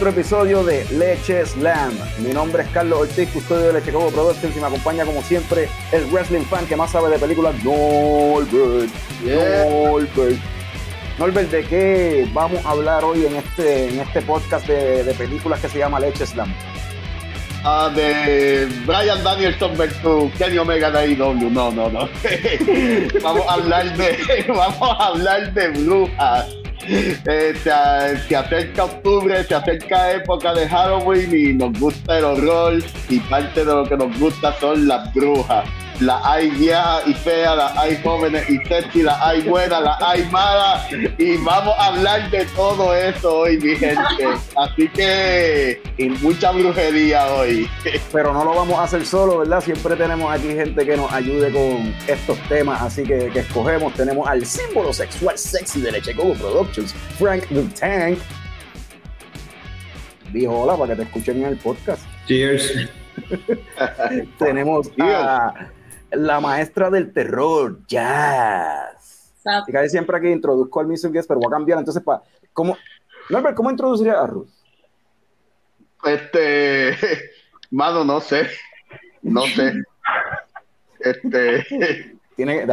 [0.00, 1.92] otro episodio de Leche Slam.
[2.20, 5.68] Mi nombre es Carlos Ortiz, custodio de Leche Coco Productions y me acompaña como siempre
[5.92, 8.90] el wrestling fan que más sabe de películas, Norbert.
[9.22, 10.40] Norbert.
[11.18, 15.60] Norbert, ¿de qué vamos a hablar hoy en este, en este podcast de, de películas
[15.60, 16.50] que se llama Leche Slam?
[17.62, 21.50] Uh, de Brian Danielson versus Kenny Omega de AEW.
[21.50, 22.08] No, no, no.
[23.22, 26.59] vamos a hablar de, vamos a hablar de brujas.
[26.92, 32.82] Eh, se, se, acerca octubre, se acerca época de Halloween y nos gusta el horror
[33.08, 35.68] y parte de lo que nos gusta son las brujas
[36.00, 40.24] la hay vieja y fea, la hay jóvenes y sexy, la hay buena, la hay
[40.30, 40.86] mala.
[41.18, 44.26] Y vamos a hablar de todo eso hoy, mi gente.
[44.56, 45.80] Así que
[46.22, 47.68] mucha brujería hoy.
[48.12, 49.60] Pero no lo vamos a hacer solo, ¿verdad?
[49.60, 52.80] Siempre tenemos aquí gente que nos ayude con estos temas.
[52.80, 53.92] Así que, que escogemos.
[53.94, 58.18] Tenemos al símbolo sexual sexy de Leche Coco Productions, Frank the Tank.
[60.32, 62.02] Dijo hola para que te escuchen en el podcast.
[62.26, 62.88] Cheers.
[64.38, 65.52] tenemos a
[66.12, 69.32] la maestra del terror, jazz.
[69.66, 71.10] Y casi siempre aquí introduzco al Mr.
[71.10, 71.78] Guest, pero voy a cambiar.
[71.78, 72.22] Entonces, pa,
[72.52, 72.76] ¿cómo,
[73.28, 74.48] Norbert, ¿cómo introduciría a Ruth?
[76.04, 76.96] Este,
[77.70, 78.48] mano, no sé.
[79.22, 79.74] No sé.
[81.00, 82.16] Este.
[82.40, 82.66] Tiene,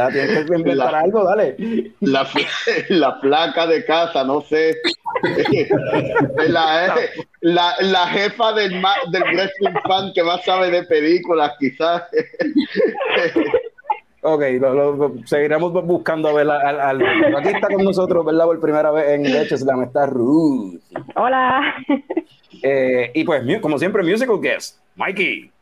[0.46, 1.56] que inventar algo, dale.
[2.00, 2.26] La,
[2.88, 4.76] la, placa de casa, no sé.
[6.48, 6.94] La,
[7.40, 8.70] la, la jefa del,
[9.10, 12.04] del wrestling fan que más sabe de películas, quizás.
[14.20, 17.00] Ok, lo, seguiremos buscando a ver al,
[17.36, 18.46] Aquí está con nosotros, ¿verdad?
[18.46, 20.80] Por primera vez en Leches, la está Ruth.
[21.14, 21.76] Hola.
[22.64, 25.52] Eh, y pues, como siempre, musical guest, Mikey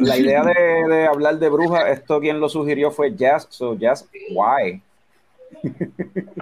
[0.00, 4.80] la idea de, hablar de brujas, esto quien lo sugirió fue Jazz, so Jazz, why?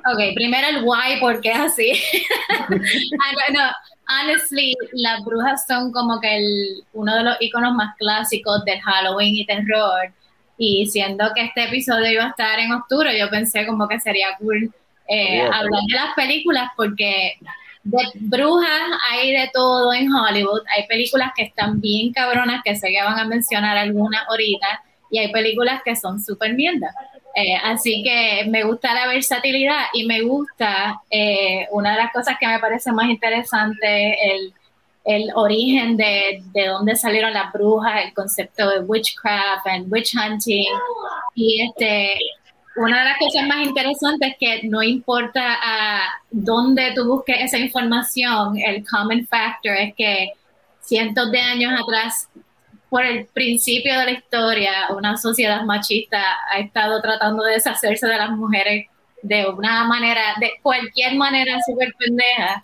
[0.07, 1.93] Ok, primero el why, porque es así.
[2.69, 3.61] no,
[4.23, 9.35] honestly, las brujas son como que el, uno de los iconos más clásicos del Halloween
[9.35, 10.13] y terror.
[10.59, 14.37] Y siendo que este episodio iba a estar en octubre, yo pensé como que sería
[14.39, 14.73] cool
[15.09, 17.35] eh, hablar de las películas porque
[17.85, 20.63] de brujas hay de todo en Hollywood.
[20.75, 25.19] Hay películas que están bien cabronas, que sé que van a mencionar algunas ahorita, y
[25.19, 26.95] hay películas que son súper mierdas.
[27.37, 32.37] Eh, así que me gusta la versatilidad y me gusta, eh, una de las cosas
[32.39, 34.55] que me parece más interesante, el,
[35.05, 40.65] el origen de, de dónde salieron las brujas, el concepto de witchcraft and witch hunting.
[41.35, 42.19] Y este,
[42.77, 47.59] una de las cosas más interesantes es que no importa a dónde tú busques esa
[47.59, 50.33] información, el common factor es que
[50.81, 52.29] cientos de años atrás,
[52.91, 58.17] por el principio de la historia, una sociedad machista ha estado tratando de deshacerse de
[58.17, 58.87] las mujeres
[59.23, 62.63] de una manera, de cualquier manera súper pendeja.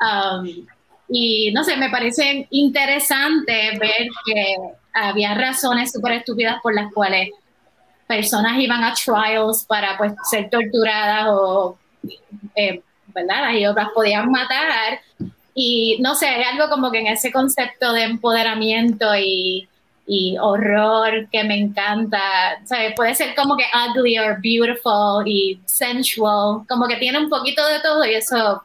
[0.00, 0.66] Um,
[1.08, 4.56] y no sé, me parece interesante ver que
[4.92, 7.30] había razones súper estúpidas por las cuales
[8.08, 11.78] personas iban a trials para pues ser torturadas o,
[12.56, 12.82] eh,
[13.14, 13.52] ¿verdad?
[13.52, 15.00] Y otras podían matar.
[15.54, 19.68] Y no sé, hay algo como que en ese concepto de empoderamiento y,
[20.06, 22.20] y horror que me encanta.
[22.64, 22.94] ¿sabes?
[22.96, 27.80] Puede ser como que ugly or beautiful y sensual, como que tiene un poquito de
[27.80, 28.62] todo y eso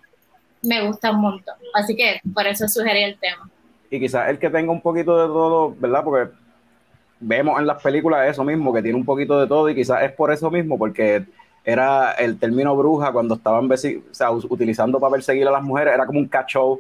[0.62, 1.56] me gusta un montón.
[1.74, 3.50] Así que por eso sugerí el tema.
[3.92, 6.04] Y quizás el que tenga un poquito de todo, ¿verdad?
[6.04, 6.32] Porque
[7.24, 10.12] vemos en las películas eso mismo, que tiene un poquito de todo y quizás es
[10.12, 11.26] por eso mismo, porque
[11.64, 16.06] era el término bruja cuando estaban o sea, utilizando para perseguir a las mujeres, era
[16.06, 16.80] como un cacho,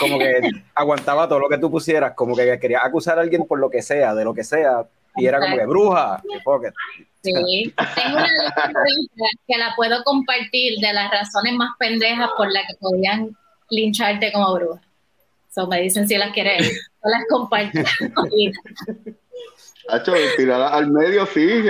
[0.00, 0.40] como que
[0.74, 3.82] aguantaba todo lo que tú pusieras, como que quería acusar a alguien por lo que
[3.82, 6.22] sea, de lo que sea, y era como que bruja.
[7.20, 7.32] Sí,
[7.94, 8.26] tengo una
[9.46, 13.36] que la puedo compartir de las razones más pendejas por las que podían
[13.70, 14.80] lincharte como bruja.
[15.54, 17.80] So me dicen si las quieres, yo las comparto.
[19.88, 21.62] Hacho, tirada al medio, sí.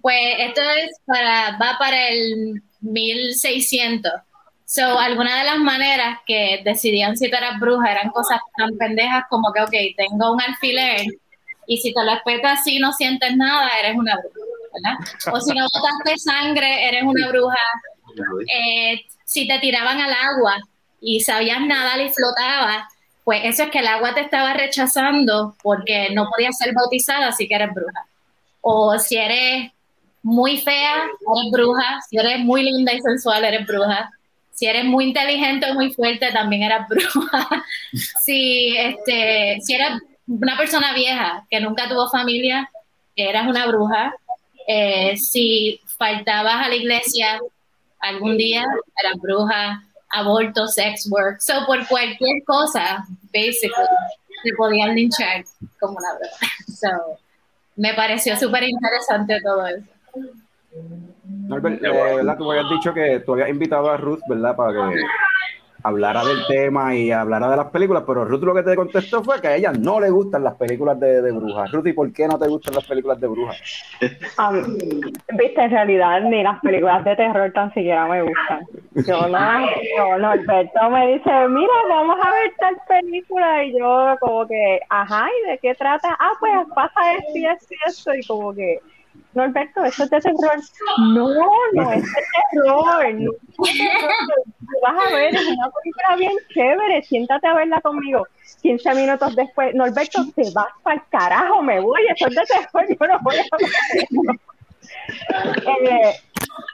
[0.00, 4.12] Pues esto es para, va para el 1600.
[4.66, 9.52] So, algunas de las maneras que decidían si eras bruja eran cosas tan pendejas como
[9.52, 11.06] que, ok, tengo un alfiler
[11.66, 14.38] y si te lo espetas así no sientes nada, eres una bruja,
[14.74, 15.34] ¿verdad?
[15.34, 17.56] O si no botaste sangre, eres una bruja.
[18.54, 20.56] Eh, si te tiraban al agua
[21.00, 22.84] y sabías nadar y flotabas,
[23.24, 27.48] pues eso es que el agua te estaba rechazando porque no podías ser bautizada, así
[27.48, 28.06] que eres bruja.
[28.60, 29.72] O si eres
[30.22, 32.00] muy fea, eres bruja.
[32.08, 34.10] Si eres muy linda y sensual, eres bruja.
[34.50, 37.64] Si eres muy inteligente o muy fuerte, también eres bruja.
[38.22, 39.90] si, este, si eres
[40.26, 42.70] una persona vieja que nunca tuvo familia,
[43.16, 44.14] eras una bruja.
[44.66, 47.40] Eh, si faltabas a la iglesia
[48.00, 48.64] algún día,
[49.02, 49.82] eras bruja,
[50.14, 51.40] aborto, sex work.
[51.40, 53.86] So, por cualquier cosa, basically,
[54.42, 55.44] te podían linchar
[55.80, 56.46] como una bruja.
[56.74, 56.88] So,
[57.76, 59.86] me pareció súper interesante todo eso.
[61.24, 62.36] Norbert, eh, ¿verdad?
[62.36, 64.54] Tú habías dicho que tú habías invitado a Ruth, ¿verdad?
[64.56, 65.00] Para que
[65.84, 69.38] hablara del tema y hablara de las películas, pero Ruth lo que te contestó fue
[69.40, 71.70] que a ella no le gustan las películas de, de brujas.
[71.70, 73.60] Ruth, ¿y por qué no te gustan las películas de brujas?
[74.38, 74.78] Um,
[75.36, 78.64] Viste, en realidad ni las películas de terror tan siquiera me gustan.
[79.06, 79.60] Yo no,
[79.98, 84.80] yo no, Alberto me dice, mira, vamos a ver tal película, y yo como que,
[84.88, 86.16] ajá, ¿y de qué trata?
[86.18, 88.80] Ah, pues pasa esto y esto y esto, y como que
[89.34, 90.60] no, Alberto, eso es de terror.
[91.12, 91.28] No,
[91.72, 92.22] no es de
[92.52, 93.14] terror.
[93.14, 93.32] No
[94.82, 97.02] vas a ver, es una película bien chévere.
[97.02, 98.26] Siéntate a verla conmigo.
[98.62, 102.00] 15 minutos después, Norberto, te vas para el carajo, me voy.
[102.14, 104.08] Eso es de terror, yo no voy a ver.
[105.66, 106.14] Eh,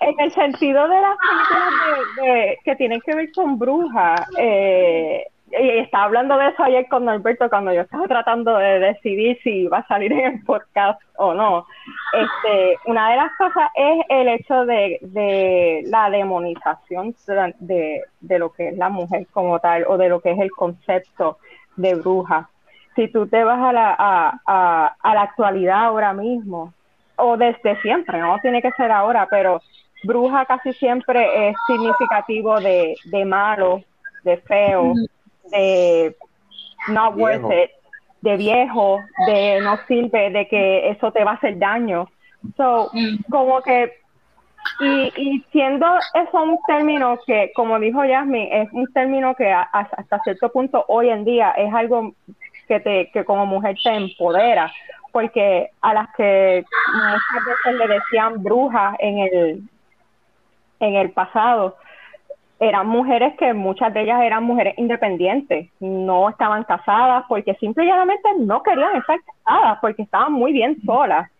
[0.01, 5.79] en el sentido de las películas de, que tienen que ver con brujas, eh, y
[5.79, 9.79] estaba hablando de eso ayer con Norberto cuando yo estaba tratando de decidir si iba
[9.79, 11.67] a salir en el podcast o no.
[12.12, 17.14] Este, una de las cosas es el hecho de, de la demonización
[17.58, 20.50] de, de, lo que es la mujer como tal o de lo que es el
[20.50, 21.38] concepto
[21.76, 22.49] de bruja.
[22.94, 26.73] Si tú te vas a la, a, a, a la actualidad ahora mismo,
[27.17, 29.61] o desde siempre, no tiene que ser ahora, pero
[30.05, 33.82] bruja casi siempre es significativo de, de malo,
[34.25, 34.94] de feo
[35.50, 36.17] de
[36.88, 37.70] not worth it,
[38.23, 42.08] de viejo, de no sirve, de que eso te va a hacer daño.
[42.56, 43.31] So, mm.
[43.31, 43.93] como que,
[44.81, 50.20] y, y siendo eso un término que, como dijo Jasmine, es un término que hasta
[50.23, 52.12] cierto punto hoy en día es algo
[52.69, 54.73] que, te, que como mujer te empodera,
[55.12, 56.64] porque a las que
[56.94, 59.62] muchas veces le decían brujas en el,
[60.81, 61.76] en el pasado,
[62.61, 68.62] eran mujeres que muchas de ellas eran mujeres independientes, no estaban casadas porque simplemente no
[68.62, 71.31] querían estar casadas porque estaban muy bien solas.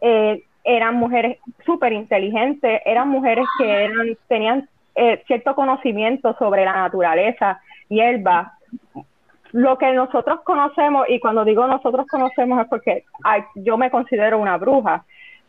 [0.00, 6.74] Eh, eran mujeres súper inteligentes, eran mujeres que eran, tenían eh, cierto conocimiento sobre la
[6.74, 8.52] naturaleza, hierba.
[9.50, 13.04] Lo que nosotros conocemos, y cuando digo nosotros conocemos es porque
[13.56, 15.04] yo me considero una bruja,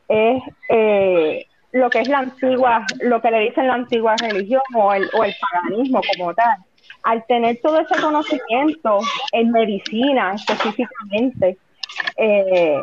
[0.07, 4.93] es eh, lo que es la antigua, lo que le dicen la antigua religión o
[4.93, 6.57] el, o el paganismo como tal.
[7.03, 8.99] Al tener todo ese conocimiento
[9.31, 11.57] en medicina específicamente,
[12.17, 12.81] eh,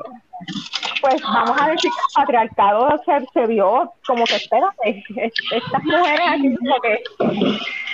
[1.01, 5.03] pues vamos a decir que el patriarcado se, se vio como que, espérate,
[5.51, 7.03] estas mujeres aquí como que...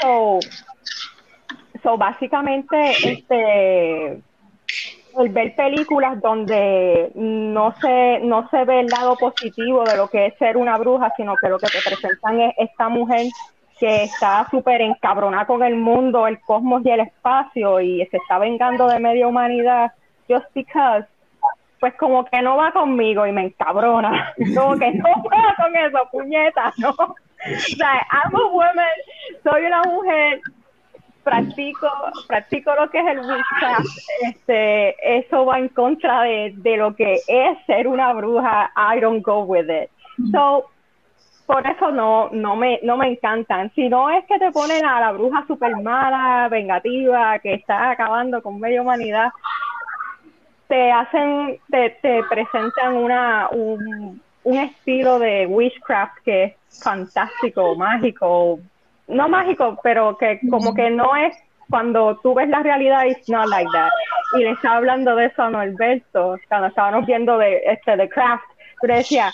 [0.00, 0.38] So,
[1.82, 4.22] so básicamente, este
[5.18, 10.26] el ver películas donde no se, no se ve el lado positivo de lo que
[10.26, 13.26] es ser una bruja, sino que lo que te presentan es esta mujer
[13.78, 18.38] que está súper encabronada con el mundo, el cosmos y el espacio y se está
[18.38, 19.92] vengando de media humanidad
[20.28, 21.04] just because,
[21.80, 24.32] pues como que no va conmigo y me encabrona.
[24.56, 26.90] Como que no va con eso, puñeta, ¿no?
[27.44, 28.86] O sea, I'm a woman,
[29.42, 30.40] soy una mujer
[31.22, 31.88] practico,
[32.26, 33.86] practico lo que es el witchcraft,
[34.22, 39.24] este, eso va en contra de, de, lo que es ser una bruja, I don't
[39.24, 39.90] go with it.
[40.32, 40.68] So,
[41.46, 43.70] por eso no, no me, no me encantan.
[43.74, 48.42] Si no es que te ponen a la bruja super mala, vengativa, que está acabando
[48.42, 49.30] con media humanidad,
[50.68, 58.58] te hacen, te, te presentan una, un, un estilo de witchcraft que es fantástico, mágico,
[59.08, 61.36] no mágico, pero que como que no es
[61.70, 63.90] cuando tú ves la realidad, it's not like that.
[64.38, 68.44] Y le estaba hablando de eso a Norberto, cuando estábamos viendo de este de Craft,
[68.80, 69.32] pero decía,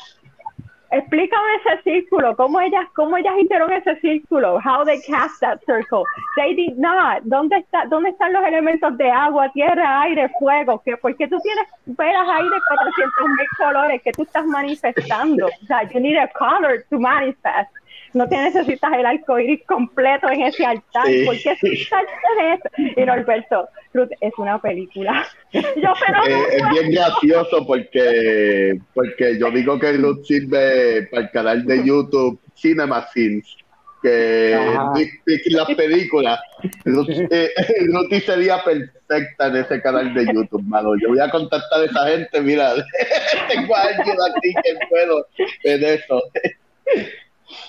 [0.91, 6.05] explícame ese círculo, cómo ellas, cómo ellas hicieron ese círculo, how they cast that circle.
[6.37, 7.23] They did not.
[7.25, 10.81] ¿Dónde está, dónde están los elementos de agua, tierra, aire, fuego?
[10.85, 15.47] ¿Qué, ¿Por qué tú tienes velas ahí de 400 mil colores que tú estás manifestando?
[15.47, 17.71] O sea, you need a color to manifest
[18.15, 21.07] no te necesitas el arco iris completo en ese altar.
[21.25, 22.69] ¿Por qué en eso?
[22.97, 25.27] Y Norberto, Ruth, es una película.
[25.53, 25.63] yo,
[26.07, 31.65] pero eh, es bien gracioso porque, porque yo digo que Ruth sirve para el canal
[31.65, 33.57] de YouTube Cinema Scenes
[34.03, 34.57] que
[35.51, 36.41] las películas
[36.85, 37.51] Ruth, eh,
[38.27, 40.95] sería perfecta en ese canal de YouTube, mano.
[41.01, 42.75] Yo voy a contactar a esa gente, mira,
[43.49, 45.27] tengo a alguien aquí que puedo
[45.65, 46.23] en eso.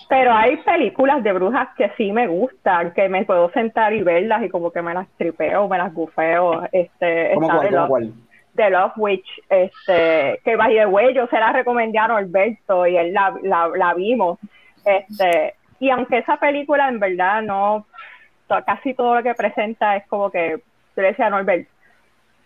[0.08, 4.44] Pero hay películas de brujas que sí me gustan, que me puedo sentar y verlas
[4.44, 6.64] y como que me las tripeo, me las gufeo.
[6.72, 7.50] Este, ¿Cómo
[7.88, 8.14] cuál,
[8.56, 12.98] The Love Witch, este, que by the way, yo se la recomendé a Norberto y
[12.98, 14.40] él la, la, la vimos.
[14.84, 17.86] Este, y aunque esa película en verdad no,
[18.66, 20.60] casi todo lo que presenta es como que,
[20.96, 21.72] yo le decía a Norberto,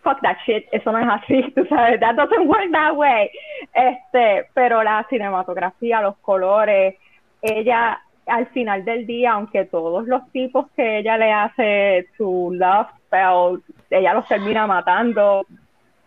[0.04, 3.30] fuck that shit, eso no es así, tú sabes, that doesn't work that way.
[3.74, 6.96] Este, pero la cinematografía, los colores,
[7.44, 12.88] ella al final del día, aunque todos los tipos que ella le hace su love
[13.06, 15.46] spell, ella los termina matando,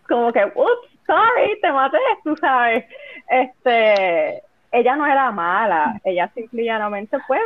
[0.07, 2.85] como que, ups, sorry, te maté, tú sabes.
[3.29, 4.41] Este,
[4.71, 7.41] ella no era mala, ella simplemente pues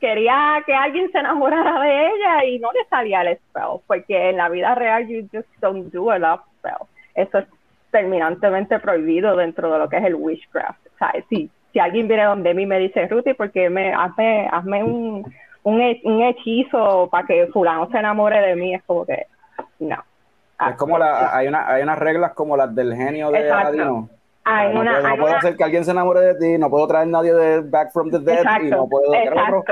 [0.00, 4.36] quería que alguien se enamorara de ella y no le salía el spell, porque en
[4.36, 6.86] la vida real you just don't do a love spell.
[7.14, 7.46] Eso es
[7.90, 10.84] terminantemente prohibido dentro de lo que es el witchcraft.
[10.98, 11.24] ¿sabes?
[11.28, 15.34] Si, si alguien viene donde mí y me dice, Ruthie, porque me, hazme, hazme un,
[15.64, 19.26] un, un hechizo para que fulano se enamore de mí, es como que,
[19.80, 20.02] no.
[20.66, 24.08] Es como la, hay, una, hay unas reglas como las del genio de Aladino
[24.44, 27.60] no, puedo, hacer que alguien se enamore de ti, no puedo traer a nadie de
[27.60, 29.10] Back from the Dead y no puedo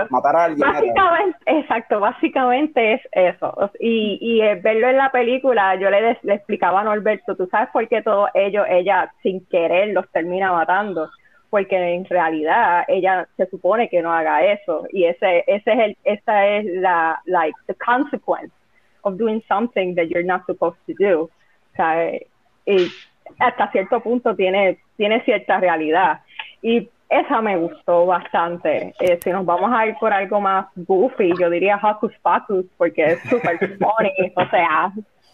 [0.08, 0.66] matar a alguien.
[0.66, 3.70] Básicamente, exacto, básicamente es eso.
[3.78, 7.86] Y, y verlo en la película, yo le, le explicaba a Norberto, ¿tú sabes por
[7.88, 11.10] qué todos ellos, ella sin querer los termina matando?
[11.52, 14.86] Porque en realidad ella se supone que no haga eso.
[14.90, 18.54] Y ese, ese es el, esa es la, like, the consequence
[19.02, 21.24] of doing something that you're not supposed to do.
[21.24, 22.10] O sea,
[22.64, 22.88] y,
[23.38, 26.20] hasta cierto punto tiene, tiene cierta realidad.
[26.62, 28.94] Y esa me gustó bastante.
[28.98, 33.04] Eh, si nos vamos a ir por algo más goofy, yo diría Hocus Pocus, porque
[33.04, 34.90] es súper funny, o sea,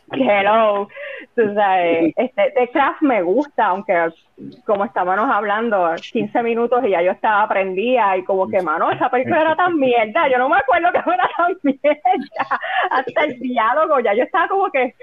[0.12, 0.88] hello,
[1.34, 3.94] tú sabes, este, The Craft me gusta, aunque
[4.64, 9.10] como estábamos hablando, 15 minutos y ya yo estaba aprendida y como que, mano, esa
[9.10, 12.60] película era tan mierda, yo no me acuerdo que era tan mierda,
[12.90, 14.94] hasta el diálogo, ya yo estaba como que,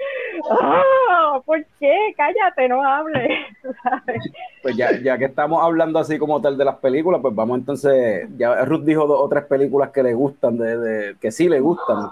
[0.42, 2.14] oh, ¿por qué?
[2.16, 3.46] Cállate, no hables,
[4.62, 8.28] Pues ya, ya que estamos hablando así como tal de las películas, pues vamos entonces,
[8.36, 11.60] ya Ruth dijo dos o tres películas que le gustan, de, de que sí le
[11.60, 12.10] gustan,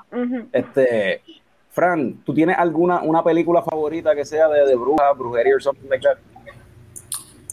[0.53, 1.23] este
[1.75, 5.89] Fran, ¿tú tienes alguna una película favorita que sea de, de bruja, brujería o something
[5.89, 6.17] like that?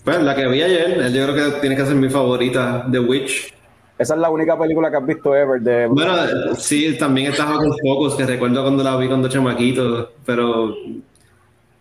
[0.04, 3.54] Pues la que vi ayer, yo creo que tiene que ser mi favorita, The Witch.
[3.98, 5.88] Esa es la única película que has visto ever de...
[5.88, 10.75] Bueno, sí, también está con pocos, que recuerdo cuando la vi cuando chamaquito, pero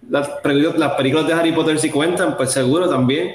[0.08, 0.30] las,
[0.76, 3.34] las películas de Harry Potter sí cuentan, pues seguro también.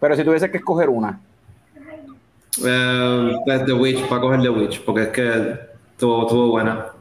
[0.00, 1.20] Pero si tuviese que escoger una.
[2.64, 5.58] Eh, pues The Witch, para coger The Witch, porque es que
[5.92, 6.91] estuvo buena.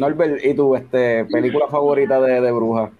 [0.00, 2.90] Norbert, ¿y tu este, película favorita de, de bruja?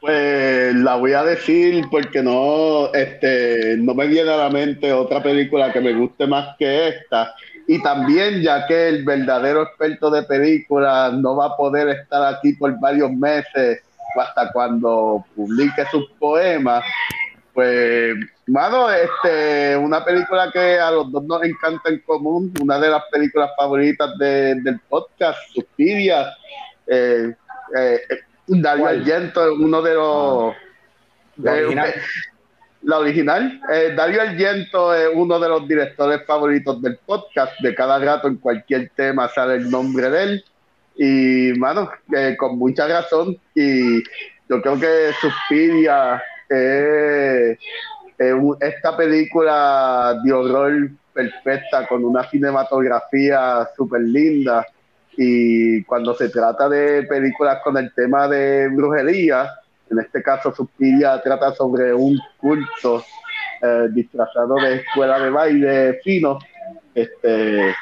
[0.00, 5.22] Pues la voy a decir porque no, este, no me viene a la mente otra
[5.22, 7.32] película que me guste más que esta.
[7.68, 12.54] Y también, ya que el verdadero experto de películas no va a poder estar aquí
[12.54, 13.80] por varios meses
[14.20, 16.84] hasta cuando publique sus poemas,
[17.52, 18.14] pues,
[18.46, 23.02] mano, este, una película que a los dos nos encanta en común, una de las
[23.10, 26.32] películas favoritas del podcast, Suspiria.
[26.86, 27.34] Eh,
[27.76, 28.00] eh,
[28.46, 30.54] Dario Argento uno de los.
[30.54, 30.58] Ah.
[31.36, 31.94] la eh, original.
[32.82, 33.60] la original.
[33.72, 37.58] Eh, Dario Argento es uno de los directores favoritos del podcast.
[37.60, 40.44] De cada rato, en cualquier tema, sale el nombre de él.
[40.96, 41.90] Y, mano,
[42.38, 43.38] con mucha razón.
[43.54, 44.02] Y
[44.48, 47.58] yo creo que Suspiria eh,
[48.60, 54.66] esta película de horror perfecta con una cinematografía súper linda
[55.16, 59.50] y cuando se trata de películas con el tema de brujería,
[59.90, 63.04] en este caso Suspiria trata sobre un culto
[63.60, 66.38] eh, disfrazado de escuela de baile fino,
[66.94, 67.74] este,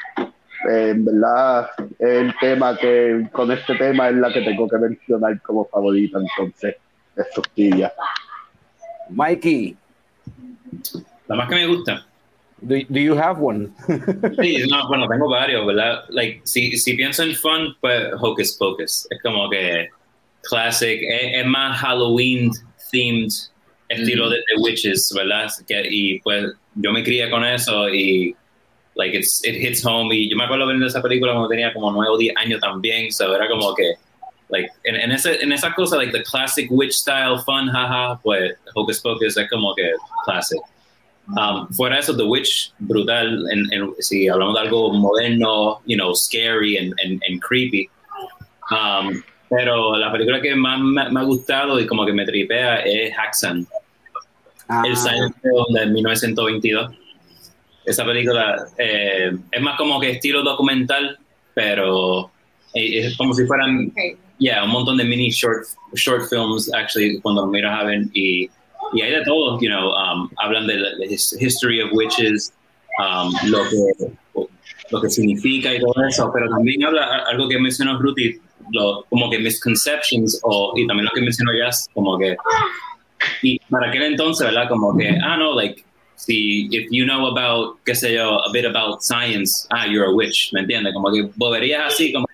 [0.68, 5.66] en verdad el tema que con este tema es la que tengo que mencionar como
[5.66, 6.76] favorita entonces
[7.16, 7.92] es Suspiria.
[9.10, 9.76] Mikey.
[11.28, 12.06] La más que me gusta.
[12.62, 13.70] Do, do you have one?
[14.40, 16.04] sí, no, bueno, tengo varios, ¿verdad?
[16.10, 19.06] Like, si, si pienso en fun, pues Hocus Pocus.
[19.10, 19.88] Es como que
[20.42, 22.50] classic, es, más Halloween
[22.90, 23.32] themed
[23.88, 25.50] estilo de The Witches, ¿verdad?
[25.66, 28.34] Que, y pues yo me crié con eso y
[28.94, 31.90] like it's, it hits home y yo me acuerdo viendo esa película cuando tenía como
[31.90, 33.94] 9 o 10 años también, so era como que
[34.50, 38.54] like, en, en, ese, en esa cosa, like the classic witch style, fun, haha, pues
[38.74, 39.92] Hocus Pocus es como que
[40.24, 40.60] classic.
[41.36, 46.12] Um, fuera eso, The Witch, brutal, en, en, si hablamos de algo moderno, you know,
[46.14, 47.88] scary and, and, and creepy.
[48.70, 52.80] Um, pero la película que más me, me, ha gustado y como que me tripea
[52.80, 53.66] es Haxan,
[54.68, 54.82] ah.
[54.84, 56.96] el Silent Film de 1922.
[57.84, 61.18] Esa película eh, es más como que estilo documental,
[61.54, 62.30] pero
[62.74, 63.92] es como si fueran
[64.40, 68.50] yeah, un montón de mini short, short films, actually, cuando miras a ver, y,
[68.94, 72.52] y hay de todo, you know, um, hablan de la his- history of witches,
[72.98, 74.46] um, lo, que,
[74.90, 78.40] lo que significa y todo eso, pero también habla algo que mencionó Ruthie,
[78.72, 82.36] lo, como que misconceptions, o, y también lo que mencionó Jazz, como que,
[83.42, 84.68] y para aquel entonces, ¿verdad?
[84.68, 85.84] Como que, ah, no, like,
[86.16, 90.10] si, if you know about, qué sé yo, a bit about science, ah, you're a
[90.12, 90.94] witch, ¿me entiendes?
[90.94, 92.26] Como que boberías así, como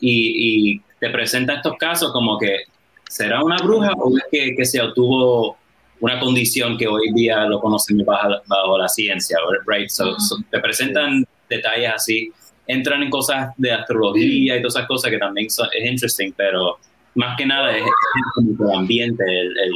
[0.00, 2.60] y, y te presenta estos casos como que
[3.08, 5.56] será una bruja o es que, que se obtuvo
[6.00, 9.88] una condición que hoy día lo conocemos bajo, bajo la ciencia, right?
[9.90, 12.32] So, so te presentan detalles así,
[12.66, 16.78] entran en cosas de astrología y todas esas cosas que también son, es interesting, pero
[17.16, 19.72] más que nada es, es el ambiente, el, el-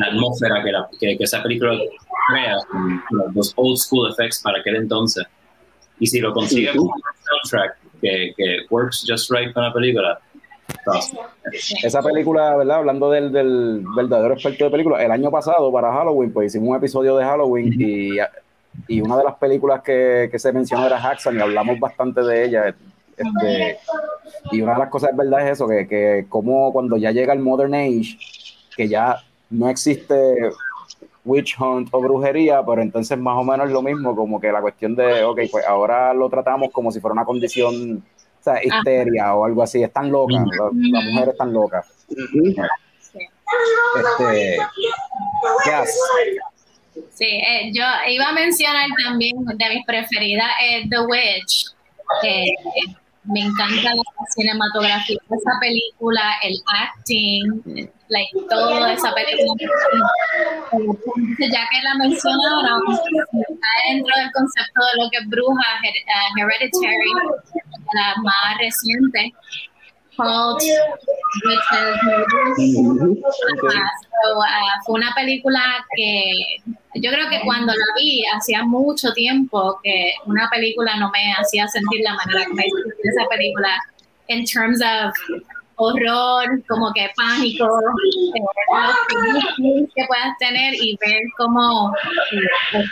[0.00, 1.72] la atmósfera que, la- que, que esa película
[2.30, 2.56] crea,
[3.34, 5.24] los old school effects para aquel entonces.
[5.98, 6.92] Y si lo consigue con un
[7.48, 10.20] soundtrack que, que works just right con la película.
[11.82, 12.78] Esa película, ¿verdad?
[12.78, 16.76] Hablando del, del verdadero experto de películas, el año pasado para Halloween, pues hicimos un
[16.76, 18.18] episodio de Halloween y,
[18.86, 22.44] y una de las películas que, que se mencionó era Haxan y hablamos bastante de
[22.44, 22.74] ella.
[23.16, 23.78] Este,
[24.52, 27.40] y una de las cosas verdad es eso, que, que como cuando ya llega el
[27.40, 28.18] Modern Age,
[28.76, 29.16] que ya
[29.50, 30.50] no existe
[31.24, 34.60] witch hunt o brujería, pero entonces más o menos es lo mismo, como que la
[34.60, 38.02] cuestión de, ok, pues ahora lo tratamos como si fuera una condición,
[38.62, 41.86] histeria o algo así, están locas, la- las mujeres están locas.
[43.96, 44.58] Este,
[45.64, 45.98] ¿qué haces?
[47.14, 51.72] Sí, eh, yo iba a mencionar también de mis preferidas es The Witch.
[52.24, 52.54] eh,
[53.28, 54.02] me encanta la
[54.34, 59.68] cinematografía de esa película, el acting, like, todo de esa película.
[61.38, 67.12] Ya que la mencionaron, está dentro del concepto de lo que es bruja, eh, Hereditary,
[67.94, 69.32] la más reciente.
[73.64, 75.60] Ajá, so, ah, fue una película
[75.94, 76.32] que
[76.94, 81.68] yo creo que cuando la vi hacía mucho tiempo que una película no me hacía
[81.68, 83.78] sentir la manera que me hizo sentir esa película
[84.28, 85.14] en terms of
[85.78, 87.66] horror, como que pánico,
[88.34, 88.40] eh,
[89.94, 91.92] que puedas tener y ver cómo
[92.32, 92.84] eh,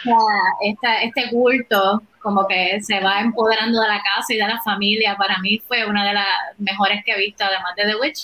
[0.63, 5.17] esta, este culto como que se va empoderando de la casa y de la familia,
[5.17, 6.27] para mí fue una de las
[6.59, 8.19] mejores que he visto, además de The Witch.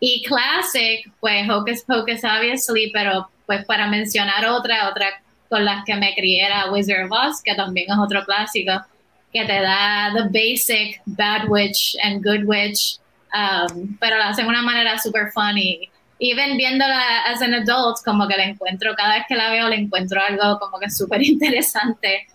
[0.00, 5.94] Y Classic, pues Hocus Pocus, obviously, pero pues para mencionar otra, otra con las que
[5.96, 8.72] me crié era Wizard of Oz, que también es otro clásico,
[9.32, 12.98] que te da the basic Bad Witch and Good Witch,
[13.32, 15.88] um, pero lo hacen de una manera super funny.
[16.18, 19.76] Even viéndola as an adult, como que la encuentro, cada vez que la veo le
[19.76, 22.26] encuentro algo como que súper interesante.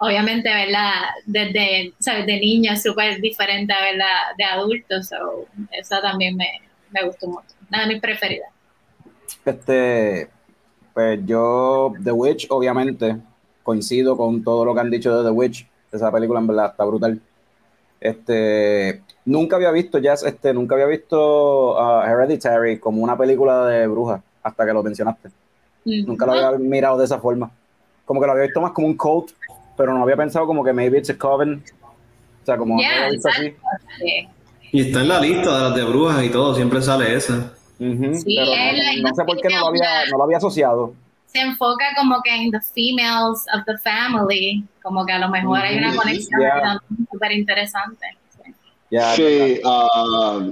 [0.00, 2.24] Obviamente, verla desde, ¿sabes?
[2.26, 7.26] De niña es súper diferente a verla de adulto, so, esa también me, me gustó
[7.26, 7.48] mucho.
[7.68, 8.48] Una de mis preferidas.
[9.44, 10.30] Este,
[10.94, 13.16] pues yo, The Witch, obviamente,
[13.62, 15.68] coincido con todo lo que han dicho de The Witch.
[15.92, 17.20] Esa película en verdad está brutal.
[18.00, 23.86] Este, nunca había visto Jazz, este, nunca había visto uh, Hereditary como una película de
[23.86, 25.30] bruja, hasta que lo mencionaste.
[25.84, 27.50] Nunca lo había mirado de esa forma.
[28.04, 29.30] Como que lo había visto más como un cult,
[29.76, 31.62] pero no había pensado como que maybe it's a coven.
[32.42, 33.54] O sea, como Yeah, había visto así.
[34.72, 37.52] Y está en la lista de las de brujas y todo, siempre sale esa.
[37.78, 40.94] Sí, pero él- no, no sé por qué no lo había, no lo había asociado.
[41.26, 45.60] Se enfoca como que en the females of the family, como que a lo mejor
[45.60, 46.80] hay una conexión yeah.
[47.10, 48.06] súper interesante.
[48.90, 48.96] Sí.
[48.96, 50.46] Ya, Sí, ah,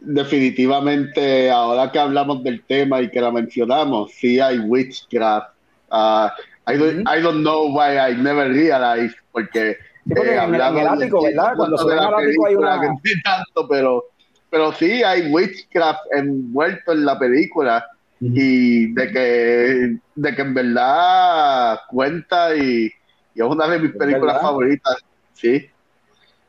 [0.00, 5.48] definitivamente ahora que hablamos del tema y que la mencionamos, sí hay witchcraft.
[5.90, 6.32] Ah,
[6.68, 7.18] I, don't, Ujú.
[7.18, 9.76] I don't know why I never realized, porque,
[10.06, 11.52] Sí, porque eh, en- el ático, ¿verdad?
[11.56, 14.04] Cuando en la el ático hay una- que tanto, pero,
[14.50, 17.86] pero sí hay witchcraft envuelto en la película
[18.20, 22.90] y de que, de que en verdad cuenta y,
[23.34, 24.40] y es una de mis películas verdad.
[24.42, 24.96] favoritas.
[25.34, 25.66] Sí.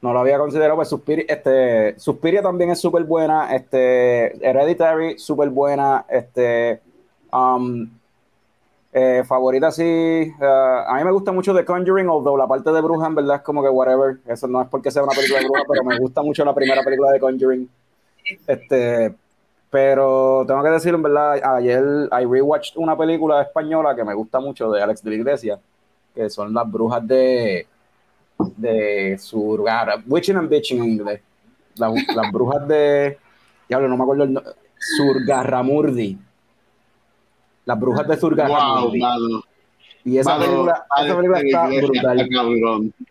[0.04, 5.50] No lo había considerado, pues Suspiria, este, Suspiria también es súper buena, este, Hereditary, súper
[5.50, 6.82] buena, este,
[7.32, 7.90] um,
[8.92, 12.82] eh, favorita sí, eh, a mí me gusta mucho The Conjuring, although la parte de
[12.82, 15.46] bruja en verdad es como que whatever, eso no es porque sea una película de
[15.46, 17.70] bruja, pero me gusta mucho la primera película de Conjuring,
[18.46, 19.16] este,
[19.70, 24.42] pero tengo que decir en verdad, ayer I rewatched una película española que me gusta
[24.42, 25.60] mucho de Alex de la Iglesia,
[26.14, 27.68] que son las brujas de
[28.58, 31.22] de Surgara, Witching and Bitching en inglés.
[31.78, 33.18] La- las brujas de.
[33.68, 34.54] Diablo, no me acuerdo el nombre.
[34.98, 36.18] Surgarramurdi.
[37.66, 39.02] Las brujas de Surgarramurdi.
[40.06, 42.20] Y esa película, esa película está brutal.
[42.20, 42.44] está.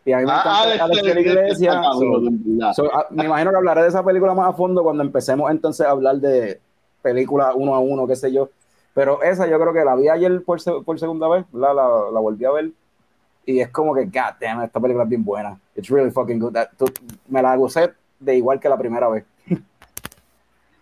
[0.05, 1.81] Y a mí me Ah, encanta Alex Alex de de la Iglesia.
[1.81, 2.41] cabrón.
[2.75, 5.87] So, ah, me imagino que hablaré de esa película más a fondo cuando empecemos entonces
[5.87, 6.61] a hablar de
[7.01, 8.51] películas uno a uno, qué sé yo.
[8.95, 12.21] Pero esa yo creo que la vi ayer por, por segunda vez, la, la, la
[12.21, 12.71] volví a ver.
[13.47, 15.59] Y es como que, god damn, esta película es bien buena.
[15.77, 16.53] It's really fucking good.
[16.53, 16.93] That- tú-
[17.29, 19.25] me la gocé de igual que la primera vez.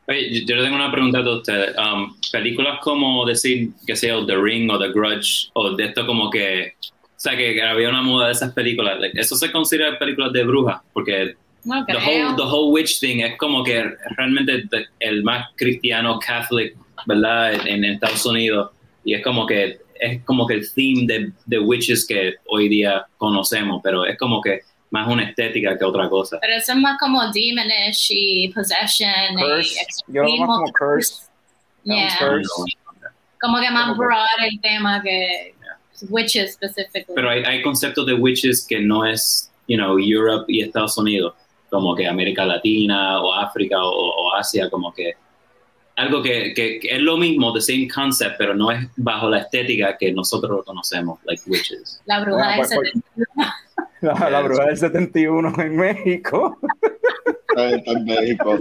[0.09, 1.75] Oye, yo- tengo una pregunta a ustedes.
[1.79, 6.29] Um, películas como decir, que sea The Ring o The Grudge, o de esto como
[6.31, 8.99] que, o sea, que, había una moda de esas películas.
[8.99, 10.81] like, ¿Eso se considera películas de brujas?
[10.93, 13.85] Porque No the whole, the whole witch thing es como que
[14.17, 16.75] realmente the- el más cristiano catholic,
[17.07, 17.55] ¿verdad?
[17.55, 18.71] En, en Estados Unidos.
[19.05, 23.07] Y es como que es como que el theme de, de witches que hoy día
[23.19, 24.61] conocemos, pero es como que
[24.91, 26.39] más una estética que otra cosa.
[26.41, 29.75] Pero eso es más como demonish y possession Curse.
[30.09, 30.79] y Yo lo veo más como exorcismo.
[30.79, 31.27] curse.
[31.85, 32.17] Yeah.
[32.19, 32.77] Curse.
[33.41, 35.55] Como que más Como que- broad el tema que
[36.09, 37.15] witches specifically.
[37.15, 41.35] Pero hay, hay conceptos de witches que no es, you know, Europe y Estados Unidos,
[41.71, 45.13] como que América Latina o África o, o Asia, como que
[46.01, 49.39] algo que, que- que es lo mismo, the same concept, pero no es bajo la
[49.41, 52.01] estética que nosotros lo conocemos, like witches.
[52.07, 53.53] la bruja Bueno, del pues- pues- 71.
[54.03, 56.59] La, la bruja del 71 en México.
[57.57, 58.59] En México.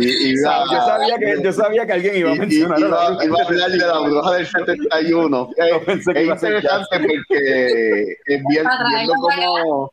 [0.00, 2.88] Y, y Yo sabía que, yo sabía que alguien iba a y- mencionar a iba,
[3.10, 4.10] bruja iba a hablar de la 71.
[4.10, 5.50] bruja del 71.
[5.58, 9.92] Eh, No pensé que es iba a ser interesante porque eh, vi- Para viendo como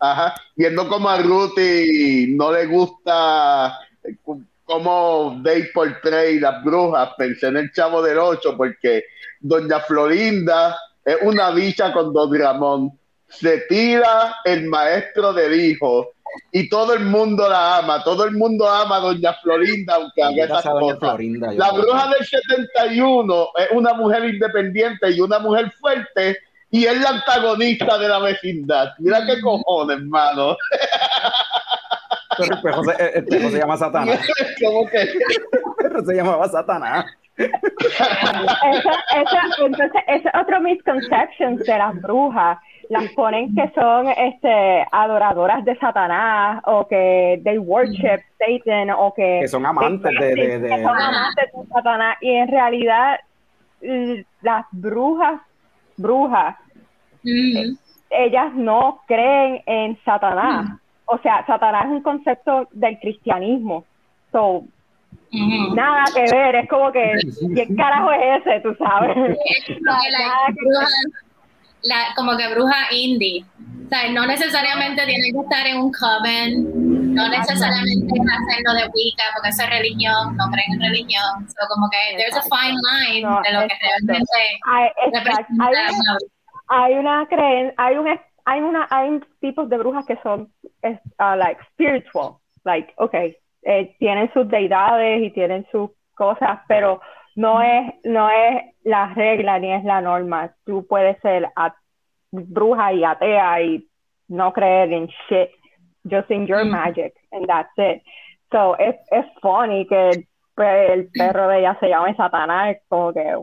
[0.00, 3.78] ajá, viendo como a Ruthie no le gusta
[4.66, 9.04] cómo Dave portray las brujas, pensé en el Chavo del Ocho porque
[9.40, 12.98] Doña Florinda es una bicha con Don Ramón.
[13.28, 16.10] Se tira el maestro del hijo
[16.52, 20.44] y todo el mundo la ama, todo el mundo ama a Doña Florinda aunque haga
[20.44, 20.98] esas cosas.
[20.98, 26.38] Florinda, La bruja del 71 es una mujer independiente y una mujer fuerte
[26.70, 28.92] y es la antagonista de la vecindad.
[28.98, 30.56] Mira qué cojones, hermano.
[32.38, 34.20] Pero el pejo se, el pejo se llama Satanás.
[34.64, 35.10] Como que El
[35.78, 37.06] perro se llamaba Satanás.
[37.36, 42.58] Esa, esa, entonces, ese otro misconception de las brujas.
[42.88, 49.38] Las ponen que son este, adoradoras de Satanás o que they worship Satan o que,
[49.42, 52.16] Que son amantes de- de- de- que son amantes de Satanás.
[52.20, 53.18] Y en realidad,
[54.42, 55.40] las brujas,
[55.96, 56.54] brujas,
[57.24, 57.74] Mm.
[58.10, 60.78] ellas no creen en Satanás.
[61.06, 63.84] O sea, Satanás es un concepto del cristianismo.
[64.32, 64.64] So,
[65.74, 67.12] nada que ver, es como que,
[67.54, 69.16] ¿qué carajo es ese, tú sabes?
[69.16, 70.86] Es como que la bruja,
[71.82, 73.44] la- como que bruja indie.
[73.86, 79.24] O sea, no necesariamente tienen que estar en un coven, no necesariamente hacerlo de Wicca,
[79.34, 81.48] porque esa es religión, no creen en religión.
[81.48, 84.34] So, como que there's a fine line No, de lo que realmente
[84.66, 86.18] Hay, exacto, representa hay, una
[86.68, 88.08] hay una creen, hay un
[88.46, 90.50] hay una hay tipos de brujas que son
[90.82, 97.00] es, uh, like spiritual, like okay, eh, tienen sus deidades y tienen sus cosas, pero
[97.34, 100.54] no es no es la regla ni es la norma.
[100.64, 101.74] Tú puedes ser a-
[102.30, 103.86] bruja y atea y
[104.28, 105.50] no creer en shit,
[106.10, 106.70] just in your Mm.
[106.70, 108.02] magic and that's it.
[108.52, 110.26] So es es funny que
[110.56, 113.34] pues, el perro de ella se llame Satanás, como que,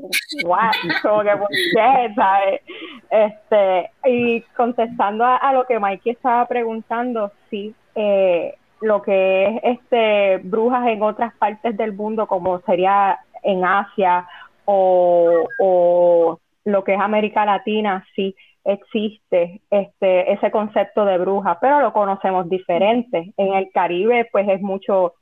[0.45, 0.71] what,
[1.03, 2.15] como que, ¿por?
[2.15, 2.61] ¿sabes?
[3.09, 9.79] Este, y contestando a, a lo que Mikey estaba preguntando, sí, eh, lo que es
[9.79, 14.27] este brujas en otras partes del mundo, como sería en Asia
[14.65, 21.79] o, o lo que es América Latina, sí existe este ese concepto de bruja, pero
[21.79, 23.33] lo conocemos diferente.
[23.37, 25.13] En el Caribe, pues es mucho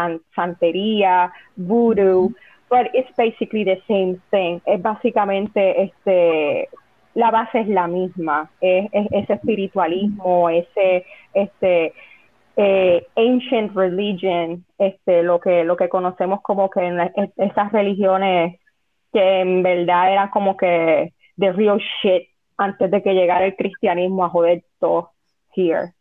[0.00, 2.30] san- santería, voodoo,
[2.70, 4.60] but it's basically the same thing.
[4.66, 6.68] Es básicamente este
[7.14, 11.92] la base es la misma, es, es- ese espiritualismo, ese este
[12.56, 18.58] eh, ancient religion, este lo que lo que conocemos como que en la- esas religiones
[19.12, 24.24] que en verdad eran como que the real shit antes de que llegara el cristianismo
[24.24, 25.10] a joder todo
[25.56, 25.92] here.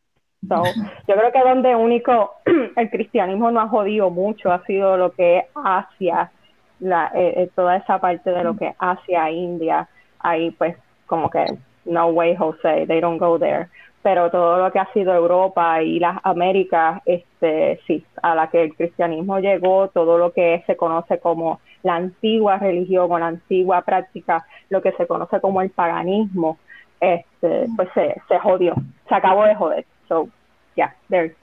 [0.48, 0.64] So,
[1.08, 2.36] yo creo que donde único
[2.76, 6.32] el cristianismo no ha jodido mucho ha sido lo que es Asia,
[6.80, 11.30] la, eh, eh, toda esa parte de lo que es Asia, India, ahí pues como
[11.30, 11.46] que
[11.86, 13.68] no way Jose, they don't go there.
[14.02, 18.64] Pero todo lo que ha sido Europa y las Américas, este sí, a la que
[18.64, 23.82] el cristianismo llegó, todo lo que se conoce como la antigua religión o la antigua
[23.82, 26.58] práctica, lo que se conoce como el paganismo,
[27.02, 28.74] este, pues se, se jodió,
[29.10, 29.86] se acabó de joder.
[30.10, 30.30] So,
[30.76, 31.36] yeah, there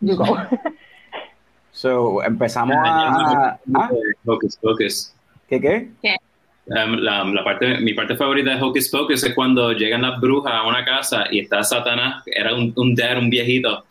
[0.00, 0.24] you go.
[1.76, 3.60] So, empezamos a...
[3.74, 3.90] ¿Ah?
[4.24, 5.14] Focus, focus.
[5.46, 5.90] ¿Qué qué?
[6.68, 10.54] Um, la, la parte, mi parte favorita de Hocus Pocus es cuando llegan las brujas
[10.54, 13.84] a una casa y está Satanás, era un, un dad, un viejito.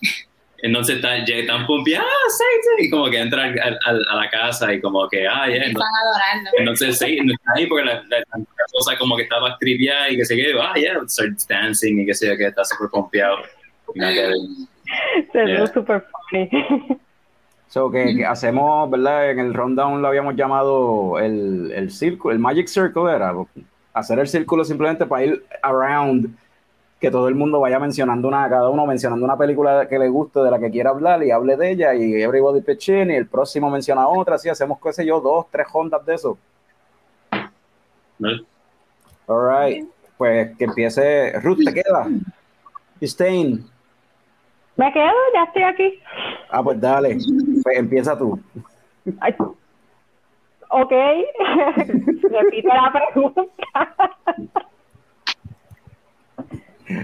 [0.60, 4.82] Entonces está, llega tan pompeado, ah, y como que entra al- a la casa y
[4.82, 5.63] como que, ah, yeah.
[5.65, 6.50] Están adorando.
[6.58, 10.18] Entonces sí, no está ahí porque la, la, la cosa como que estaba trivial y
[10.18, 13.38] que se quedó, ah, yeah, starts dancing y que se que está súper pompeado.
[13.94, 15.68] Se ve Yeah.
[15.68, 16.50] súper funny.
[17.68, 19.32] So, que, que hacemos, ¿verdad?
[19.32, 23.34] En el rundown lo habíamos llamado el, el círculo, el Magic Circle era.
[23.94, 26.30] Hacer el círculo simplemente para ir around,
[26.99, 30.39] que todo el mundo vaya mencionando una, cada uno mencionando una película que le guste,
[30.39, 33.27] de la que quiera hablar y hable de ella, y everybody pitch in, y el
[33.27, 36.38] próximo menciona otra, así hacemos, qué sé yo, dos, tres ondas de eso.
[38.19, 38.29] ¿no?
[39.27, 42.08] Alright, pues que empiece, Ruth, ¿te queda?
[43.01, 43.65] Stein.
[44.77, 45.99] Me quedo, ya estoy aquí.
[46.49, 47.17] Ah, pues dale,
[47.63, 48.39] pues empieza tú.
[49.19, 49.36] Ay.
[50.69, 50.91] Ok,
[52.29, 53.51] repite la pregunta.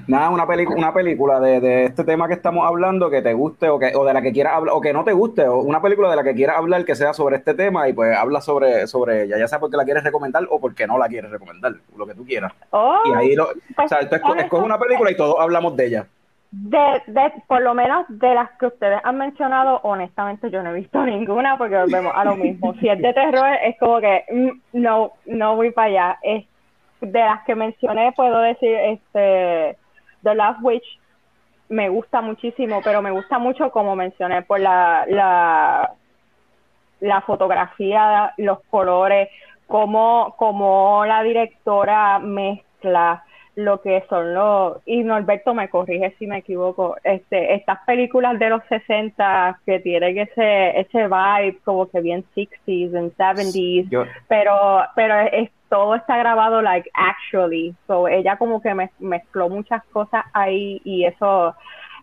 [0.08, 3.80] Nada, una, una película de, de este tema que estamos hablando que te guste o,
[3.80, 6.10] que, o de la que quieras hablar, o que no te guste, o una película
[6.10, 9.24] de la que quieras hablar que sea sobre este tema y pues habla sobre, sobre
[9.24, 12.13] ella, ya sea porque la quieres recomendar o porque no la quieres recomendar, lo que
[12.13, 12.52] tú quieras.
[12.70, 15.86] Oh, Y ahí, lo, o sea, tú esco- escoges una película y todos hablamos de
[15.88, 16.06] ella.
[16.52, 20.74] de, de, por lo menos de las que ustedes han mencionado, honestamente yo no he
[20.82, 22.74] visto ninguna porque volvemos a lo mismo.
[22.76, 26.20] Si es de terror, es como que mm, no, no voy para allá.
[26.22, 26.46] Es,
[27.02, 29.78] de las que mencioné, puedo decir, este,
[30.24, 31.00] The Last Witch
[31.70, 35.94] me gusta muchísimo, pero me gusta mucho como mencioné por la, la,
[37.00, 39.30] la fotografía, los colores,
[39.68, 43.24] cómo, cómo la directora mezcla
[43.56, 48.50] lo que son los, y Norberto me corrige si me equivoco, este, estas películas de
[48.50, 54.56] los 60 que tienen ese, ese vibe como que bien 60s and 70s, Yo, pero,
[54.96, 60.24] pero es, todo está grabado like actually, so ella como que mez- mezcló muchas cosas
[60.34, 61.54] ahí y eso,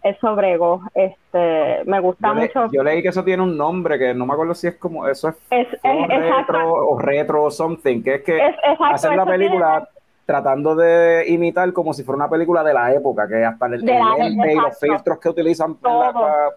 [0.03, 2.67] eso bregó, este, me gusta yo, le- mucho.
[2.73, 5.29] yo leí que eso tiene un nombre que no me acuerdo si es como, eso
[5.31, 9.17] es, Es, es, exacto, retro o retro o something, que es que es, exacto, hacen
[9.17, 9.89] la película
[10.29, 13.93] tratando de imitar como si fuera una película de la época, que hasta el, De
[13.95, 16.51] el lente y los filtros que utilizan la-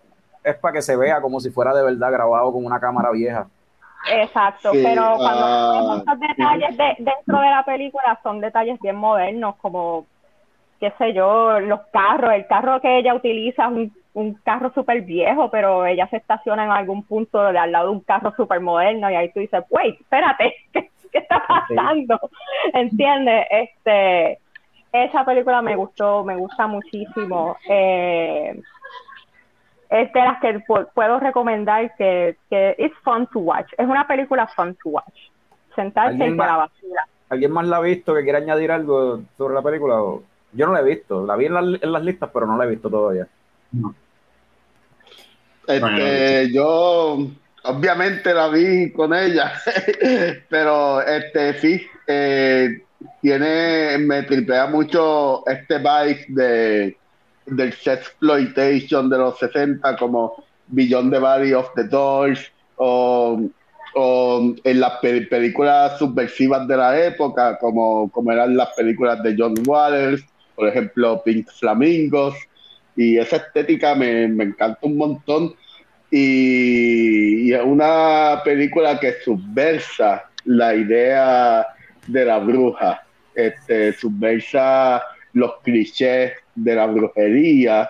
[0.43, 3.47] es para que se vea como si fuera de verdad grabado con una cámara vieja.
[4.10, 8.81] Exacto, Sí, pero cuando ah, vemos estos detalles de, dentro de la película son detalles
[8.81, 10.05] bien modernos, como,
[10.79, 15.01] qué sé yo, los carros, el carro que ella utiliza es un, un carro súper
[15.03, 18.62] viejo, pero ella se estaciona en algún punto de al lado de un carro súper
[18.62, 22.19] moderno y ahí tú dices, wait, espérate, ¿qué, qué está pasando?
[22.74, 23.45] ¿Entiendes?
[23.50, 24.39] Este,
[24.91, 27.58] esa película me gustó, me gusta muchísimo.
[27.69, 28.62] Eh,
[29.89, 33.71] es de las que pu- puedo recomendar que, que it's fun to watch.
[33.78, 35.17] Es una película fun to watch.
[35.76, 36.47] Sentarse y ¿Alguien se más?
[36.47, 37.08] la vacila.
[37.30, 39.95] ¿Alguien más la ha visto que quiera añadir algo sobre la película?
[40.54, 42.65] Yo no la he visto, la vi en, la- en las listas, pero no la
[42.65, 43.28] he visto todavía.
[45.67, 47.17] Este, yo
[47.63, 49.54] obviamente la vi con ella,
[50.50, 52.82] pero este sí, eh,
[53.21, 56.97] tiene, me tripea mucho este vibe de
[57.47, 62.39] del sexploitation de los 60 como Beyond the Body of the Dolls
[62.78, 63.41] o,
[63.95, 69.36] o en las pe- películas subversivas de la época como, como eran las películas de
[69.38, 70.24] John Waters,
[70.56, 72.36] por ejemplo Pink Flamingos
[72.95, 75.54] y esa estética me, me encanta un montón
[76.12, 81.65] y, es una película que subversa la idea
[82.08, 85.02] de la bruja, este, subversa
[85.34, 87.89] los clichés de la brujería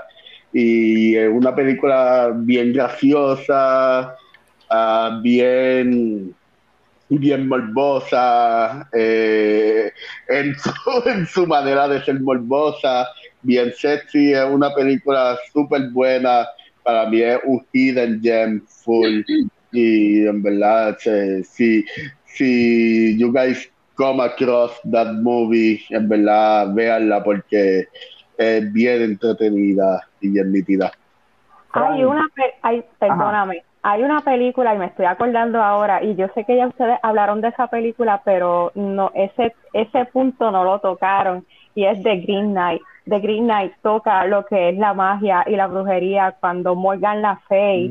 [0.54, 4.16] y es una película bien graciosa,
[4.70, 6.36] ah, bien
[7.18, 9.92] bien morbosa eh,
[10.30, 10.72] en, su,
[11.10, 13.08] en su manera de ser morbosa,
[13.42, 16.48] bien sexy, es una película súper buena,
[16.84, 19.22] para mí es un hidden gem full
[19.72, 21.86] y en verdad se- si,
[22.26, 27.86] si you guys come across that movie, en verdad véanla porque
[28.38, 30.92] es bien entretenida y bien nítida.
[31.74, 32.28] Hay una,
[32.62, 36.68] hay, perdóname, hay una película y me estoy acordando ahora y yo sé que ya
[36.68, 42.02] ustedes hablaron de esa película, pero no ese ese punto no lo tocaron y es
[42.04, 42.82] The Green Knight.
[43.12, 47.42] The Green Knight toca lo que es la magia y la brujería cuando Morgan La
[47.50, 47.90] Fey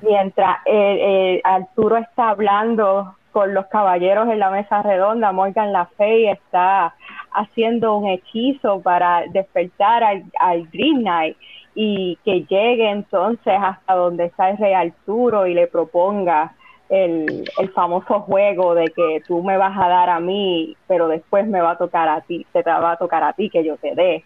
[0.00, 5.84] mientras eh, eh, Arturo está hablando con los caballeros en la mesa redonda, Morgan La
[5.98, 6.94] Fey está
[7.32, 11.36] haciendo un hechizo para despertar al, al Green Knight
[11.74, 16.54] y que llegue entonces hasta donde está el rey Arturo y le proponga
[16.88, 21.46] el, el famoso juego de que tú me vas a dar a mí, pero después
[21.46, 23.94] me va a tocar a ti, te va a tocar a ti que yo te
[23.94, 24.24] dé.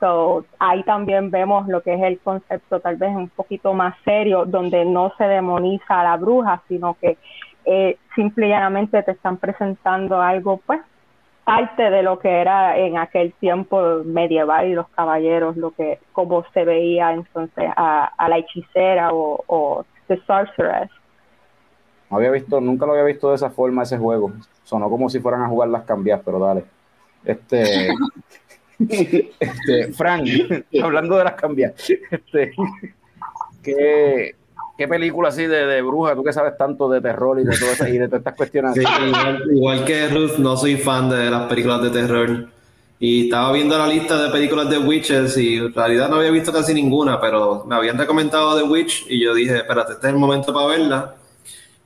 [0.00, 4.44] So, ahí también vemos lo que es el concepto tal vez un poquito más serio,
[4.44, 7.18] donde no se demoniza a la bruja, sino que
[7.64, 10.80] eh, simple y llanamente te están presentando algo, pues,
[11.44, 16.44] parte de lo que era en aquel tiempo medieval y los caballeros, lo que, como
[16.52, 20.90] se veía entonces a, a la hechicera o, o the sorceress.
[22.10, 24.32] No había visto, nunca lo había visto de esa forma ese juego.
[24.62, 26.64] Sonó como si fueran a jugar las cambias, pero dale.
[27.24, 27.88] Este,
[28.78, 30.28] este, Frank,
[30.82, 31.74] hablando de las cambias,
[32.10, 32.52] este,
[33.62, 34.34] ¿qué,
[34.76, 37.70] qué película así de, de, bruja, tú que sabes tanto de terror y de, todo
[37.70, 38.76] eso, y de todas estas cuestiones?
[38.76, 42.48] Igual, igual, que Ruth, no soy fan de las películas de terror.
[43.00, 46.52] Y estaba viendo la lista de películas de Witches y en realidad no había visto
[46.52, 50.18] casi ninguna, pero me habían recomendado The Witch y yo dije, espérate, este es el
[50.18, 51.14] momento para verla.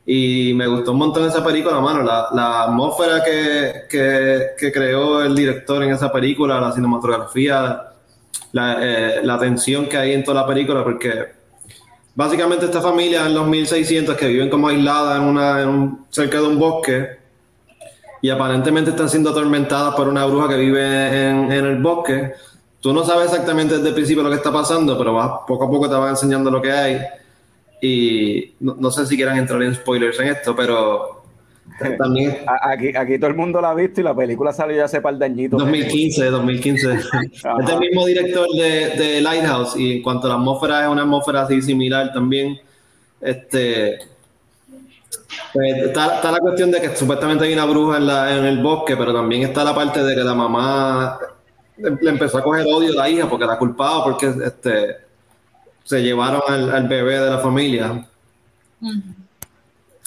[0.05, 2.03] Y me gustó un montón esa película, mano.
[2.03, 7.93] La, la atmósfera que, que, que, creó el director en esa película, la cinematografía,
[8.53, 11.33] la, eh, tensión que hay en toda la película, porque
[12.15, 16.59] básicamente esta familia en los 1600 que viven como aislada en una, cerca de un
[16.59, 17.23] bosque
[18.21, 22.33] y aparentemente están siendo atormentadas por una bruja que vive en, el bosque.
[22.81, 25.71] Tú no sabes exactamente desde el principio lo que está pasando, pero vas, poco a
[25.71, 27.01] poco te va enseñando lo que hay
[27.85, 31.25] y no, no, sé si quieran entrar en spoilers en esto, pero
[31.99, 32.39] también...
[32.47, 35.17] Aquí, aquí todo el mundo la ha visto y la película salió ya hace par
[35.17, 35.59] de añitos.
[35.59, 36.93] 2015, 2015.
[36.95, 37.11] es
[37.45, 41.43] el mismo director de, de, Lighthouse y en cuanto a la atmósfera es una atmósfera
[41.43, 42.57] así similar también.
[43.21, 43.99] Este,
[45.53, 48.63] pues está, está, la cuestión de que supuestamente hay una bruja en, la, en el
[48.63, 51.19] bosque, pero también está la parte de que la mamá
[51.79, 55.02] le empezó a coger odio a la hija porque la culpaba porque este
[55.85, 58.07] se llevaron al, al bebé de la familia.
[58.81, 59.03] Uh -huh.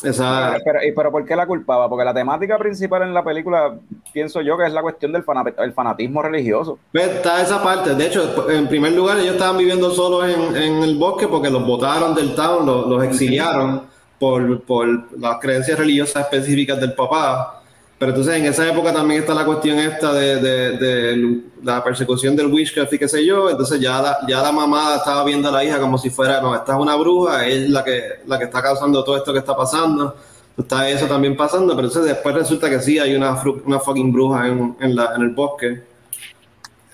[0.03, 0.57] Esa...
[0.63, 1.89] Pero, pero, ¿por qué la culpaba?
[1.89, 3.75] Porque la temática principal en la película,
[4.13, 6.77] pienso yo, que es la cuestión del fanat el fanatismo religioso.
[6.91, 7.95] Pues está esa parte.
[7.95, 11.65] De hecho, en primer lugar, ellos estaban viviendo solos en, en el bosque porque los
[11.65, 13.83] botaron del town, los, los exiliaron
[14.19, 14.85] por, por
[15.17, 17.61] las creencias religiosas específicas del papá.
[17.97, 22.47] Pero entonces en esa época también está la cuestión esta de, de, la persecución del
[22.47, 23.49] witchcraft y qué sé yo.
[23.49, 26.53] Entonces ya la, ya la mamá estaba viendo a la hija como si fuera, no,
[26.53, 29.55] esta es una bruja, es la que, la que está causando todo esto que está
[29.55, 30.15] pasando.
[30.57, 34.47] Está eso también pasando, pero entonces después resulta que sí hay una, una fucking bruja
[34.47, 35.83] en, en, la, en el bosque.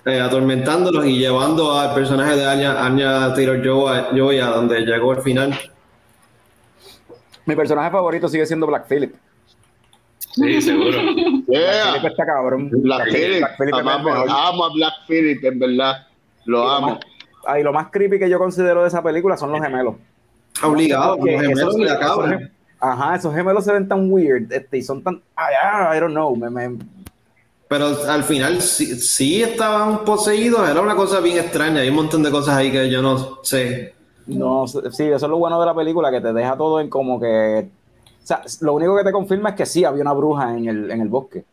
[0.04, 5.56] Eh, atormentándolos y llevando al personaje de Anya, Anya Taylor-Joy a donde llegó al final.
[7.46, 9.14] Mi personaje favorito sigue siendo Black Phillip.
[10.32, 10.98] Sí, seguro.
[11.46, 11.92] Yeah.
[11.92, 12.70] Black está cabrón.
[12.70, 13.38] Black, Phillip.
[13.38, 16.06] Black Phillip amo, amo, a Black Phillip, en verdad.
[16.46, 16.86] Lo amo.
[16.88, 17.00] Más,
[17.46, 19.96] ay, lo más creepy que yo considero de esa película son los gemelos.
[20.62, 22.36] Obligado, los gemelos esos, y la cabra.
[22.36, 25.22] Esos, ajá, esos gemelos se ven tan weird este, y son tan.
[25.36, 26.34] Ay, I don't know.
[26.34, 26.78] Me, me...
[27.68, 31.80] Pero al final sí, sí, estaban poseídos, era una cosa bien extraña.
[31.80, 33.94] Hay un montón de cosas ahí que yo no sé.
[34.26, 37.18] No, sí, eso es lo bueno de la película, que te deja todo en como
[37.18, 37.68] que
[38.22, 40.90] o sea, lo único que te confirma es que sí había una bruja en el,
[40.90, 41.44] en el bosque.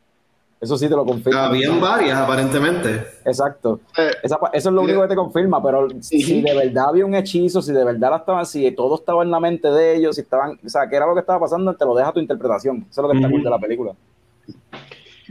[0.61, 1.45] Eso sí te lo confirma.
[1.45, 2.89] Habían varias, aparentemente.
[3.25, 3.79] Exacto.
[4.21, 7.15] Esa, eso es lo único que te confirma, pero si, si de verdad había un
[7.15, 10.21] hechizo, si de verdad la estaban, si todo estaba en la mente de ellos, si
[10.21, 12.85] estaban, o sea, qué era lo que estaba pasando, te lo deja tu interpretación.
[12.89, 13.93] Eso es lo que está cool de la película.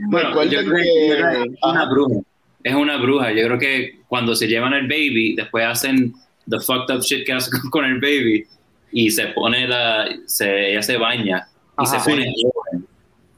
[0.07, 2.21] Bueno, yo creo que es una bruja.
[2.63, 3.31] Es una bruja.
[3.31, 6.13] Yo creo que cuando se llevan el baby, después hacen
[6.49, 8.47] the fucked up shit que hacen con el baby
[8.91, 11.47] y se pone la, se, ella se baña
[11.79, 12.43] y Ajá, se pone sí.
[12.43, 12.87] joven.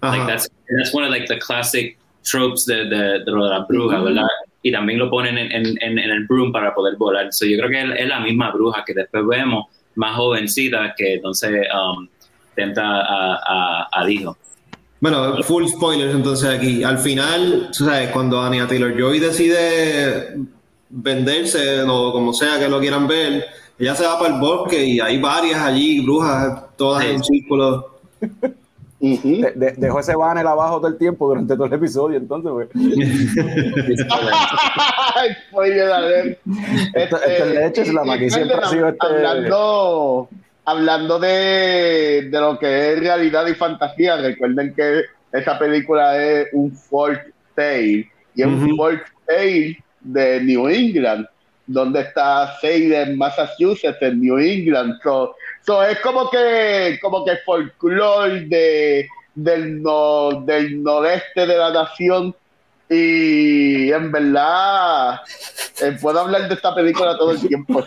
[0.02, 4.02] Like that's, that's one of like the classic tropes de, de, de la bruja, uh
[4.02, 4.06] -huh.
[4.06, 4.28] ¿verdad?
[4.64, 7.32] Y también lo ponen en, en, en, en, el broom para poder volar.
[7.32, 11.68] So yo creo que es, la misma bruja que después vemos más jovencita que entonces
[11.74, 12.08] um,
[12.56, 14.38] tenta a, a, a Dijo.
[14.99, 16.84] Bueno, full spoilers entonces aquí.
[16.84, 18.10] Al final, ¿sabes?
[18.12, 20.38] Cuando Anya Taylor-Joy decide
[20.89, 23.47] venderse o como sea que lo quieran ver,
[23.82, 27.09] ella se va para el bosque y hay varias allí, brujas, todas sí.
[27.09, 27.99] en círculo.
[28.99, 29.41] Uh -huh.
[29.41, 32.69] de, de, dejó ese banner abajo todo el tiempo durante todo el episodio, entonces, pues.
[35.49, 36.38] Spoiler
[36.93, 39.07] Esto, esto de hecho es la que siempre ha sido este...
[39.07, 40.29] Hablando,
[40.65, 46.71] hablando de, de lo que es realidad y fantasía, recuerden que esta película es un
[46.71, 48.69] folk tale y es uh -huh.
[48.69, 51.25] un folk tale de New England
[51.72, 54.99] donde está Salem, Massachusetts, en New England.
[55.03, 61.72] So, so es como que, como que folclore de, del, no, del noreste de la
[61.72, 62.36] nación.
[62.89, 65.22] Y en verdad,
[65.82, 67.84] eh, puedo hablar de esta película todo el tiempo.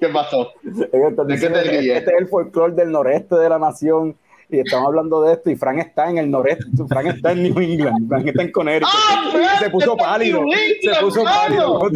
[0.00, 0.52] ¿Qué pasó?
[0.64, 1.96] Entonces, ¿De qué te ríes?
[1.98, 4.16] este es el folclore del noreste de la nación
[4.50, 7.58] y estamos hablando de esto y Frank está en el noreste, Frank está en New
[7.60, 8.94] England, Frank está en Connecticut.
[8.94, 9.58] ¡Ah, Frank!
[9.60, 11.78] se puso pálido, New se England, puso mano!
[11.78, 11.90] pálido.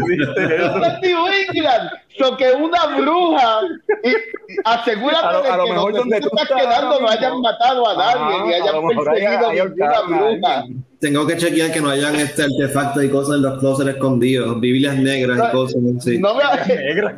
[0.76, 1.90] Está en New England.
[2.18, 3.60] So que una bruja
[4.04, 4.12] y,
[4.66, 7.40] asegúrate A lo- de a lo que mejor donde tú estás estás quedando no hayan
[7.40, 10.58] matado a nadie Ajá, ni hayan hay- perseguido hay ninguna ahorcaron a bruja.
[10.58, 10.84] alguien.
[11.00, 14.96] Tengo que chequear que no hayan este artefactos y cosas en los closets escondidos, biblias
[14.98, 16.18] negras y cosas así.
[16.18, 16.42] No me,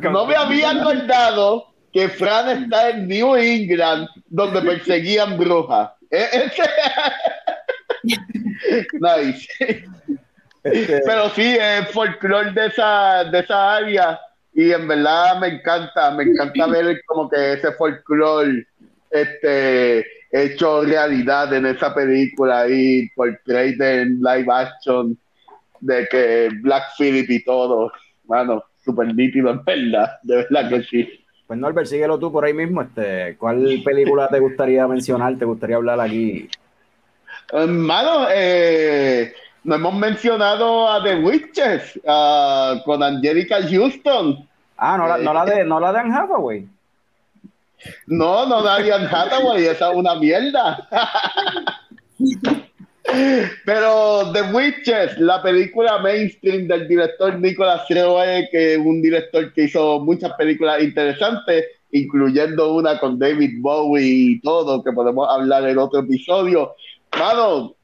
[0.09, 1.65] no me había acordado
[1.95, 5.91] que Fran está en New England donde perseguían brujas.
[6.09, 6.51] Ese-
[8.99, 9.47] nice.
[10.61, 14.19] Este, Pero sí, es folclore de esa, de esa área
[14.53, 18.67] y en verdad me encanta, me encanta ver como que ese folclore
[19.11, 25.17] este, hecho realidad en esa película y portrait en live action
[25.79, 27.89] de que Black Phillip y todo,
[28.25, 31.24] mano, súper nítido en verdad, de verdad que sí.
[31.47, 32.81] Pues Norbert, síguelo tú por ahí mismo.
[32.81, 35.37] Este, ¿Cuál película te gustaría mencionar?
[35.37, 36.49] ¿Te gustaría hablar aquí?
[37.51, 39.33] Hermano, eh,
[39.63, 44.47] no hemos mencionado a The Witches ah, con Angelica Houston.
[44.77, 46.67] Ah, no la, no la de, no la de Anne Hathaway.
[48.07, 50.87] No, no da Diane Hathaway, esa es una mierda.
[53.65, 59.63] Pero The Witches, la película mainstream del director Nicolas Roeg, que es un director que
[59.63, 65.77] hizo muchas películas interesantes, incluyendo una con David Bowie y todo, que podemos hablar en
[65.77, 66.75] otro episodio.
[67.17, 67.75] Mano,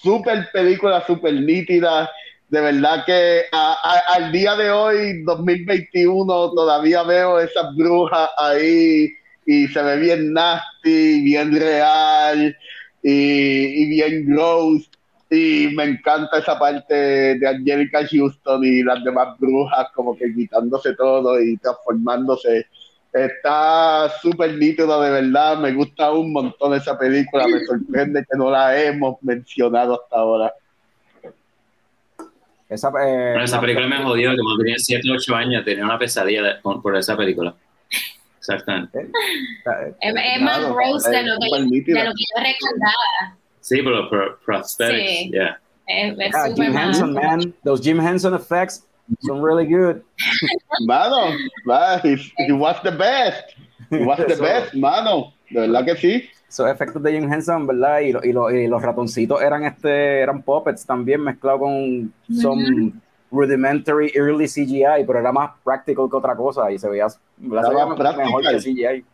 [0.00, 2.10] super película, super nítida.
[2.48, 9.08] De verdad que a- al día de hoy, 2021, todavía veo esas brujas ahí
[9.44, 12.56] y se ve bien nasty, bien real
[13.02, 14.88] y, y bien gross.
[15.30, 16.94] Y me encanta esa parte
[17.38, 22.66] de Angelica Houston y las demás brujas como que quitándose todo y transformándose.
[23.12, 25.58] Está súper nítido, de verdad.
[25.58, 27.46] Me gusta un montón esa película.
[27.46, 30.52] Me sorprende que no la hemos mencionado hasta ahora.
[32.68, 32.92] Esa, eh,
[33.32, 36.42] Bueno, esa película me jodió, que cuando tenía 7 o 8 años tenía una pesadilla
[36.42, 37.54] de- por esa película.
[38.42, 38.98] Exactamente.
[39.00, 43.36] eh, Es, es más Claro, gross de es lo, que, de lo que yo recordaba.
[43.60, 45.30] Sí, pero pro- prosthetics, Sí.
[45.30, 45.58] yeah.
[45.86, 47.54] Es, es ah, Jim Henson, man.
[47.64, 48.84] Those Jim Henson effects
[49.20, 50.02] son really good.
[50.86, 51.32] Mano,
[51.68, 52.16] va, he,
[52.52, 53.54] was the best.
[53.90, 54.42] He was the Eso.
[54.42, 55.32] best, mano.
[55.50, 56.28] De verdad que sí.
[56.48, 58.00] Esos efectos de Jim Henson, ¿verdad?
[58.00, 62.92] Y, lo- y, lo- y los ratoncitos eran este, eran puppets también mezclados con some
[63.32, 67.08] rudimentary early CGI, pero era más practical que otra cosa y se veía.
[67.08, 67.18] Se
[67.70, 67.86] veía
[68.24, 68.48] mejor que.
[68.60, 69.04] CGI.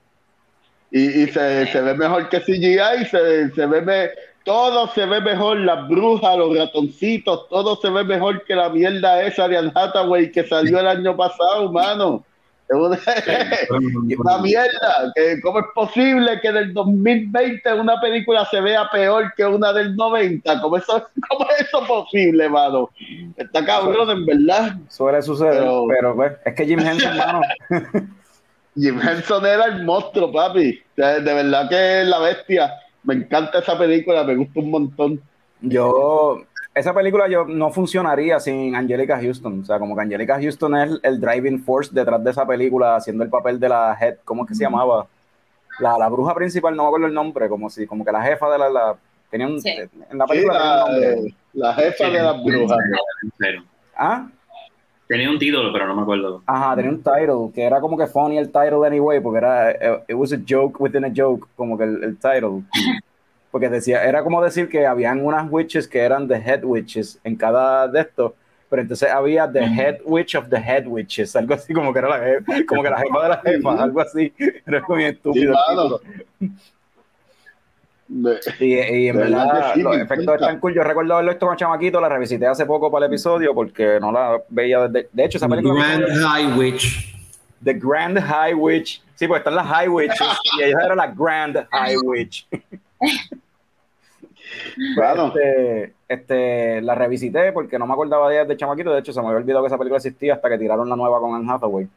[0.90, 4.10] Y, y se, se ve mejor que CGI, se, se ve me-
[4.44, 9.22] todo se ve mejor, las brujas, los ratoncitos, todo se ve mejor que la mierda
[9.22, 12.24] esa de Anne Hathaway que salió el año pasado, mano.
[14.18, 15.12] Una, mierda.
[15.14, 19.72] Que, ¿Cómo es posible que en el 2020 una película se vea peor que una
[19.72, 20.60] del 90?
[20.60, 22.90] ¿Cómo, eso, cómo es eso posible, mano?
[23.36, 24.76] Está cabrón, en verdad.
[24.88, 27.40] Suele suceder, Pero- pero, pues, es que Jim Henson, mano,
[28.74, 30.80] Jim Henson era el monstruo, papi.
[30.96, 32.72] De, de verdad que es la bestia.
[33.02, 35.20] Me encanta esa película, me gusta un montón.
[35.60, 36.42] yo,
[36.78, 41.00] esa película yo no funcionaría sin Angelica Houston, o sea, como que Angelica Houston es
[41.02, 44.48] el driving force detrás de esa película, haciendo el papel de la head, ¿cómo es
[44.48, 45.06] que se llamaba?
[45.80, 48.50] La, la bruja principal, no me acuerdo el nombre, como si, como que la jefa
[48.50, 48.96] de la, la
[49.30, 49.68] tenía un, Sí.
[50.10, 51.12] en la Sí, película tenía la, un nombre.
[51.28, 52.78] eh, la jefa de las brujas.
[53.96, 54.28] Ah,
[55.06, 56.42] Tenía un título, pero no me acuerdo.
[56.44, 60.04] Ajá, tenía un title que era como que funny el title anyway, porque era, eh,
[60.08, 62.62] it was a joke within a joke, como que el, el title.
[63.50, 67.34] Porque decía, era como decir que habían unas witches que eran the head witches en
[67.36, 68.32] cada de estos,
[68.68, 72.08] pero entonces había the head witch of the head witches, algo así como que era
[72.10, 74.32] la, je- como que la jefa de la jefa, algo así.
[74.66, 75.54] Era muy estúpido.
[76.38, 76.50] Sí.
[78.08, 80.74] De- Y, y en verdad verdad, sí, los efectos están cool.
[80.74, 84.10] Yo recuerdo haberlo visto con Chamaquito, la revisité hace poco para el episodio porque no
[84.12, 85.08] la veía desde.
[85.12, 85.74] De hecho, esa película.
[85.84, 87.14] Grand High Witch.
[87.64, 89.02] The Grand High Witch.
[89.14, 90.18] Sí, pues están las High Witches
[90.58, 92.46] y ella era la Grand High Witch.
[94.96, 98.92] Bueno, Este, este, la revisité porque no me acordaba de ella de chamaquito.
[98.92, 101.20] De hecho, se me había olvidado que esa película existía hasta que tiraron la nueva
[101.20, 101.88] con Anne Hathaway.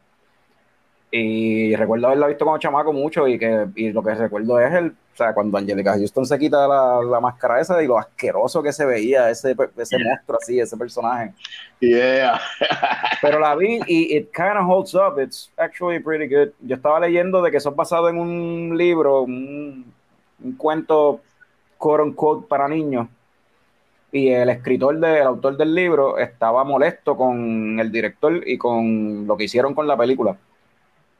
[1.14, 4.86] Y recuerdo haberla visto como chamaco mucho y que y lo que recuerdo es el,
[4.86, 8.72] o sea, cuando Angelica Houston se quita la, la máscara esa y lo asqueroso que
[8.72, 11.34] se veía ese, ese monstruo así, ese personaje.
[11.80, 12.40] yeah.
[13.20, 15.18] Pero la vi y it kind of holds up.
[15.18, 16.52] It's actually pretty good.
[16.62, 19.91] Yo estaba leyendo de que eso es basado en un libro, un,
[20.42, 21.20] un cuento
[21.78, 23.08] quote unquote para niños.
[24.12, 29.26] Y el escritor, de, el autor del libro, estaba molesto con el director y con
[29.26, 30.36] lo que hicieron con la película.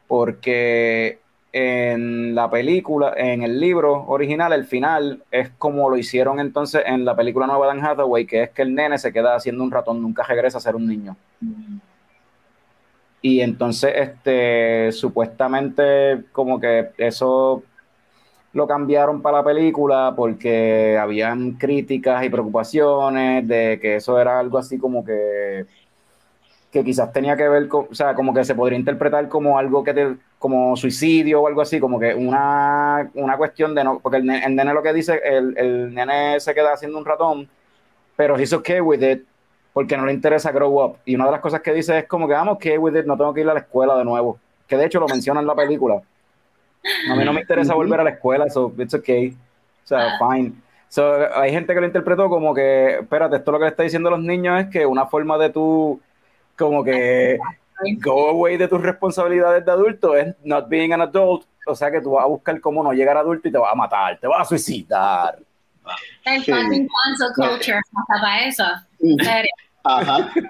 [0.07, 1.21] porque
[1.53, 7.05] en la película, en el libro original, el final es como lo hicieron entonces en
[7.05, 9.71] la película nueva de Anne Hathaway, que es que el nene se queda haciendo un
[9.71, 11.17] ratón, nunca regresa a ser un niño.
[13.21, 17.63] Y entonces, este, supuestamente, como que eso
[18.53, 24.59] lo cambiaron para la película porque habían críticas y preocupaciones de que eso era algo
[24.59, 25.67] así como que
[26.73, 29.85] que quizás tenía que ver con, o sea, como que se podría interpretar como algo
[29.85, 34.17] que te, como suicidio o algo así, como que una, una cuestión de no, porque
[34.17, 37.47] el, nene lo que dice, el, el, nene se queda haciendo un ratón,
[38.17, 39.23] pero he's okay with it,
[39.75, 40.97] porque no le interesa grow up.
[41.05, 43.19] Y una de las cosas que dice es como que vamos, okay with it, no
[43.19, 44.39] tengo que ir a la escuela de nuevo.
[44.67, 46.01] Que de hecho lo menciona en la película.
[47.11, 49.37] A mí no me interesa volver a la escuela, so it's okay.
[49.85, 50.53] O sea, fine.
[50.89, 54.09] So, hay gente que lo interpretó como que, espérate, esto lo que le está diciendo
[54.09, 56.01] a los niños es que una forma de tu
[56.57, 57.39] como que
[58.01, 62.01] go away de tus responsabilidades de adulto es not being an adult, o sea que
[62.01, 64.43] tú vas a buscar cómo no llegar adulto y te vas a matar, te vas
[64.43, 65.39] a suicidar.
[66.25, 68.65] El fucking cancel culture, hasta para eso.
[69.85, 70.31] Ajá.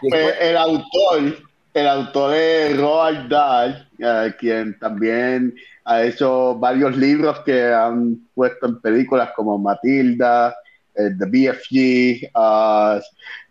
[0.00, 1.36] Pues, el autor,
[1.74, 5.54] el autor es Roald Dahl, eh, quien también
[5.84, 10.56] ha hecho varios libros que han puesto en películas como Matilda,
[10.94, 13.00] eh, The BFG, uh,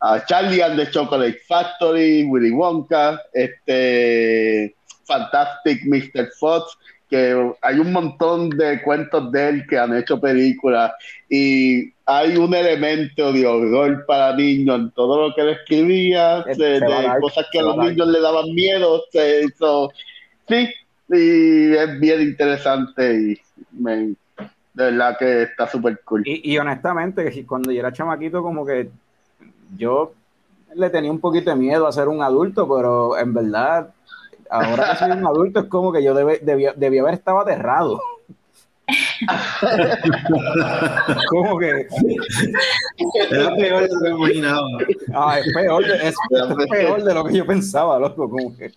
[0.02, 4.74] uh, Charlie and the Chocolate Factory, Willy Wonka, este
[5.06, 6.30] Fantastic Mr.
[6.40, 6.78] Fox,
[7.14, 10.94] que hay un montón de cuentos de él que han hecho películas
[11.30, 16.82] y hay un elemento de horror para niños en todo lo que él escribía, de,
[17.22, 19.92] cosas que a los niños le daban miedo, se hizo,
[20.48, 20.68] sí,
[21.10, 23.38] y es bien interesante y
[23.74, 24.16] me
[24.74, 26.24] de verdad que está súper cool.
[26.26, 28.90] Y, honestamente, cuando yo era chamaquito, como que
[29.78, 30.14] yo
[30.74, 33.94] le tenía un poquito de miedo a ser un adulto, pero en verdad,
[34.54, 38.00] ahora que soy un adulto, es como que yo debía, haber estado aterrado.
[41.30, 41.88] como que
[43.32, 44.68] era peor de lo que imaginaba.
[45.14, 46.14] Ah, es peor, es,
[46.70, 48.74] peor de lo que yo pensaba, loco, como que.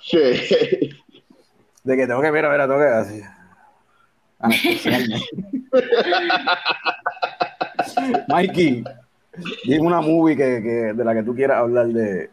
[0.00, 0.18] Sí.
[1.84, 3.22] De que tengo que, ver, a ver, tengo que así.
[4.40, 4.48] Ah,
[8.28, 8.84] Mikey,
[9.64, 12.30] dime una movie que, que, de la que tú quieras hablar de.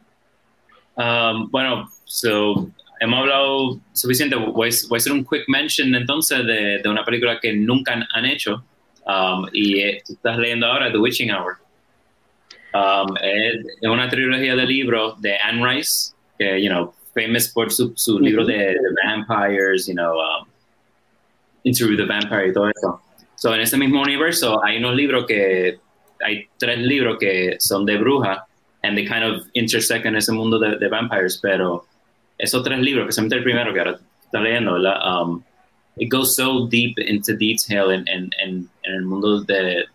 [0.95, 4.35] Um, bueno, so, hemos hablado suficiente.
[4.35, 8.25] Voy, voy, a hacer un quick mention entonces de, de una película que nunca han,
[8.25, 8.63] hecho.
[9.05, 11.57] Um, y eh, tú estás leyendo ahora The Witching Hour.
[12.73, 17.71] Um, es, es, una trilogía de libros de Anne Rice, que, you know, famous por
[17.71, 20.47] su, su libro de, de, vampires, you know, um,
[21.63, 23.01] Interview the Vampire y todo eso.
[23.35, 25.77] So, en ese mismo universo hay unos libros que,
[26.25, 28.45] hay tres libros que son de bruja,
[28.83, 31.85] and they kind of intersect en ese mundo de, de vampires, pero
[32.37, 35.21] esos tres libros, especialmente el primero que ahora está leyendo, ¿verdad?
[35.21, 35.43] Um,
[35.97, 39.85] it goes so deep into detail en, en, en, en el mundo de,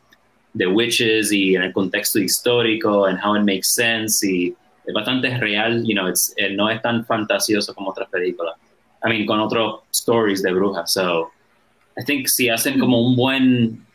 [0.55, 4.55] de witches y en el contexto histórico, and how it makes sense, y
[4.87, 8.55] es bastante real, you know, it's, eh, no es tan fantasioso como otras películas.
[9.05, 11.31] I mean, con otros stories de brujas, so
[11.97, 13.87] I think si hacen como un buen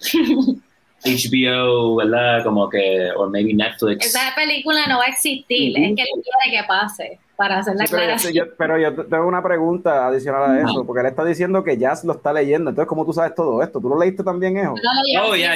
[1.04, 2.42] HBO, ¿verdad?
[2.44, 4.06] Como que, o maybe Netflix.
[4.06, 7.84] Esa película no va a existir, es que él quiere que pase para hacer la
[7.84, 8.50] aclaración.
[8.56, 12.14] Pero yo, tengo una pregunta adicional a eso, porque él está diciendo que Jazz lo
[12.14, 13.80] está leyendo, entonces ¿cómo tú sabes todo esto?
[13.80, 14.74] ¿Tú lo leíste también, eso?
[15.14, 15.54] No, oh, yeah,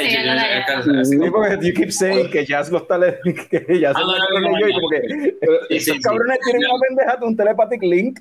[1.05, 4.69] sí, porque you keep saying que Jazz lo está leyendo, que Jazz lo está leyendo,
[4.69, 8.19] y como que estos cabrones tienen una pendeja de un telepathic link.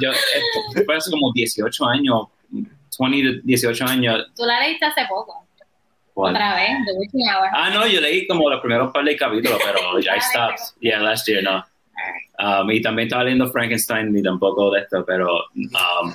[0.00, 0.10] yo,
[0.84, 2.26] fue hace como 18 años,
[2.98, 4.26] 20, 18 años.
[4.36, 5.46] Tú la leíste hace poco.
[6.14, 7.48] Otra vez, The Witching Hour.
[7.52, 10.60] Ah, no, yo leí como los primeros par de capítulos, pero ya stopped.
[10.80, 11.64] Yeah, last year, no.
[12.38, 15.44] Um, y también estaba leyendo Frankenstein y tampoco de esto, pero...
[15.54, 16.14] Um,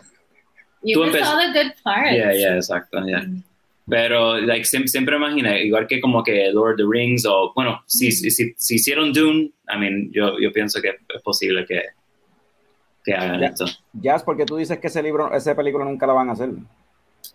[0.83, 2.13] you missed all the good parts.
[2.13, 3.21] Yeah, yeah, exacto, yeah.
[3.21, 3.43] Mm.
[3.89, 7.81] Pero like, siempre, siempre imaginé, igual que como que Lord of the Rings o, bueno,
[7.87, 8.11] si, mm.
[8.11, 11.83] si, si, si, hicieron Dune, I mean, yo, yo pienso que es posible que,
[13.03, 13.65] que hagan esto.
[13.93, 16.49] Jazz, porque tú dices que ese libro, ese película nunca la van a hacer.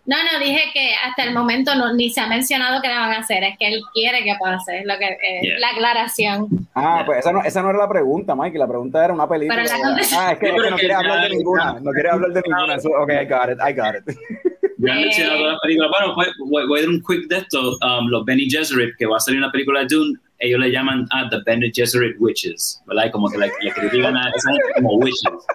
[0.05, 3.13] No, no, dije que hasta el momento no, ni se ha mencionado que la van
[3.13, 6.47] a hacer, es que él quiere que pase, es lo que, eh, la aclaración.
[6.75, 9.63] Ah, pues esa no, esa no era la pregunta, Mike, la pregunta era una película.
[10.15, 13.25] ah, es que, no quiere hablar de ninguna, no quiere hablar de ninguna, ok, I
[13.25, 14.17] got it, I got it.
[14.77, 16.29] Ya han mencionado las películas, bueno, pues,
[16.67, 19.39] voy, a dar un quick de esto, um, los Benny Gesserit, que va a salir
[19.39, 23.11] una película de Dune, ellos le llaman a ah, The Benny Gesserit Witches, ¿verdad?
[23.11, 25.45] Como que le, le critican a esa como witches.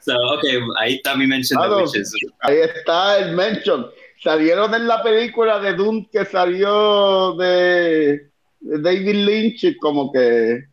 [0.00, 2.12] So, okay, ahí está mi mention de witches.
[2.40, 3.86] Ahí está el mention.
[4.22, 10.64] Salieron en la película de Doom que salió de, David Lynch, como que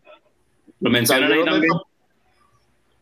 [0.80, 1.74] Lo mencionan ahí también.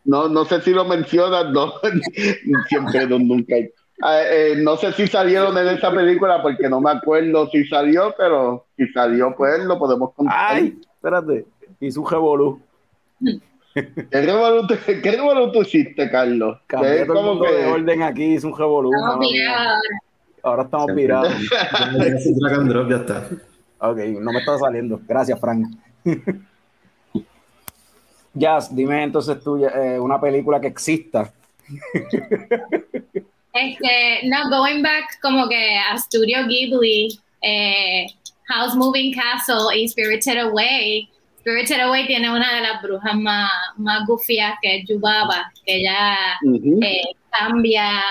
[0.05, 1.73] No, no sé si lo mencionan, no,
[2.67, 3.55] siempre, no, nunca.
[3.55, 8.13] Ah, eh, no sé si salieron en esa película porque no me acuerdo si salió,
[8.17, 10.35] pero si salió, pues lo podemos contar.
[10.55, 11.45] Ay, espérate.
[11.79, 12.61] Hizo un revolú.
[13.73, 16.57] ¿Qué revolú tú- qué revolú tú hiciste, Carlos?
[16.67, 18.91] Que Cambié es todo el mundo de que- orden aquí, hizo un revolú.
[20.43, 20.63] Ahora.
[20.63, 20.87] Estamos
[22.69, 23.27] drop, ya está.
[23.79, 24.99] Ok, no me está saliendo.
[25.07, 25.67] Gracias, Frank.
[28.33, 31.31] Jazz, dime entonces tú eh, una película que exista.
[33.53, 38.07] Este, no, going back como que a Studio Ghibli, eh,
[38.49, 41.09] House Moving Castle y Spirited Away.
[41.39, 46.15] Spirited Away tiene una de las brujas más, más gufias que es Yubaba, que ella
[46.81, 48.03] eh, cambia,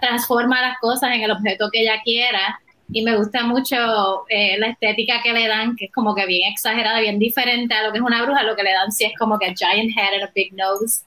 [0.00, 2.60] transforma las cosas en el objeto que ella quiera.
[2.92, 6.50] Y me gusta mucho eh, la estética que le dan, que es como que bien
[6.50, 8.42] exagerada, bien diferente a lo que es una bruja.
[8.42, 11.04] Lo que le dan sí es como que a giant head and a big nose.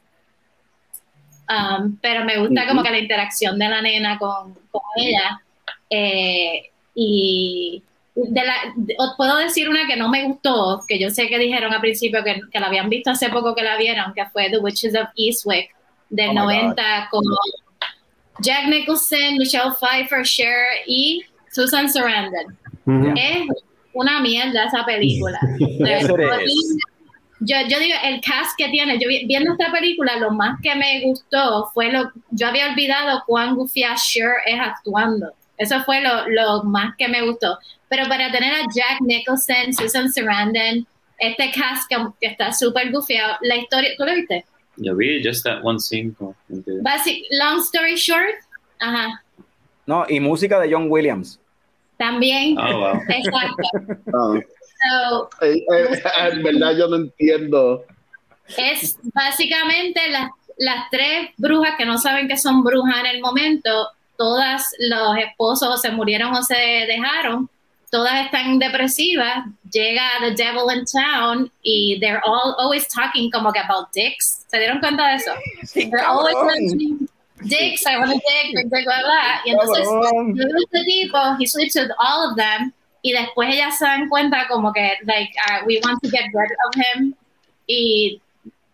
[1.50, 5.41] Um, pero me gusta como que la interacción de la nena con, con ella.
[5.89, 6.64] Eh,
[6.96, 7.84] y
[8.16, 11.38] de la, de- os puedo decir una que no me gustó, que yo sé que
[11.39, 14.50] dijeron al principio que, que la habían visto hace poco que la vieron, que fue
[14.50, 15.76] The Witches of Eastwick
[16.10, 17.24] del Oh my 90 con
[18.39, 22.58] Jack Nicholson, Michelle Pfeiffer, Cher y Susan Sarandon.
[22.86, 23.14] Ujú.
[23.16, 23.48] Es
[23.94, 25.39] una mierda esa película.
[27.46, 30.74] Yo, yo digo, el cast que tiene, yo vi- viendo esta película, lo más que
[30.76, 35.32] me gustó fue lo, yo había olvidado cuán gufia Cher es actuando.
[35.58, 37.58] Eso fue lo, lo más que me gustó.
[37.89, 40.88] Pero para tener a Jack Nicholson, Susan Sarandon,
[41.20, 44.46] este cast que, que está súper gufiado, la historia, ¿tú lo viste?
[44.78, 46.16] Yo vi just that one scene.
[46.82, 48.34] Basic, long story short,
[48.80, 49.22] ajá,
[49.86, 51.39] No, y música de John Williams.
[51.98, 53.02] también, Oh, wow.
[53.10, 53.64] exacto.
[54.14, 54.39] Ah.
[54.84, 57.86] So, Eh, eh, en verdad yo no entiendo.
[58.58, 63.90] es básicamente las, las tres brujas que no saben que son brujas en el momento,
[64.18, 67.50] todas los esposos se murieron o se dejaron,
[67.92, 73.60] todas están depresivas, llega The Devil in Town y they're all always talking como que
[73.60, 74.46] about dicks.
[74.48, 75.32] ¿Se dieron cuenta de eso?
[75.74, 77.08] They're always mentioning
[77.46, 79.42] dicks, I want a dick, dick, dick, blah, blah.
[79.46, 79.88] Y entonces,
[80.64, 82.74] este tipo, he sleeps with all of them,
[83.04, 86.51] y después ellas se dan cuenta como que, like, uh, we want to get rid
[86.68, 87.14] of him,
[87.68, 88.20] y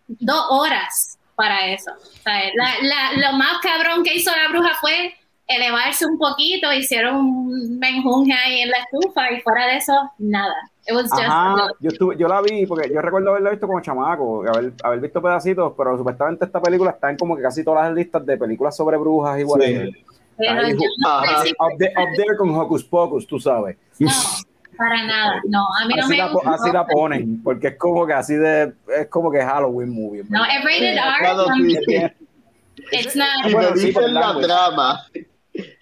[0.08, 1.90] dos horas para eso.
[1.92, 5.14] O sea, la- la- lo más cabrón que hizo la bruja fue
[5.46, 10.54] elevarse un poquito, hicieron un menjunje ahí en la estufa, y fuera de eso, nada.
[10.86, 13.80] It was just, Ajá, yo, estuve, yo la vi porque yo recuerdo haberla visto como
[13.80, 17.84] chamaco, haber, haber visto pedacitos, pero supuestamente esta película está en como que casi todas
[17.86, 19.90] las listas de películas sobre brujas y whatever.
[20.40, 21.42] Pero Ahí, yo no sé ajá.
[21.44, 23.76] si- Up, there, up there con Hocus Pocus, tú sabes.
[23.98, 24.10] no,
[24.76, 26.48] para nada, no, a mí no Así me la, gustó.
[26.50, 30.24] así la ponen, porque es como que así de, es como que Halloween movie.
[30.28, 31.76] No, es rated R, Claro, sí.
[31.86, 32.16] Bien.
[32.92, 35.02] it's not, Si me dicen la trama,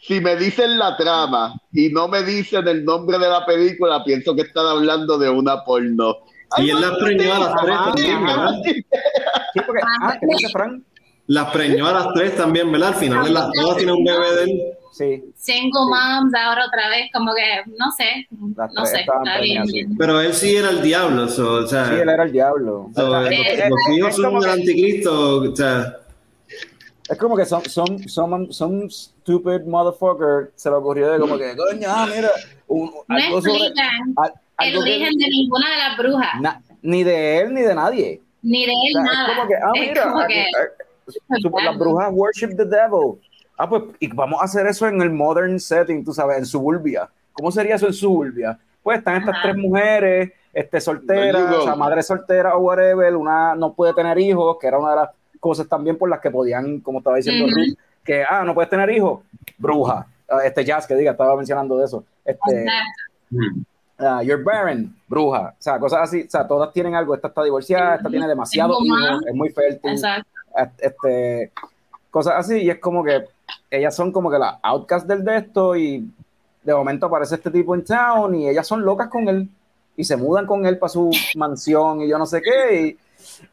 [0.00, 4.34] si me dicen la trama y no me dicen el nombre de la película, pienso
[4.34, 6.16] que están hablando de una porno.
[6.56, 7.76] Y él las preñó a las tres.
[9.52, 10.82] Sí, porque, ah, ¿qué dice Frank?
[11.29, 12.89] Las preñó a las tres también, ¿verdad?
[12.89, 14.62] Al final las todas tiene un bebé de él.
[14.93, 18.26] Sí, single moms ahora otra vez, como que, no sé,
[18.57, 19.64] Las no sé, está bien.
[19.68, 19.85] sí.
[19.97, 22.91] Pero él sí era el diablo, so, o sea, sí, él era el diablo.
[22.97, 25.99] so, O sea, eh, es- los, los hijos son el anticristo, o sea,
[27.09, 31.55] Es como que son, son, son, son stupid motherfucker se le ocurrió de como que,
[31.57, 32.31] coño, ah, mira,
[32.66, 33.53] un, No algo sobre...
[33.53, 34.14] explican
[34.61, 38.20] el que- origen de ninguna de las brujas, na- ni de él ni de nadie.
[38.43, 39.29] ni de O él sea, nada.
[39.33, 40.03] es como que, ah, Es mira,
[41.64, 43.20] las brujas worship the devil.
[43.56, 47.09] Ah, pues, y vamos a hacer eso en el modern setting, tú sabes, en suburbia.
[47.32, 48.59] ¿Cómo sería eso en suburbia?
[48.82, 49.42] Pues están estas Ajá.
[49.42, 54.56] tres mujeres, este, solteras, o sea, madre soltera o whatever, una no puede tener hijos,
[54.61, 57.46] que era una de las cosas también por las que podían, como estaba diciendo.
[57.46, 59.20] Ruth, que, ah, no puedes tener hijos,
[59.59, 60.06] bruja.
[60.28, 62.04] Ah, Este jazz que diga, estaba mencionando de eso.
[62.24, 62.64] Este,
[63.98, 65.48] ah, you're barren, bruja.
[65.59, 67.14] O sea, cosas así, o sea, todas tienen algo.
[67.14, 69.20] Esta está divorciada, esta tiene demasiado más.
[69.26, 70.30] es muy fértil Exacto.
[70.78, 71.52] Este,
[72.11, 73.24] cosas así, y es como que
[73.70, 76.11] ellas son como que las outcasts del de esto, y
[76.62, 79.48] de momento aparece este tipo en town, y ellas son locas con él,
[79.96, 82.96] y se mudan con él para su mansión, y yo no sé qué,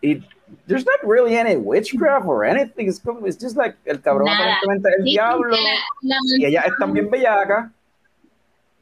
[0.02, 0.24] y, y
[0.68, 4.38] there's not really any witchcraft or anything, it's, como, it's just like el cabrón Nada.
[4.38, 5.56] aparentemente es el Dicen diablo,
[6.02, 7.72] la, la y ellas están bien bellacas,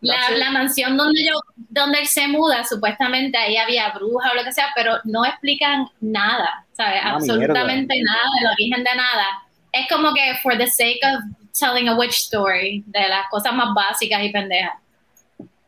[0.04, 4.51] La, mansión donde yo, donde él se muda, supuestamente ahí había bruja o lo que
[4.51, 7.01] sea, pero no explican nada, ¿sabes?
[7.01, 9.26] Una Absolutamente nada, el origen de nada.
[9.72, 11.24] Es como que for the sake of
[11.58, 14.74] telling a witch story, de las cosas más básicas y pendejas.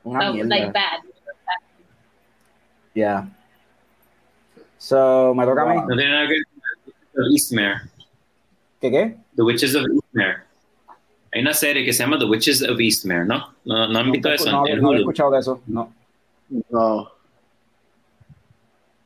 [0.04, 0.50] una So, mierda.
[0.50, 1.00] like bad.
[2.94, 3.28] Yeah.
[4.78, 5.76] So, me toca a mí.
[5.76, 7.82] No tiene nada que ver con The Witches of Eastmere.
[8.82, 9.18] ¿Qué qué?
[9.36, 10.45] The Witches of Eastmere.
[11.36, 13.54] Hay una serie que se llama The Witches of Eastmere, ¿no?
[13.66, 15.62] ¿No, no han visto eso no, en no he escuchado de eso.
[15.68, 15.94] No.
[16.70, 17.12] No.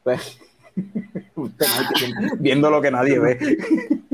[0.04, 0.38] Pues,
[1.36, 1.66] usted,
[2.38, 3.58] viendo lo que nadie ve.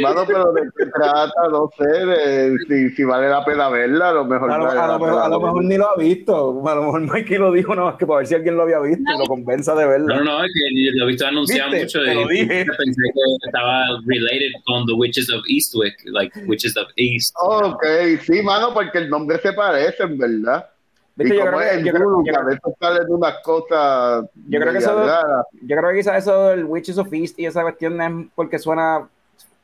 [0.00, 4.12] Mano, pero de qué trata, no sé, de si, si vale la pena verla, a
[4.12, 5.96] lo mejor A lo, vale a lo mejor, pena a lo mejor ni lo ha
[5.96, 6.68] visto.
[6.68, 8.80] A lo mejor Mikey lo dijo nada más que para ver si alguien lo había
[8.80, 10.06] visto y lo convenza de verlo.
[10.16, 11.98] No, no, no, es que lo he visto anunciado ¿Viste?
[12.00, 12.64] mucho lo dije.
[12.64, 17.34] pensé que estaba related con The Witches of Eastwick, like Witches of East.
[17.40, 17.84] Ok,
[18.22, 20.66] sí, mano, porque el nombre se parece, en verdad.
[21.18, 25.04] Y Yo como creo, es que, a veces salen unas cosas Yo creo que eso-
[25.60, 29.06] yo creo que quizás eso del Witches of East y esa cuestión es porque suena,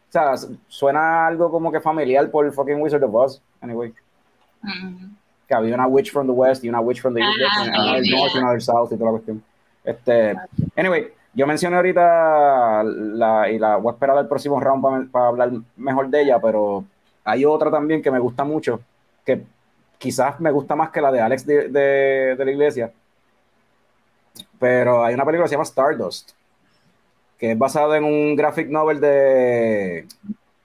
[0.09, 0.35] o sea,
[0.69, 3.43] suena algo como que familiar por fucking Wizard of Oz.
[3.61, 3.93] Anyway,
[4.63, 5.15] Mm.
[5.47, 8.05] que había una witch from the west y una witch from the east, y del
[8.05, 9.43] sí, north y una del south y toda la cuestión.
[9.85, 10.37] Este,
[10.77, 15.53] anyway, yo mencioné ahorita la, y la voy a esperar al próximo round para hablar
[15.77, 16.85] mejor de ella, pero
[17.25, 18.81] hay otra también que me gusta mucho,
[19.25, 19.43] que
[19.97, 22.93] quizás me gusta más que la de Alex de, de- de la iglesia.
[24.59, 26.33] Pero hay una película que se llama Stardust,
[27.39, 30.07] que es basada en un graphic novel de,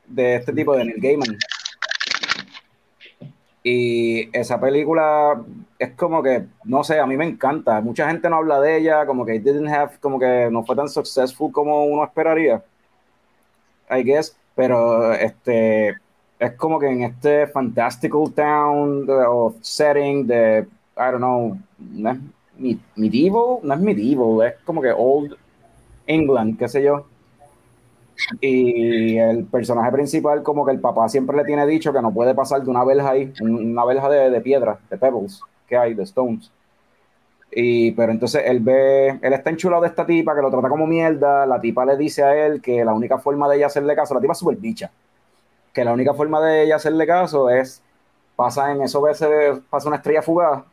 [0.08, 1.38] de este tipo, de Neil Gaiman.
[3.64, 5.42] Y esa película
[5.80, 7.80] es como que, no sé, a mí me encanta.
[7.80, 10.76] Mucha gente no habla de ella, como que it didn't have, como que no fue
[10.76, 12.62] tan successful como uno esperaría.
[13.90, 15.98] I guess, pero este
[16.40, 20.66] es como que en este fantastical town o setting de,
[20.98, 21.58] I don't know,
[22.96, 25.38] medieval, no es medieval, es como que old
[26.08, 27.06] England, qué sé yo.
[28.42, 32.36] Y el personaje principal, como que el papá siempre le tiene dicho que no puede
[32.36, 35.94] pasar de una verja ahí, un- una verja de, de piedra, de pebbles, que hay,
[35.94, 36.52] de stones.
[37.56, 40.88] Y, pero entonces él ve, él está enchulado de esta tipa que lo trata como
[40.88, 41.46] mierda.
[41.46, 44.22] La tipa le dice a él que la única forma de ella hacerle caso, la
[44.22, 44.92] tipa es súper bicha,
[45.74, 47.84] que la única forma de ella hacerle caso es,
[48.36, 50.64] pasa en eso veces, pasa una estrella fugaz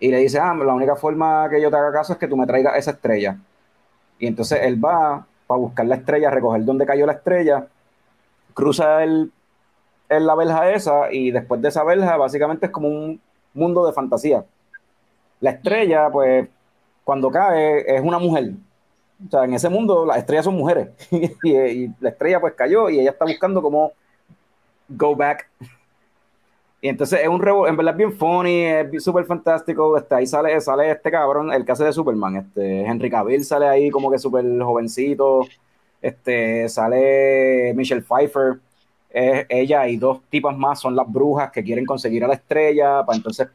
[0.00, 2.36] y le dice, ah, la única forma que yo te haga caso es que tú
[2.36, 3.38] me traigas esa estrella.
[4.24, 7.68] Y entonces él va para buscar la estrella, recoger dónde cayó la estrella,
[8.54, 9.32] cruza el,
[10.08, 13.20] el- la verja esa y después de esa verja básicamente es como un
[13.54, 14.44] mundo de fantasía.
[15.40, 16.48] La estrella, pues,
[17.04, 18.52] cuando cae es una mujer.
[19.26, 20.90] O sea, en ese mundo las estrellas son mujeres.
[21.42, 23.92] y, y la estrella pues cayó y ella está buscando cómo
[24.88, 25.48] go back.
[26.84, 29.96] Y entonces es un revo- en verdad es bien funny, es súper fantástico.
[29.96, 33.88] Este, ahí sale, sale este cabrón, el hace de Superman, este, Henry Cavill sale ahí
[33.88, 35.46] como que súper jovencito.
[36.02, 38.58] Este, sale Michelle Pfeiffer.
[39.08, 43.16] Ella y dos tipas más son las brujas que quieren conseguir a la estrella para
[43.16, 43.48] entonces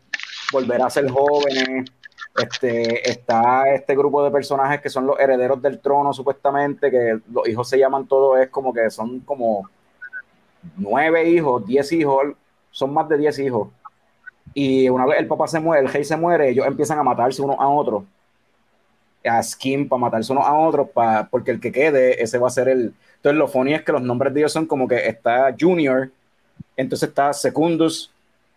[0.52, 1.88] volver a ser jóvenes.
[2.36, 7.48] Este, está este grupo de personajes que son los herederos del trono, supuestamente, que los
[7.48, 9.70] hijos se llaman todos, es como que son como
[10.78, 12.34] nueve hijos, diez hijos,
[12.72, 13.70] son más de diez hijos.
[14.54, 17.42] Y una vez el papá se muere, el rey se muere, ellos empiezan a matarse
[17.42, 18.04] unos a otros.
[19.26, 22.52] A skin para matarse unos a otros, pa- porque el que quede, ese va a
[22.52, 22.94] ser el.
[23.18, 26.10] Entonces, lo funny es que los nombres de ellos son como que está Junior,
[26.78, 28.12] entonces está Secundus,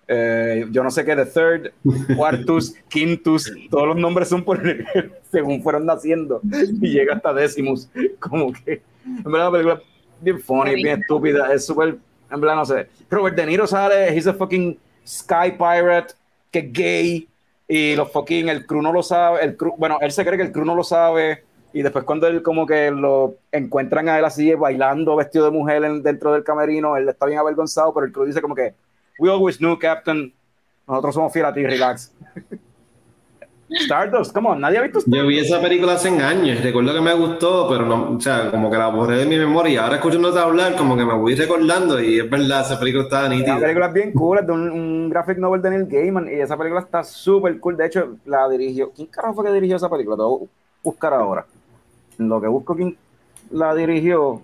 [0.06, 1.72] eh, yo no sé qué, The Third,
[2.16, 4.62] Quartus, Quintus, todos los nombres son por
[5.32, 6.40] según fueron naciendo
[6.80, 7.88] y llega hasta Decimus.
[8.20, 9.82] Como que, en verdad, la película es
[10.24, 11.96] bien funny, bien estúpida, es súper,
[12.32, 12.88] en verdad, no sé.
[13.10, 16.14] Robert De Niro sale, he's a fucking sky pirate,
[16.50, 17.28] que es gay,
[17.68, 20.44] y los fucking, el crew no lo sabe, el crew, bueno, él se cree que
[20.44, 24.24] el crew no lo sabe, y después cuando él como que lo encuentran a él
[24.24, 28.12] así bailando vestido de mujer en- dentro del camerino, él está bien avergonzado, pero el
[28.12, 28.74] crew dice como que,
[29.18, 30.32] we always knew, Captain,
[30.86, 32.12] nosotros somos fieles a ti, relax.
[33.80, 37.14] Stardust, come on, nadie ha visto Yo vi esa película hace años, recuerdo que me
[37.14, 39.84] gustó, pero no, o sea, como que la borré de mi memoria.
[39.84, 43.28] Ahora escuchándote hablar, como que me voy recordando y es verdad, esa película estaba La
[43.30, 43.58] nítida.
[43.58, 46.56] película es bien cool, es de un, un graphic novel de Neil Gaiman y esa
[46.56, 47.76] película está súper cool.
[47.76, 48.90] De hecho, la dirigió.
[48.92, 50.16] ¿Quién carajo fue que dirigió esa película?
[50.16, 50.48] Te voy a
[50.82, 51.46] buscar ahora.
[52.18, 52.96] Lo que busco quién
[53.50, 54.42] la dirigió.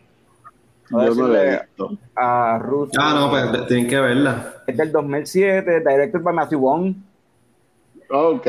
[0.91, 1.91] Yo no la he decirle visto.
[2.17, 2.91] a Ruth.
[2.99, 4.55] Ah, no, pues tienen que verla.
[4.67, 7.05] Es del 2007, directed by Matthew Vaughn.
[8.11, 8.47] Ok.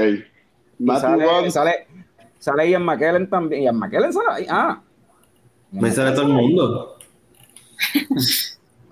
[0.80, 1.51] Matthew sale, Vaughn.
[1.51, 1.88] sale,
[2.39, 3.63] sale Ian McKellen también.
[3.63, 4.47] Ian McKellen sale ahí.
[4.49, 4.82] Ah.
[5.71, 6.97] Me sale todo el mundo.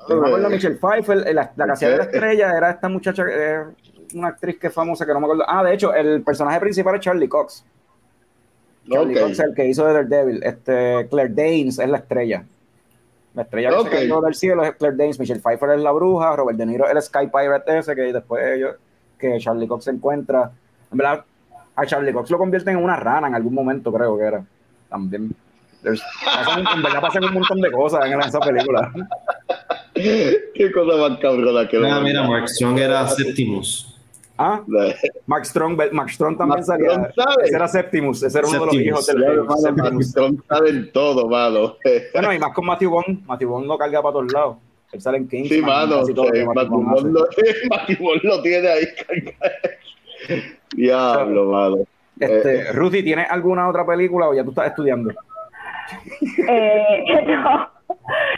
[0.09, 3.23] Me acuerdo de Michelle Pfeiffer, la, la que hacía de la estrella era esta muchacha,
[3.29, 3.63] eh,
[4.13, 5.43] una actriz que es famosa que no me acuerdo.
[5.47, 7.65] Ah, de hecho, el personaje principal es Charlie Cox.
[8.89, 9.27] Charlie Ok.
[9.27, 10.43] Cox, el que hizo de Daredevil.
[10.43, 12.45] Este, Claire Danes es la estrella.
[13.33, 13.89] La estrella que Ok.
[13.89, 15.19] se cayó del cielo es Claire Danes.
[15.19, 16.35] Michelle Pfeiffer es la bruja.
[16.37, 18.75] Robert De Niro es el Sky Pirate ese que después ellos,
[19.19, 20.51] que Charlie Cox se encuentra.
[20.89, 21.25] En verdad,
[21.77, 24.43] A Charlie Cox lo convierten en una rana en algún momento, creo que era.
[24.89, 25.31] También.
[26.25, 28.91] Pasan, en verdad pasan un montón de cosas en esa película.
[29.93, 33.93] Qué cosa más cabrona que Mira, mira, Mark Strong era Septimus.
[34.39, 34.61] Ah,
[35.25, 36.91] Mark Strong, Mark Strong también Mark salía.
[36.91, 37.43] Strong sabe.
[37.45, 38.87] Ese era Septimus, ese era uno de los Septimus.
[38.87, 39.93] hijos del Claro, rey, mano, Septimus.
[39.93, 41.75] Mark Strong sabe en todo, mano.
[42.13, 43.25] Bueno, y más con Matthew Bond.
[43.25, 44.57] Matthew Bond lo carga para todos lados.
[44.91, 45.59] Él sale en Kingsman.
[45.59, 46.03] Sí, mano.
[46.53, 48.87] Matthew Bond lo, tiene ahí.
[50.75, 51.77] Diablo, mano.
[52.19, 55.13] Este, Ruthie, ¿tienes alguna otra película o ya tú estás estudiando?
[56.47, 57.69] Eh, no,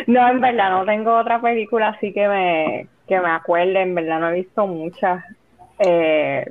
[0.08, 4.20] no, en verdad no tengo otra película así que me, que me acuerde, en verdad
[4.20, 5.24] no he visto muchas.
[5.80, 6.46] Eh,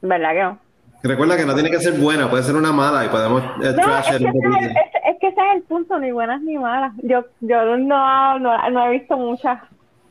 [0.00, 0.58] ¿Verdad que no?
[1.04, 3.98] Recuerda que no tiene que ser buena, puede ser una mala y podemos eh, No,
[3.98, 6.92] es que, un ese es, es que ese es el punto, ni buenas ni malas.
[7.02, 9.60] Yo, yo no, no, no he visto muchas,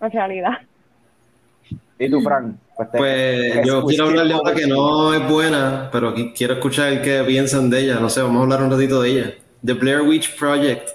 [0.02, 0.60] en realidad.
[1.98, 2.56] ¿Y tú, Frank?
[2.90, 6.54] Pues, te- Pues yo quiero hablar de otra que no es buena, pero qui- quiero
[6.56, 8.00] escuchar qué piensan de ella.
[8.00, 9.34] No sé, vamos a hablar un ratito de ella.
[9.66, 10.90] The Blair Witch Project.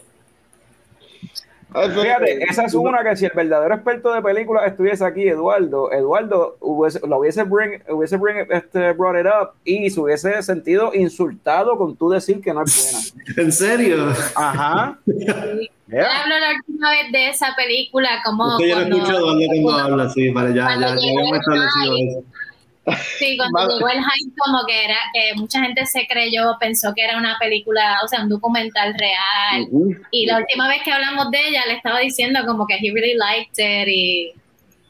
[1.74, 6.57] Fíjate, esa es una que si el verdadero experto de películas estuviese aquí, Eduardo, Eduardo
[6.61, 11.76] hubiese, lo hubiese, bring, hubiese bring, este, brought it up y se hubiese sentido insultado
[11.76, 13.26] con tú decir que no es buena.
[13.37, 14.07] ¿En serio?
[14.34, 14.99] Ajá.
[15.89, 16.22] Yo Yeah.
[16.22, 19.62] hablo la última vez de esa película como Es que yo no cuando- escucho Eduardo
[19.62, 22.24] cuando habla, sí, vale, ya, ya, ya Cuando el establecido eso.
[23.18, 23.74] Sí, cuando Vale.
[23.74, 27.37] llegó el hype como que era, que mucha gente se creyó, pensó que era una
[27.39, 29.66] película, o sea, un documental real.
[29.70, 29.95] Ujú.
[30.11, 33.14] Y la última vez que hablamos de ella, le estaba diciendo como que he really
[33.14, 34.32] liked it y,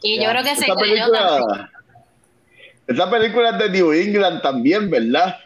[0.02, 0.30] y yo Ya.
[0.30, 1.28] creo que se Esa creyó también.
[1.34, 1.70] película,
[2.86, 5.36] esa película es de New England también, ¿verdad?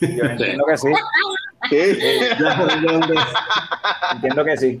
[0.00, 0.88] Yo entiendo que sí.
[1.68, 1.76] Sí.
[2.40, 2.66] Ya,
[4.14, 4.80] Entiendo que sí.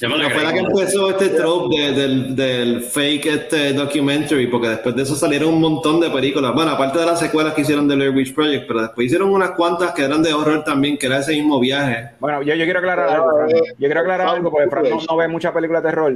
[0.00, 4.94] Pero fue la que empezó este trope de- del, del fake este documentary, porque después
[4.96, 6.52] de eso salieron un montón de películas.
[6.52, 9.52] Bueno, aparte de las secuelas que hicieron de Blair Witch Project, pero después hicieron unas
[9.52, 12.10] cuantas que eran de horror también, que era ese mismo viaje.
[12.18, 13.48] Bueno, yo, yo quiero aclarar algo, Fran.
[13.50, 16.14] Yo quiero aclarar algo porque Fran no, no ve mucha película de terror.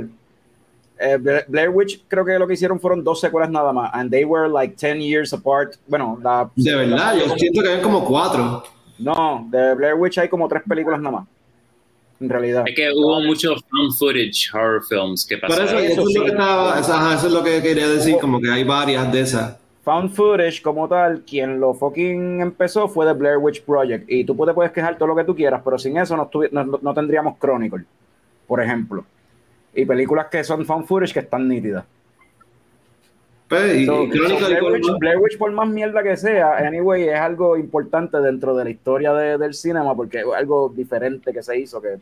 [1.00, 3.90] Eh, Bla- Blair Witch creo que lo que hicieron fueron dos secuelas nada más.
[3.94, 5.76] And they were like 10 years apart.
[5.86, 6.50] Bueno, la...
[6.56, 8.64] De verdad, yo siento que había como cuatro.
[8.98, 11.28] No, de Blair Witch hay como tres películas nada más.
[12.20, 12.64] En realidad.
[12.66, 15.66] Es que hubo muchos found footage horror films que pasaron.
[15.68, 18.64] eso, eso, es lo que estaba, eso, es lo que quería decir, como que hay
[18.64, 19.56] varias de esas.
[19.84, 24.10] Found footage como tal, quien lo fucking empezó fue The Blair Witch Project.
[24.10, 26.78] Y tú te puedes quejar todo lo que tú quieras, pero sin eso no, no-
[26.82, 27.84] no tendríamos Chronicle,
[28.48, 29.04] por ejemplo.
[29.74, 31.84] Y películas que son found footage que están nítidas.
[33.48, 36.02] Pues, y, So, y Crónica so de Blair, Witch, Colma- Blair Witch, por más mierda
[36.02, 40.26] que sea, anyway, es algo importante dentro de la historia de- del cinema porque es
[40.36, 41.96] algo diferente que se hizo que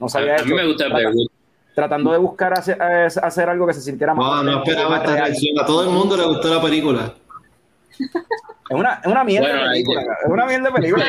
[0.00, 0.56] no se había A, a mí hecho.
[0.56, 1.30] me gusta Blair Witch.
[1.76, 4.42] Tratando de buscar hacer, hacer algo que se sintiera más.
[4.44, 5.60] No, esperaba esta reacción.
[5.60, 7.14] A todo el mundo le gustó la película.
[8.00, 10.02] Es una, es una mierda Bueno, de película.
[10.02, 11.04] Es una mierda de película.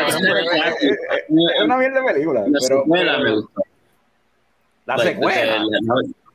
[0.79, 2.39] es- una mierda de película.
[2.41, 3.61] La Pero, secuela me gustó.
[4.85, 5.63] la secuela.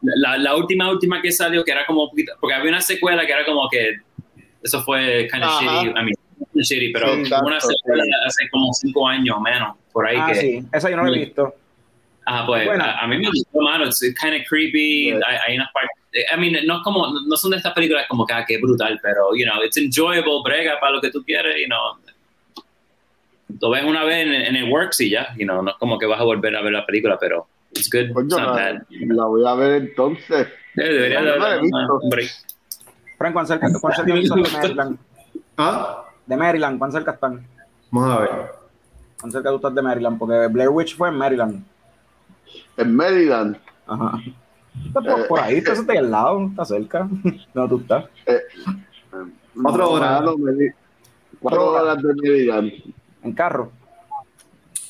[0.04, 3.32] Eh, La, la- última, última que salió, que era como porque había una secuela que
[3.32, 3.96] era como que,
[4.62, 5.60] eso fue kind of Ajá.
[5.82, 6.14] shitty, I mean,
[6.54, 8.10] shitty, pero Sí, exacto, una secuela sí.
[8.26, 10.62] hace como cinco años menos, por ahí Ah, que, sí.
[10.72, 11.18] Esa yo no la he Sí.
[11.26, 11.54] visto.
[12.26, 12.92] ah, pues, Buena.
[12.92, 15.20] a, a mí me gustó, mano, it's kind of creepy, Yeah.
[15.26, 15.90] hay, hay unas partes,
[16.34, 18.98] I mean, no es como, no son de estas películas como que, ah, que brutal,
[19.02, 21.98] pero, you know, it's enjoyable, brega para lo que tú quieres, you know,
[23.60, 25.98] lo ves una vez en, en el works y ya, you know, no es como
[25.98, 27.46] que vas a volver a ver la película, pero
[27.76, 28.82] it's good, Coño, it's not la, bad.
[28.90, 30.46] la voy a ver entonces.
[30.76, 31.98] Eh, Debería No, no la he darle visto.
[32.02, 32.30] un break.
[33.18, 34.98] Frank, ¿cuán cerca, cuán cerca están de Maryland?
[35.56, 36.04] ¿Ah?
[36.26, 37.46] De Maryland, ¿cuán cerca están?
[37.90, 38.30] Vamos a ver.
[39.20, 40.18] ¿Cuán cerca tú estás de Maryland?
[40.18, 41.64] Porque Blair Witch fue en Maryland.
[42.76, 43.56] En Maryland.
[43.86, 44.18] Ajá.
[44.92, 47.08] Por, por ahí, estás ahí al lado, está cerca.
[47.54, 48.06] No, tú estás.
[49.62, 50.22] Cuatro horas.
[51.40, 52.72] Cuatro horas de Maryland.
[53.22, 53.70] En carro.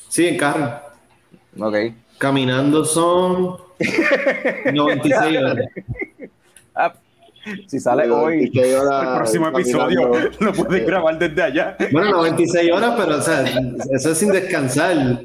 [0.08, 0.80] Sí, en carro.
[1.58, 1.76] Ok.
[2.18, 3.56] Caminando son
[4.72, 5.56] 96 horas.
[6.74, 6.94] Ah,
[7.66, 10.38] si sale hoy, el próximo episodio, caminando.
[10.40, 11.76] lo puedes grabar desde allá.
[11.92, 13.44] Bueno, 96 horas, pero o sea,
[13.92, 15.20] eso es sin descansar.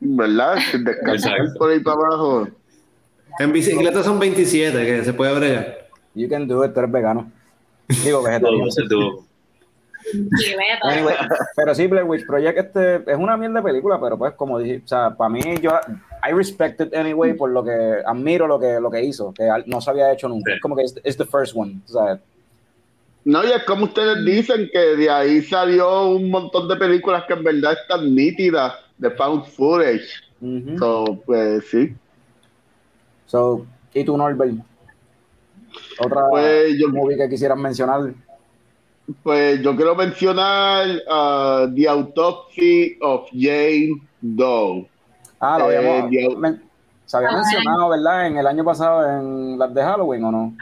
[0.00, 0.56] ¿Verdad?
[0.70, 1.58] Sin descansar Exacto.
[1.58, 2.48] por ahí para abajo.
[3.38, 5.88] En bicicleta son 27, que se puede bregar.
[6.14, 7.30] You can do it, tú eres vegano.
[7.88, 8.70] Digo, Todo vegetariano.
[8.70, 8.92] se tuvo.
[8.92, 10.03] Sí, vaya todo.
[10.82, 11.14] Anyway,
[11.56, 14.82] pero sí, Blair Witch Project este, es una mierda de película, pero pues como dije,
[14.84, 15.70] o sea, para mí yo
[16.28, 19.80] I respect it anyway por lo que admiro lo que lo que hizo, que no
[19.80, 20.50] se había hecho nunca.
[20.52, 20.56] Sí.
[20.56, 22.18] Es como que es it's the first one, o sea,
[23.24, 27.32] No, y es como ustedes dicen que de ahí salió un montón de películas que
[27.34, 30.06] en verdad están nítidas de found footage.
[30.40, 30.78] ujú.
[30.78, 31.94] So, pues sí.
[33.26, 34.54] So, ¿y tú, Norbert?
[35.98, 38.12] Otra Pues yo- movie que quisieras mencionar.
[39.22, 44.88] Pues yo quiero mencionar uh, The Autopsy of Jane Doe.
[45.40, 46.36] Ah, lo Eh, habíamos, Dios.
[46.38, 46.62] men-
[47.06, 48.26] se había mencionado, ¿verdad?
[48.28, 50.54] En el año pasado en las de Halloween, ¿o no?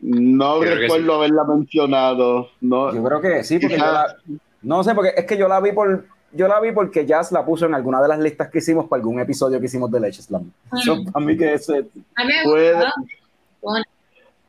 [0.00, 2.48] No Creo recuerdo haberla mencionado.
[2.60, 4.16] No, Yo creo que sí, porque yo la,
[4.62, 7.44] no sé, porque es que yo la vi por, yo la vi porque Jazz la
[7.44, 10.22] puso en alguna de las listas que hicimos para algún episodio que hicimos de Leche
[10.22, 10.50] Slam.
[10.84, 11.78] So, para mí que ese,
[12.14, 12.84] A mí me Puede-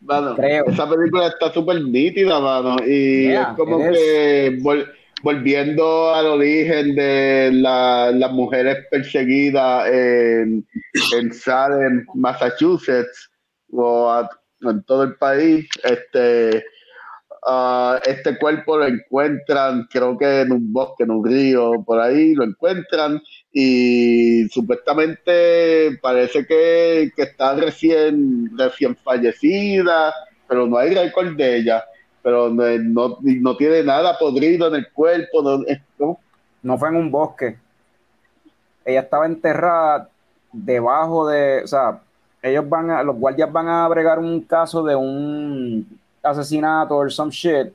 [0.02, 0.66] mano, creo.
[0.68, 2.76] esa película está súper nítida, mano.
[2.86, 4.88] Y Yeah, es como que vol-
[5.24, 10.66] volviendo al origen de la- las mujeres perseguidas en,
[11.16, 13.30] en Salem, Massachusetts,
[13.72, 14.30] o a-
[14.62, 16.64] en todo el país, este,
[17.48, 22.34] ah, este cuerpo lo encuentran, creo que en un bosque, en un río, por ahí
[22.36, 23.22] lo encuentran
[23.54, 30.14] y supuestamente parece que, que está recién, recién fallecida,
[30.48, 31.84] pero no hay récord de ella,
[32.22, 35.64] pero no, no, no tiene nada podrido en el cuerpo, no,
[36.00, 36.20] ¿no?
[36.64, 37.58] no fue en un bosque.
[38.86, 40.10] Ella estaba enterrada
[40.52, 42.00] debajo de, o sea,
[42.42, 47.32] ellos van a, los guardias van a bregar un caso de un asesinato or some
[47.32, 47.74] shit,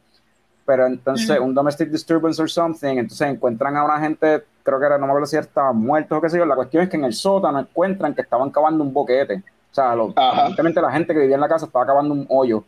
[0.64, 4.99] pero entonces un domestic disturbance or something, entonces encuentran a una gente, creo que era,
[4.99, 7.05] no me acuerdo si estaban muertos o qué sé yo, la cuestión es que en
[7.05, 9.37] el sótano encuentran que estaban cavando un boquete,
[9.71, 12.64] o sea, lo- aparentemente la gente que vivía en la casa estaba cavando un hoyo,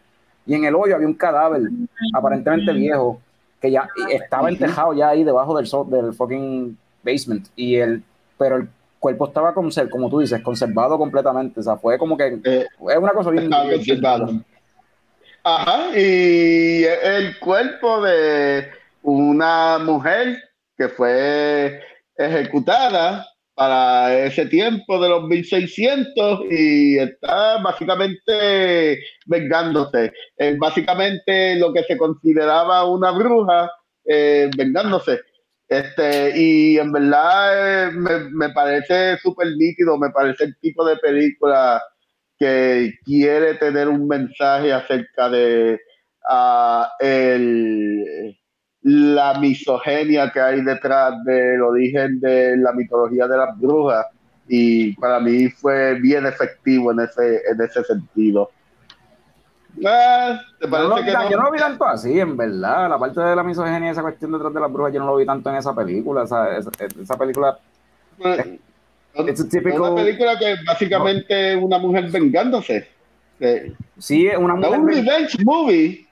[0.47, 1.61] y en el hoyo había un cadáver,
[2.15, 3.21] aparentemente viejo,
[3.61, 7.49] que ya estaba entejado ya ahí debajo del, so- del fucking basement.
[7.57, 8.03] Y el,
[8.39, 8.69] pero el
[8.99, 11.61] cuerpo estaba como, como tú dices, conservado completamente.
[11.61, 13.51] O sea, fue como que Eh, es una cosa bien.
[13.51, 14.29] Bien- conservado.
[15.45, 18.69] Ajá, y el cuerpo de
[19.03, 20.37] una mujer
[20.79, 21.81] que fue
[22.17, 30.13] ejecutada para ese tiempo de los 1600 y está básicamente vengándose.
[30.37, 33.69] Es básicamente lo que se consideraba una bruja
[34.05, 35.21] eh, vengándose.
[35.67, 40.97] Este, y en verdad eh, me, me parece súper nítido, me parece el tipo de
[40.97, 41.83] película
[42.39, 45.81] que quiere tener un mensaje acerca de
[46.29, 48.38] ah, el,
[48.91, 54.07] la misoginia que hay detrás del origen de la mitología de las brujas
[54.49, 58.51] y para mí fue bien efectivo en ese, en ese sentido.
[59.85, 61.31] Ah, ¿te Yo no, vi que no?
[61.31, 62.89] yo no lo vi tanto así, en verdad.
[62.89, 65.17] La parte de la misoginia y esa cuestión detrás de las brujas, yo no lo
[65.17, 66.25] vi tanto en esa película.
[66.25, 66.71] Esa, esa,
[67.01, 67.59] esa película,
[68.19, 72.89] it's a typical- Una película que básicamente es una mujer vengándose.
[73.99, 74.81] Sí, es una Es mujer.
[74.81, 76.08] un revenge movie.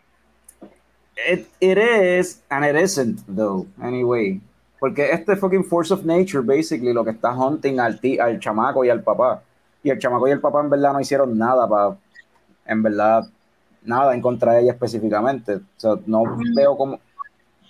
[1.16, 4.40] It, it is, and it isn't, though, anyway.
[4.78, 8.84] Porque este fucking force of nature, basically, lo que está hunting al, ti, al chamaco
[8.84, 9.42] y al papá.
[9.82, 11.96] Y el chamaco y el papá, en verdad, no hicieron nada para,
[12.66, 13.24] en verdad,
[13.82, 15.56] nada en contra de ella específicamente.
[15.56, 17.00] O sea, no veo como,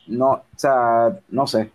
[0.09, 1.71] no, o sea, no sé.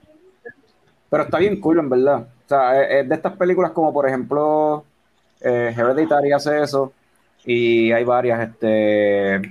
[1.09, 2.27] Pero está bien cool, en verdad.
[2.45, 4.83] O sea, es, es de estas películas como, por ejemplo,
[5.39, 6.91] eh, Hereditary hace eso.
[7.45, 9.41] Y hay varias, este,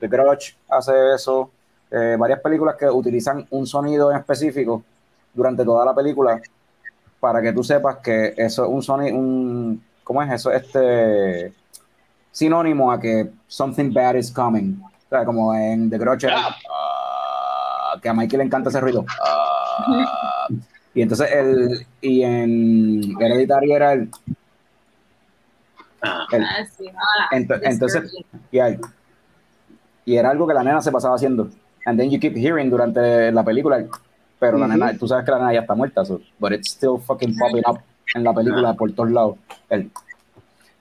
[0.00, 1.50] The Grudge hace eso.
[1.90, 4.82] Eh, varias películas que utilizan un sonido en específico
[5.32, 6.40] durante toda la película
[7.18, 10.52] para que tú sepas que eso es un sonido, un, ¿cómo es eso?
[10.52, 11.52] Este
[12.30, 14.80] sinónimo a que something bad is coming.
[14.82, 19.04] O sea, como en The Grudge, era, ah, que a Mikey le encanta ese ruido.
[19.20, 20.48] Ah.
[20.94, 24.10] y entonces el, y en Hereditary era el,
[26.00, 28.12] Ah, ah, entonces,
[28.52, 28.58] y,
[30.04, 31.48] y era algo que la nena se pasaba haciendo.
[31.86, 33.84] And then you keep hearing durante la película,
[34.38, 34.74] pero la Ujú.
[34.74, 37.62] nena, tú sabes que la nena ya está muerta, so, but it's still fucking popping
[37.66, 37.80] up
[38.14, 39.36] en la película por todos lados.
[39.68, 39.90] El-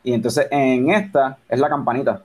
[0.03, 2.21] y entonces en esta es la campanita.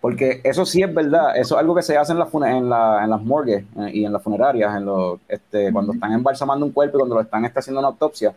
[0.00, 3.04] Porque eso sí es verdad, eso es algo que se hace en, la en, la,
[3.04, 6.72] en las morgues eh, y en las funerarias, en los, este, cuando están embalsamando un
[6.72, 8.34] cuerpo y cuando lo están este, haciendo una autopsia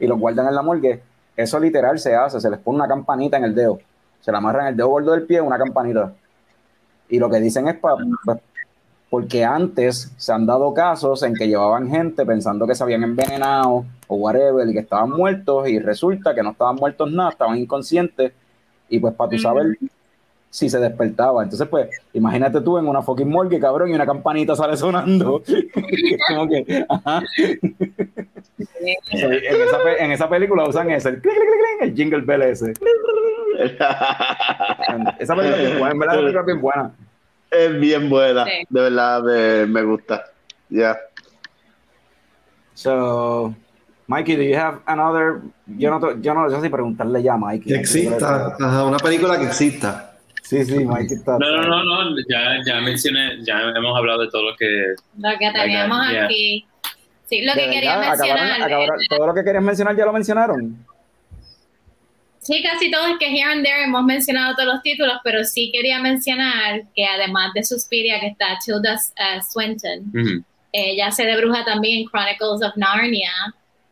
[0.00, 1.00] y lo guardan en la morgue,
[1.36, 3.78] eso literal se hace, se les pone una campanita en el dedo,
[4.20, 6.12] se la amarran en el dedo gordo del pie una campanita.
[7.08, 7.98] Y lo que dicen es para,
[9.16, 13.86] porque antes se han dado casos en que llevaban gente pensando que se habían envenenado
[14.08, 18.32] o whatever y que estaban muertos y resulta que no estaban muertos nada, estaban inconscientes
[18.90, 19.78] y pues para tú saber
[20.50, 21.42] si se despertaba.
[21.42, 25.42] Entonces pues imagínate tú en una fucking morgue, cabrón, y una campanita sale sonando.
[26.28, 27.22] Como que, ajá.
[28.58, 31.20] En, esa, pe- en esa película usan ese,
[31.80, 32.74] el, jingle bell ese.
[35.18, 36.92] Esa película es bien buena, en verdad, es bien buena.
[37.50, 38.50] Es bien buena, Sí.
[38.68, 40.24] de verdad me, me gusta.
[40.68, 40.96] Ya.
[42.74, 43.54] So,
[44.08, 45.40] Mikey, do you have another?
[45.66, 47.72] Yo no, yo no sé si preguntarle ya a Mikey.
[47.72, 50.12] Que exista, ajá, una película que exista.
[50.42, 51.38] Sí, sí, Mike está.
[51.38, 54.94] No, no, no, no, ya, ya mencioné, ya hemos hablado de todo lo que.
[55.18, 56.24] Lo que teníamos Yeah.
[56.26, 56.66] aquí.
[57.28, 58.62] Sí, lo que quería acabaron- mencionar.
[58.62, 60.86] acabaron- eh, todo lo que querías mencionar ya lo mencionaron.
[62.46, 65.98] Sí, casi todos que here and there hemos mencionado todos los títulos, pero sí quería
[65.98, 70.44] mencionar que además de Suspiria, que está Tilda eh, Swinton, Ujú.
[70.72, 73.32] ella hace de bruja también en Chronicles of Narnia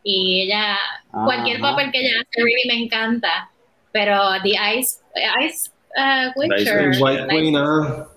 [0.03, 0.77] y ella,
[1.11, 1.71] cualquier Ajá.
[1.71, 3.49] papel que ella hace, really me encanta,
[3.91, 4.99] pero The Ice,
[5.45, 7.03] Ice uh, Witcher, Witcher.
[7.03, 8.07] White Queen, ah.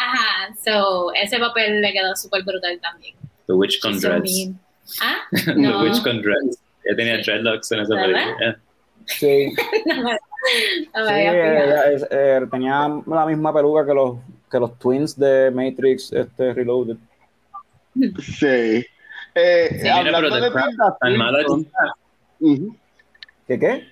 [0.00, 3.14] ajá, so ese papel le quedó súper brutal también.
[3.46, 4.24] The Witch con She's so Dreads.
[4.24, 4.58] mean.
[5.02, 5.16] ¿Ah?
[5.32, 5.76] The.
[5.82, 6.58] Witch con Dreads.
[6.84, 8.58] Ella tenía dreadlocks en esa película.
[9.06, 9.52] Sí,
[9.86, 11.64] no sí había fijado.
[11.64, 14.18] ella es- eh, tenía la misma peluca que los,
[14.50, 16.96] que los twins de Matrix este, Reloaded.
[18.20, 18.84] Sí.
[19.34, 21.94] Eh, Sí, mira, pero de Craft, Tilda tan mala está.
[22.40, 22.76] ujú.
[23.46, 23.86] ¿Qué qué?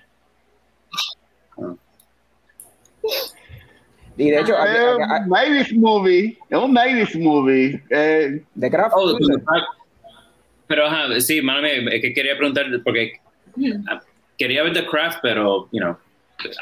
[4.17, 6.37] Y de hecho, aquí- Es aquí- un 90s movie.
[6.49, 7.83] Es un 90s movie.
[7.89, 9.17] Eh, The Craft, Oh.
[10.67, 13.19] Pero ajá, sí, mano, es que quería preguntar, porque
[14.37, 15.97] quería ver The Craft, pero, you know,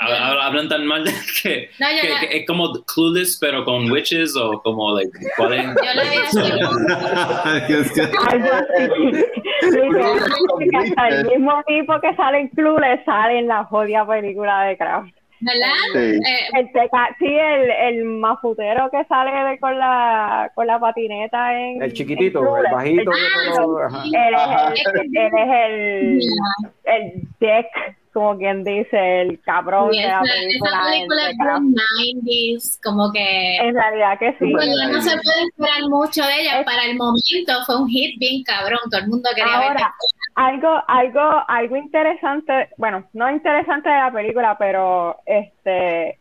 [0.02, 1.04] hab- hab- hablan tan mal
[1.44, 5.54] que, No, que- la- que es como Clueless, pero con witches, o como, like, ¿cuál
[5.54, 5.66] es?
[5.66, 6.18] Yo la vi
[11.10, 15.14] el mismo tipo que sale en Club le sale en la jodida película de Kraft.
[15.44, 15.76] ¿Verdad?
[15.94, 16.00] Sí.
[16.00, 21.54] Eh, El teca- sí, el, el mafutero que sale de- con la con la patineta
[21.60, 23.12] en el chiquitito, en el bajito.
[23.12, 23.16] Ah,
[23.46, 24.04] que todo- ajá.
[24.04, 24.12] sí.
[24.16, 26.20] Él es el, él es el,
[26.86, 27.68] el dick,
[28.14, 30.82] como quien dice, el cabrón de esa, la esa película.
[30.86, 31.62] película de es Kraft.
[31.64, 34.52] de los 90s, como que En realidad que sí.
[34.52, 36.60] pues, no se puede esperar mucho de ella.
[36.60, 39.78] Es- Para el momento fue un hit bien cabrón, todo el mundo quería ver.
[40.36, 46.18] Algo, algo, algo interesante, bueno, no interesante de la película, pero este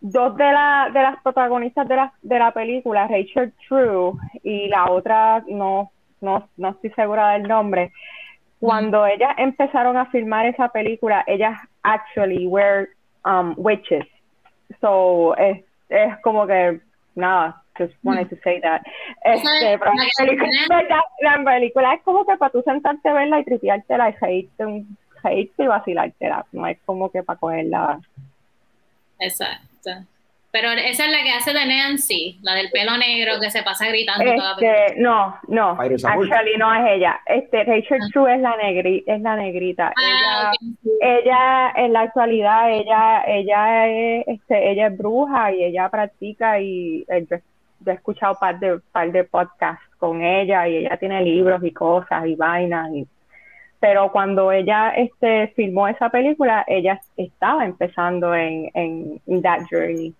[0.00, 4.12] dos de, la, de las protagonistas de la, de la película, Rachel True
[4.42, 7.92] y la otra, no, no, no estoy segura del nombre,
[8.58, 12.88] cuando ellas empezaron a filmar esa película, ellas actually were
[13.24, 14.06] um, witches.
[14.80, 16.80] So, es, es como que,
[17.14, 18.82] nada, just wanted to say that.
[19.24, 23.12] Este, pero la película, es verdad, la película es como que para tú sentarte a
[23.14, 26.46] verla y tripeártela y reírte, un- reírte y vacilártela.
[26.52, 28.00] No es como que para cogerla.
[29.18, 29.90] Exacto.
[30.52, 33.86] Pero esa es la que hace de Nancy, la del pelo negro que se pasa
[33.86, 34.84] gritando toda la película.
[34.86, 37.20] Este, no, no, actually no es ella.
[37.24, 39.92] Este, Rachel True es la negri, es la negrita.
[39.96, 40.50] Ah,
[40.92, 46.58] ella, ella en la actualidad ella ella es este ella es bruja y ella practica
[46.58, 47.26] y eh,
[47.80, 51.72] yo, he escuchado par de par de podcasts con ella y ella tiene libros y
[51.72, 53.06] cosas y vainas y
[53.78, 60.14] pero cuando ella este filmó esa película ella estaba empezando en en, that journey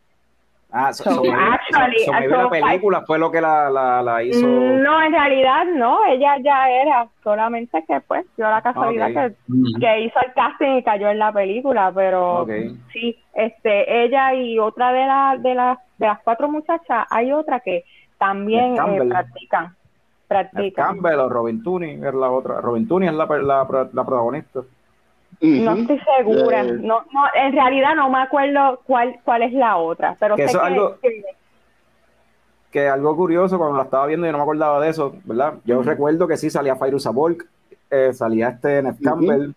[0.73, 4.23] Ah, so, So, so maybe- actually, so la película fue lo que la, la, la
[4.23, 4.47] hizo.
[4.47, 9.15] no en realidad no ella ya era solamente que pues dio la casualidad Ok.
[9.15, 9.81] que Ujú.
[9.81, 12.51] que hizo el casting y cayó en la película, pero Ok.
[12.93, 17.59] sí, este, ella y otra de las de las de las cuatro muchachas, hay otra
[17.61, 17.85] que
[18.19, 19.75] también eh, practican,
[20.29, 20.87] practican.
[20.87, 22.61] Campbell o Robin Tooney es la otra.
[22.61, 23.67] Robin Tooney es la, la,
[25.43, 29.77] No estoy segura, Eh, no, no, en realidad no me acuerdo cuál cuál es la
[29.79, 31.25] otra, pero Que sé eso que, algo- que-
[32.71, 35.55] Que algo curioso, cuando la estaba viendo yo no me acordaba de eso, ¿verdad?
[35.65, 37.47] Yo recuerdo que sí salía Fairuza Volk,
[37.91, 39.03] eh, salía este Ujú.
[39.03, 39.53] Campbell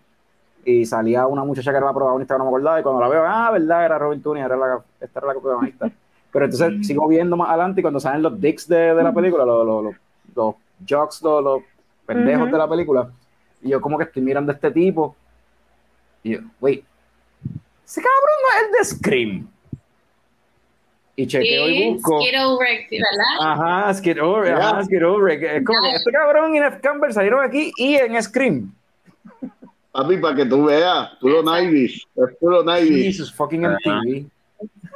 [0.66, 3.10] y salía una muchacha que era la protagonista que no me acordaba y cuando la
[3.10, 5.92] veo, ah, verdad, era Robin Tooney, era la, esta era la protagonista.
[6.32, 9.46] Pero entonces sigo viendo más adelante y cuando salen los dicks de, de la película,
[9.46, 9.96] los, los, los,
[10.36, 10.56] los
[10.90, 11.62] jocks, los,
[12.08, 13.10] pendejos de la película,
[13.62, 15.16] y yo como que estoy mirando a este tipo
[16.24, 16.84] y yo, wait,
[17.86, 19.48] ese cabrón no es el de Scream.
[21.16, 22.22] Y chequeo y busco.
[22.22, 23.52] Skid Ulrich, ¿verdad?
[23.52, 24.84] Ajá, Skid Ulrich, ajá, Ya.
[24.86, 25.44] Skid Ulrich.
[25.44, 28.74] Es como que este cabrón y Neve Campbell salieron aquí y en Scream.
[29.92, 32.08] Papi, para que tú veas, puro 90s.
[32.16, 33.04] Es puro 90s.
[33.04, 34.26] Jesus fucking MTV.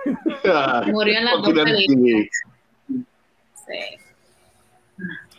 [0.91, 2.29] Murió en las dos películas.
[2.87, 3.97] Sí.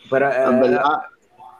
[0.08, 0.78] Pero eh,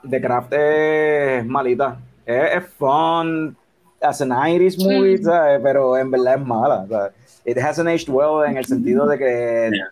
[0.09, 1.99] The Craft es malita.
[2.25, 3.57] Es, es fun,
[4.01, 5.23] as an 90s movie, Mm.
[5.23, 5.59] ¿sabes?
[5.63, 6.85] pero en verdad es mala.
[6.89, 7.11] ¿sabes?
[7.45, 9.89] It hasn't aged well en el sentido de que Yeah.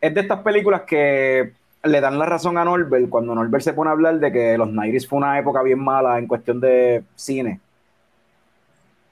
[0.00, 1.52] es de estas películas que
[1.84, 4.68] le dan la razón a Norbert cuando Norbert se pone a hablar de que los
[4.68, 7.60] 90s fue una época bien mala en cuestión de cine.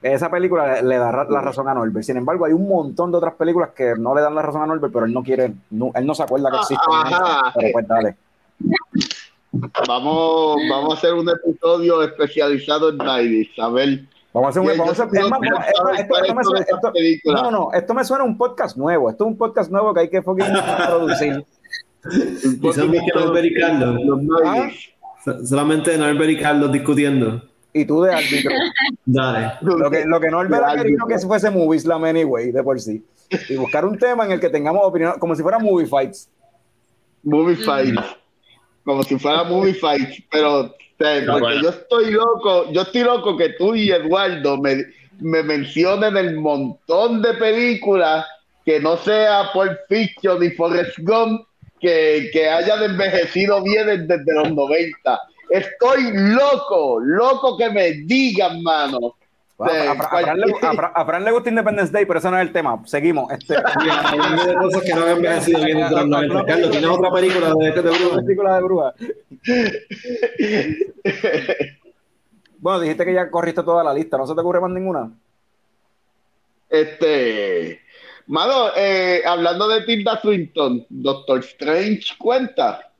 [0.02, 2.04] Esa película le, da la razón a Norbert.
[2.04, 4.66] Sin embargo, hay un montón de otras películas que no le dan la razón a
[4.66, 6.92] Norbert, pero él no quiere, no- él no se acuerda que existen.
[6.92, 7.52] Ajá.
[7.54, 8.16] Pero pues dale.
[9.86, 13.50] Vamos, vamos a hacer un episodio especializado en 90s.
[13.58, 14.04] A ver
[14.34, 14.66] Vamos a hacer un.
[16.92, 17.42] Película.
[17.42, 19.08] No, no, esto me suena a un podcast nuevo.
[19.08, 21.44] Esto es un podcast nuevo que hay que producir.
[22.12, 24.00] Y solamente Norbert y Carlos.
[24.04, 24.68] Los Ah,
[25.44, 27.42] Solamente Norbert y Carlos discutiendo.
[27.72, 28.50] Y tú de árbitro.
[29.06, 29.52] Dale.
[29.62, 32.80] Lo que, lo que no De ha querido que fuese Movie Slam anyway, de por
[32.80, 33.04] sí.
[33.48, 36.28] Y buscar un tema en el que tengamos opinión, como si fuera Movie Fights.
[37.22, 37.94] Movie Fight.
[38.84, 40.24] Como si fuera Movie Fight.
[40.30, 41.62] Pero, o sea, No, porque bueno.
[41.62, 44.84] yo estoy loco, yo estoy loco que tú y Eduardo me,
[45.20, 48.26] me mencionen el montón de películas
[48.64, 51.46] que no sea Pulp Fiction ni Forrest Gump
[51.80, 55.20] que, que hayan envejecido bien desde los 90.
[55.50, 59.16] Estoy loco, loco que me digan, mano.
[59.56, 62.82] A, Fran le, gusta Independence Day, pero ese no es el tema.
[62.86, 63.30] Seguimos.
[63.30, 66.44] Este, hablando de cosas que no han envejecido bien desde los 90.
[66.44, 68.94] Carlos, ¿tienes otra película de, de película de bruja.
[72.58, 74.16] Bueno, dijiste que ya corriste toda la lista.
[74.16, 75.12] ¿No se te ocurre más ninguna?
[76.70, 77.82] Este,
[78.26, 82.90] mano, eh, hablando de Tilda Swinton, Doctor Strange cuenta.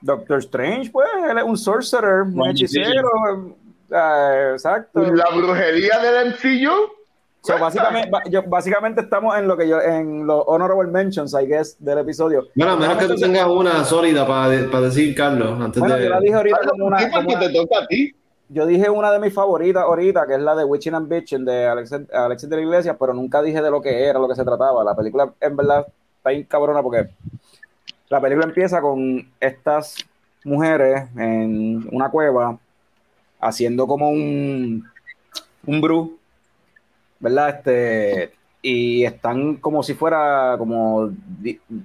[0.00, 3.56] Doctor Strange, pues, él es un sorcerer, un hechicero.
[3.90, 5.00] Eh, exacto.
[5.02, 6.70] La brujería del MCU.
[7.42, 11.74] So, básicamente, yo- básicamente estamos en lo que yo, en los honorable mentions, I guess,
[11.78, 12.48] del episodio.
[12.54, 16.08] Bueno, a menos que tú tengas una sólida para, para decir, Carlos, antes Bueno, yo
[16.10, 16.22] la de...
[16.22, 18.14] dije ahorita como una, como te toca a ti.
[18.50, 21.66] yo dije una de mis favoritas ahorita, que es la de Witching and Bitching de
[21.66, 24.44] Alexis, Alexis de la Iglesia, pero nunca dije de lo que era, lo que se
[24.44, 24.84] trataba.
[24.84, 25.86] La película, en verdad,
[26.18, 27.08] está bien cabrona porque
[28.10, 29.96] la película empieza con estas
[30.44, 32.58] mujeres en una cueva
[33.40, 34.84] haciendo como un,
[35.66, 36.18] un
[37.18, 37.48] ¿verdad?
[37.50, 41.10] Este, y están como si fuera como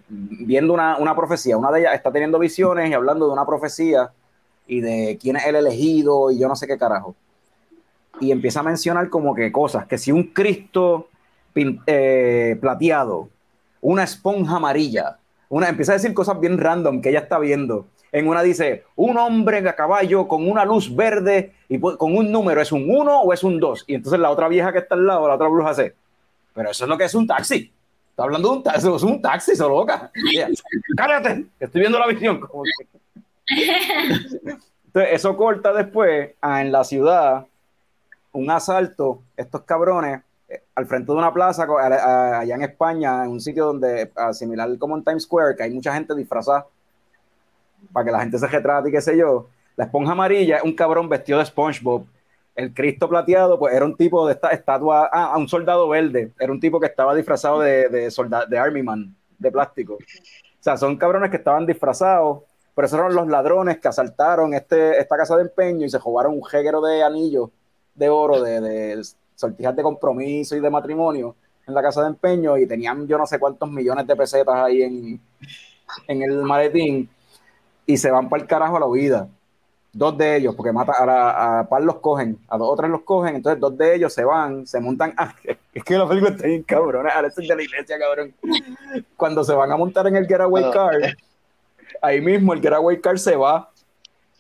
[0.10, 1.58] viendo una, una profecía.
[1.58, 4.12] Una de ellas está teniendo visiones y hablando de una profecía
[4.68, 7.16] y de quién es el elegido y yo no sé qué carajo.
[8.20, 11.10] Y empieza a mencionar como que cosas, que si un Cristo
[11.56, 13.30] eh, plateado,
[13.82, 15.18] una esponja amarilla,
[15.50, 17.88] una, empieza a decir cosas bien random que ella está viendo.
[18.16, 22.62] En una dice, un hombre a caballo con una luz verde y con un número,
[22.62, 23.84] ¿es un 1 o es un 2?
[23.88, 25.94] Y entonces la otra vieja que está al lado, la otra bruja hace,
[26.54, 27.74] pero eso es lo que es un taxi.
[28.12, 30.10] Está hablando de un taxi, es un taxi, eso loca.
[30.16, 30.48] Y ella,
[30.96, 32.40] Cállate, estoy viendo la visión.
[32.40, 32.88] Como que-
[34.86, 37.46] entonces, eso corta después a en la ciudad
[38.32, 41.64] un asalto, estos cabrones, eh, al frente de una plaza,
[42.40, 45.94] allá en España, en un sitio donde, similar como en Times Square, que hay mucha
[45.94, 46.66] gente disfrazada
[47.92, 49.48] para que la gente se retrate y qué sé yo.
[49.76, 52.06] La esponja amarilla es un cabrón vestido de SpongeBob.
[52.56, 56.52] El Cristo plateado, pues era un tipo de esta estatua, ah, un soldado verde, era
[56.52, 58.10] un tipo que estaba disfrazado de, de,
[58.50, 59.96] de Army Man, de plástico.
[59.96, 60.00] O
[60.60, 62.44] sea, son cabrones que estaban disfrazados,
[62.74, 66.34] pero esos eran los ladrones que asaltaron este, esta casa de empeño y se robaron
[66.34, 67.50] un jeguero de anillos
[67.94, 69.02] de oro, de, de
[69.36, 71.36] sortijas de compromiso y de matrimonio
[71.68, 74.82] en la casa de empeño y tenían yo no sé cuántos millones de pesetas ahí
[74.84, 75.20] en,
[76.08, 77.10] en el maletín
[77.86, 79.28] y se van para el carajo a la huida.
[79.94, 82.90] Dos de ellos, porque mata a, la, a par los cogen, a dos o tres
[82.90, 85.14] los cogen, entonces dos de ellos se van, se montan.
[85.18, 85.34] ah,
[85.74, 88.34] es que la película está bien cabrón, es de la iglesia, cabrón.
[89.16, 91.16] Cuando se van a montar en el getaway car,
[92.02, 93.72] ahí mismo el getaway car se va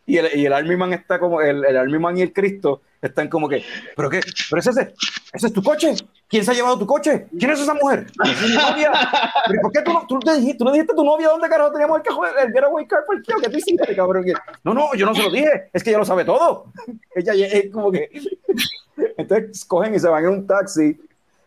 [0.05, 2.81] y el, y el Army Man está como, el, el Army Man y el Cristo
[3.01, 3.63] están como que,
[3.95, 4.19] ¿pero qué?
[4.49, 4.93] ¿Pero es ese?
[5.33, 5.93] ¿Ese es tu coche?
[6.27, 7.27] ¿Quién se ha llevado tu coche?
[7.37, 8.07] ¿Quién es esa mujer?
[8.23, 8.91] ¿Es mi novia?
[9.47, 11.49] ¿Pero por qué tú, no- tú, le dijiste, tú le dijiste a tu novia dónde
[11.49, 13.41] carajo teníamos el cajón, el getaway car parqueado?
[13.41, 14.25] ¿Qué te hiciste, cabrón?
[14.63, 16.65] No, no, yo no se lo dije, es que ella lo sabe todo.
[17.15, 18.09] Ella es como que...
[19.17, 20.97] Entonces cogen y se van en un taxi.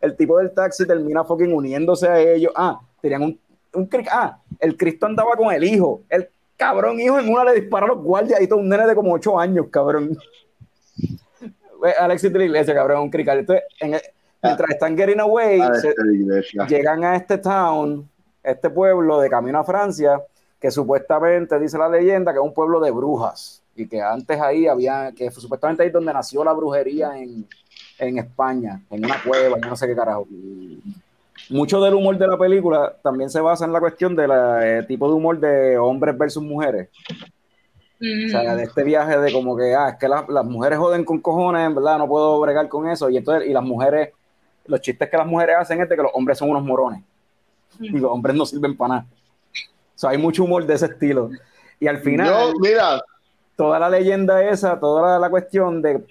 [0.01, 2.52] El tipo del taxi termina fucking uniéndose a ellos.
[2.55, 3.40] Ah, tenían un,
[3.74, 6.02] un Ah, el Cristo andaba con el hijo.
[6.09, 6.28] El
[6.59, 9.12] cabrón hijo en una le dispara a los guardias y todo un nene de como
[9.14, 10.18] 8 años, cabrón.
[11.98, 13.39] Alexis de la iglesia, cabrón, un crical.
[13.39, 14.02] Entonces, en el-
[14.43, 16.66] mientras están getting away, A se- esta iglesia.
[16.66, 18.09] llegan a este town,
[18.43, 20.20] este pueblo de camino a Francia,
[20.60, 24.66] que supuestamente dice la leyenda que es un pueblo de brujas y que antes ahí
[24.66, 27.47] había, que fue supuestamente ahí donde nació la brujería en,
[28.01, 30.26] en España, en una cueva, yo no sé qué carajo.
[31.51, 35.15] Mucho del humor de la película también se basa en la cuestión del tipo de
[35.15, 36.89] humor de hombres versus mujeres.
[38.01, 41.05] O sea, de este viaje de como que, ah, es que las, las mujeres joden
[41.05, 43.10] con cojones, en verdad, no puedo bregar con eso.
[43.10, 44.10] Y entonces, y las mujeres,
[44.66, 47.02] los chistes que las mujeres hacen es de que los hombres son unos morones.
[47.81, 49.06] Y los hombres no sirven para nada.
[49.10, 51.31] O sea, hay mucho humor de ese estilo.
[51.81, 53.02] Y al final, Yo, mira,
[53.56, 56.05] toda la leyenda esa, toda la, la cuestión de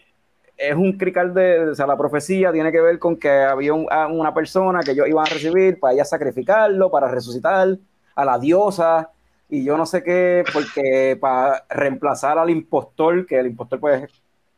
[0.57, 3.87] es un crical de, o sea, la profecía tiene que ver con que había un-
[3.91, 7.77] a una persona que ellos iban a recibir para ella sacrificarlo, para resucitar
[8.15, 9.11] a la diosa
[9.49, 14.09] y yo no sé qué, porque para reemplazar al impostor, que el impostor pues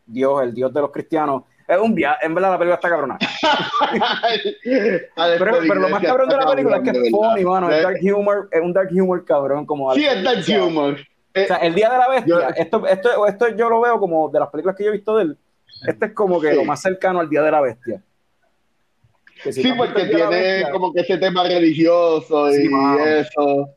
[0.06, 1.44] Dios, el Dios de los cristianos.
[1.68, 3.18] Es un viaje, en verdad la película está cabrona.
[5.38, 7.70] pero, pero lo más cabrón de la película es que es funny, mano.
[7.70, 9.66] Es dark humor, es un dark humor cabrón.
[9.66, 10.98] Como sí, es dark humor.
[11.36, 14.40] O sea, el Día de la Bestia, esto, esto, esto yo lo veo como de
[14.40, 15.38] las películas que yo he visto de él.
[15.88, 18.02] Este es como que lo más cercano al Día de la Bestia.
[19.52, 22.70] sí, porque tiene como que ese tema religioso y
[23.06, 23.70] eso.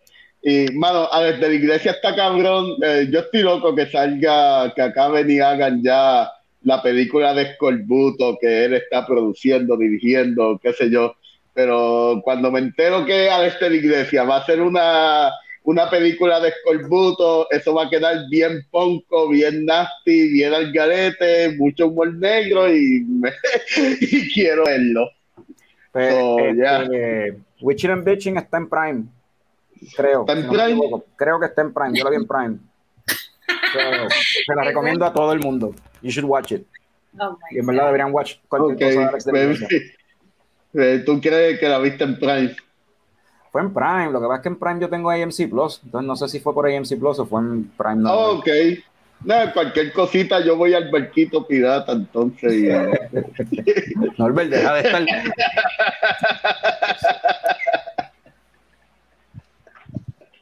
[0.42, 2.74] Y, mano, a ver, de la iglesia está cabrón.
[2.82, 6.28] Eh, yo estoy loco que salga, que acaben y hagan ya
[6.64, 11.14] la película de Scorbuto que él está produciendo, dirigiendo, qué sé yo.
[11.54, 15.30] Pero cuando me entero que a de la iglesia va a ser una,
[15.64, 21.55] una película de Scorbuto, eso va a quedar bien ponco, bien nasty, bien al garete,
[21.56, 23.06] mucho humor negro y,
[24.01, 25.09] y quiero verlo.
[25.93, 26.14] Pues,
[26.59, 29.05] este, Witcher and Bitching está en Prime.
[29.97, 30.24] Creo.
[31.16, 31.98] creo que está en Prime.
[31.98, 32.59] Yo lo vi en Prime.
[34.47, 35.74] se la recomiendo a todo el mundo.
[36.01, 36.66] You should watch it.
[37.18, 39.56] Oh y en verdad deberían watch cualquier cosa de
[40.74, 42.56] eh, ¿Tú crees que la viste en Prime?
[43.52, 44.10] Fue en Prime.
[44.10, 45.80] Lo que pasa es que en Prime yo tengo AMC Plus.
[45.84, 47.96] Entonces no sé si fue por AMC Plus o fue en Prime.
[47.96, 48.48] No, ok.
[49.24, 52.52] No, cualquier cosita yo voy al barquito pirata entonces.
[52.54, 52.66] Y...
[54.18, 55.06] no, el deja de estar.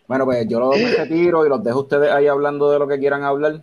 [0.07, 3.23] Bueno, pues yo lo retiro y los dejo ustedes ahí hablando de lo que quieran
[3.24, 3.62] hablar.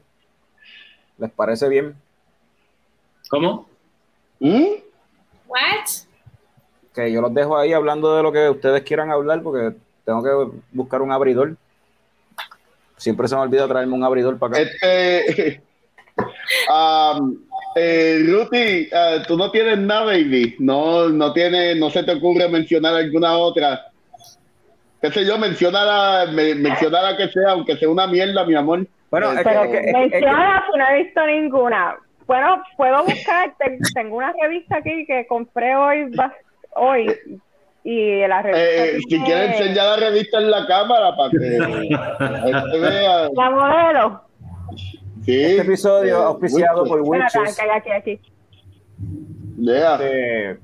[1.17, 1.95] ¿Les parece bien?
[3.29, 3.67] ¿Cómo?
[4.39, 4.75] ¿Mm?
[5.47, 6.06] What?
[6.97, 10.57] Que yo los dejo ahí hablando de lo que ustedes quieran hablar porque tengo que
[10.71, 11.55] buscar un abridor.
[12.95, 14.63] Siempre se me olvida traerme un abridor para acá.
[14.63, 15.61] Este,
[17.19, 17.37] um,
[17.75, 20.55] eh, Ruti, uh, tú no tienes nada, baby.
[20.57, 23.91] No, no, tiene, no se te ocurre mencionar alguna otra
[25.01, 28.85] qué sé yo, menciona la, menciona la que sea, aunque sea una mierda, mi amor.
[29.09, 31.95] Bueno, es pero que, menciona no he visto ninguna.
[32.25, 33.53] Bueno, puedo buscar,
[33.93, 36.11] tengo una revista aquí que compré hoy,
[36.77, 37.15] hoy
[37.83, 38.85] y la revista.
[38.85, 43.29] Eh, si quieres enseñar la revista en la cámara para que este vea.
[43.33, 44.21] La modelo.
[45.23, 45.41] Sí.
[45.41, 47.59] Este episodio eh, auspiciado por Witches.
[47.73, 48.19] Aquí, aquí.
[49.57, 49.93] Yeah.
[49.95, 50.59] Este,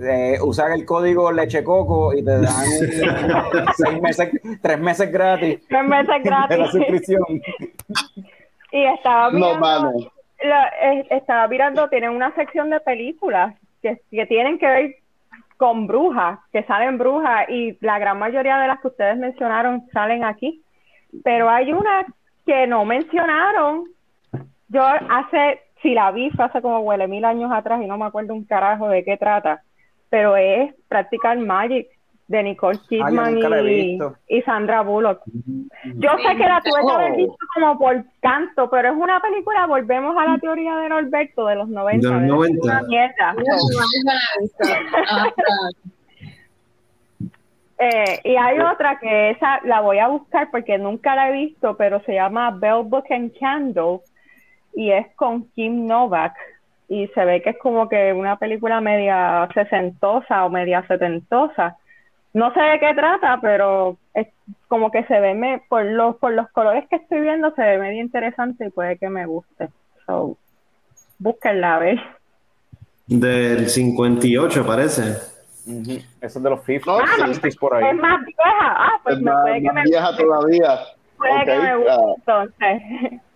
[0.00, 2.44] eh, usan el código leche coco y te dan
[3.76, 4.30] seis meses,
[4.62, 5.60] tres meses gratis.
[5.68, 6.56] Tres meses gratis.
[6.56, 7.24] De la suscripción.
[8.70, 14.66] y estaba mirando, eh, estaba mirando, tienen una sección de películas que, que tienen que
[14.66, 14.96] ver
[15.58, 20.24] con brujas, que salen brujas, y la gran mayoría de las que ustedes mencionaron salen
[20.24, 20.62] aquí.
[21.22, 22.06] Pero hay una
[22.46, 23.84] que no mencionaron.
[24.68, 28.06] Yo hace, si la vi, fue hace como huele mil años atrás y no me
[28.06, 29.62] acuerdo un carajo de qué trata
[30.10, 31.88] pero es Practical Magic
[32.28, 33.38] de Nicole Kidman
[34.28, 35.22] y, Sandra Bullock.
[35.94, 39.66] Yo sé que la tuve que haber visto como por canto, pero es una película,
[39.66, 42.06] volvemos a la teoría de Norberto de los 90.
[42.06, 43.34] De los Una mierda.
[47.78, 51.78] eh, y hay otra que esa la voy a buscar porque nunca la he visto,
[51.78, 54.00] pero se llama Bell Book and Candle
[54.74, 56.34] y es con Kim Novak
[56.88, 61.78] y se ve que es como que una película media sesentosa o media setentosa.
[62.38, 64.28] No sé de qué trata, pero es
[64.68, 68.00] como que se ve por los por los colores que estoy viendo se ve medio
[68.00, 69.70] interesante y puede que me guste.
[70.06, 70.36] So,
[71.18, 72.00] búsquenla a ver.
[73.08, 75.16] Del 58 parece.
[75.66, 77.90] Eso es de los 50 ah, por ahí.
[77.90, 78.36] Es más vieja.
[78.60, 80.78] Ah, pues me puede que me vieja todavía.
[81.16, 83.20] Puede que me guste entonces.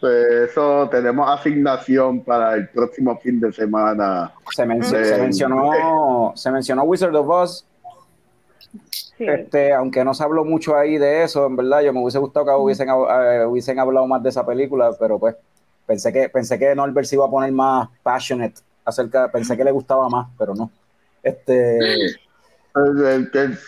[0.00, 4.32] Pues eso tenemos asignación para el próximo fin de semana.
[4.54, 7.66] Se, mencionó, se mencionó Wizard of Oz.
[9.18, 12.44] Este, aunque no se habló mucho ahí de eso, en verdad, yo me hubiese gustado
[12.44, 15.34] que hubiesen, eh, hubiesen hablado más de esa película, pero pues
[15.86, 19.70] pensé que pensé que Norbert se iba a poner más passionate acerca, pensé que le
[19.70, 20.70] gustaba más, pero no.
[21.22, 21.78] Este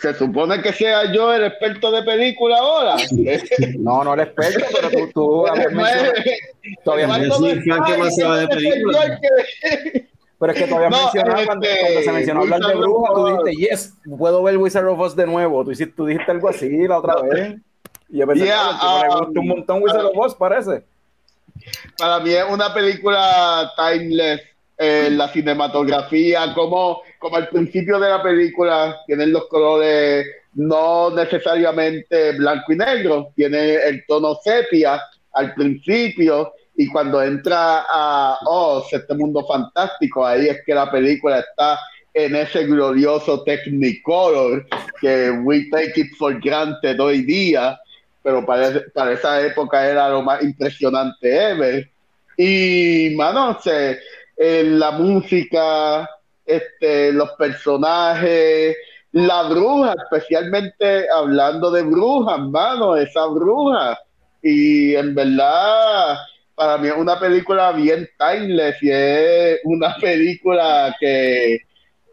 [0.01, 2.95] se supone que sea yo el experto de película ahora.
[3.79, 5.45] No, no el experto, pero tú, tú
[6.83, 7.07] todavía
[8.47, 9.19] película.
[10.39, 13.55] Pero es que todavía no, mencionado, cuando, este, se mencionó hablar de bruja, tú dijiste,
[13.55, 15.63] yes, puedo ver Wizard of Oz de nuevo.
[15.63, 17.55] Tú, dijiste algo así la otra vez.
[18.09, 20.83] Y yo pensé que me um, gustó un montón Wizard of Oz, parece.
[21.97, 24.41] Para mí es una película timeless
[24.77, 32.31] eh, la cinematografía, como, como al principio de la película tienen los colores no necesariamente
[32.33, 34.99] blanco y negro, tiene el tono sepia
[35.33, 41.39] al principio y cuando entra a oh, este mundo fantástico, ahí es que la película
[41.39, 41.77] está
[42.13, 44.65] en ese glorioso Technicolor
[44.99, 47.79] que we take it for granted hoy día,
[48.23, 51.89] pero para, para esa época era lo más impresionante ever.
[52.37, 53.99] Y, mano, se,
[54.37, 56.09] eh, la música,
[56.49, 58.75] este, los personajes,
[59.11, 63.99] la bruja, especialmente hablando de brujas, mano, esa bruja.
[64.41, 66.17] Y en verdad,
[66.55, 71.59] para mí es una película bien timeless y es una película que,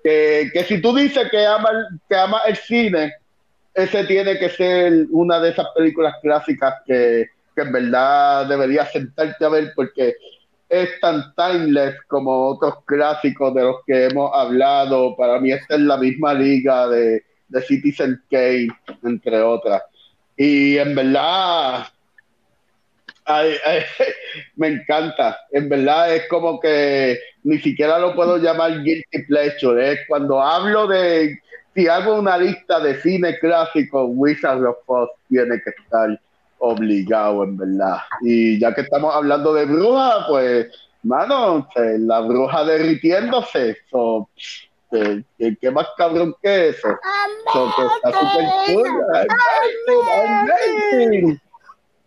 [0.05, 1.71] que, que si tú dices que ama,
[2.09, 3.15] que ama el cine,
[3.73, 9.45] ese tiene que ser una de esas películas clásicas que, que en verdad deberías sentarte
[9.45, 10.15] a ver porque
[10.69, 15.17] es tan timeless como otros clásicos de los que hemos hablado.
[15.17, 17.23] Para mí esta es la misma liga de,
[17.67, 18.69] Citizen Kane,
[19.05, 19.83] entre otras.
[20.37, 21.87] Y en verdad,
[23.25, 23.83] ay, ay,
[24.57, 25.39] me encanta.
[25.53, 29.99] En verdad es como que ni siquiera lo puedo llamar guilty pleasure.
[30.09, 31.39] Cuando hablo de,
[31.75, 36.21] si hago una lista de cine clásico, Wizard of Oz tiene que estar
[36.59, 37.99] obligado, en verdad.
[38.23, 40.67] Y ya que estamos hablando de bruja, pues,
[41.03, 44.29] mano, eh, la bruja derritiéndose, eso,
[44.91, 45.23] ¿qué,
[45.61, 46.89] qué- más cabrón que eso?
[47.53, 48.11] So, que está.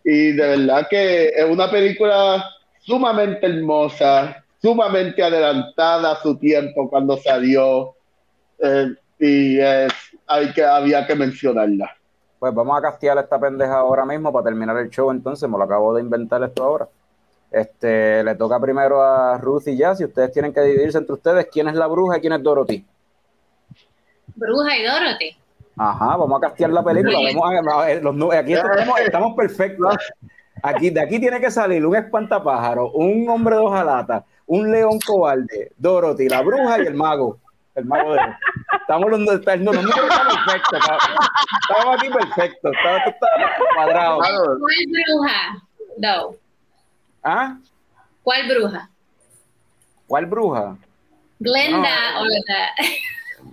[0.04, 2.44] Y de verdad que es una película
[2.80, 7.94] sumamente hermosa, sumamente adelantada a su tiempo cuando salió,
[8.58, 9.92] eh, y es,
[10.26, 11.94] hay que, había que mencionarla.
[12.40, 15.64] Pues vamos a castear esta pendeja ahora mismo para terminar el show, entonces me lo
[15.64, 16.88] acabo de inventar esto ahora.
[17.50, 21.48] Este, le toca primero a Ruth y Jazz y ustedes tienen que dividirse entre ustedes
[21.52, 22.86] quién es la bruja y quién es Dorothy.
[24.34, 25.36] Bruja y Dorothy.
[25.76, 27.18] Ajá, vamos a castear la película.
[27.34, 29.96] Vamos a, a ver, los aquí estamos, estamos perfectos.
[30.62, 35.72] Aquí, de aquí tiene que salir un espantapájaro, un hombre de hojalata, un león cobarde,
[35.76, 37.38] Dorothy, la bruja y el mago.
[37.80, 38.20] El mago de
[38.80, 40.76] Estamos los no, no, no, está perfecto.
[40.76, 40.98] está-
[41.68, 42.72] Estamos aquí perfectos.
[42.76, 43.26] Está, esto está
[43.74, 44.16] cuadrado.
[44.18, 44.36] ¿Cuál
[44.86, 45.64] bruja?
[45.98, 46.34] No.
[47.22, 47.56] ¿Ah?
[48.22, 48.90] ¿Cuál bruja?
[50.06, 50.76] ¿Cuál bruja?
[51.38, 52.24] Glenda o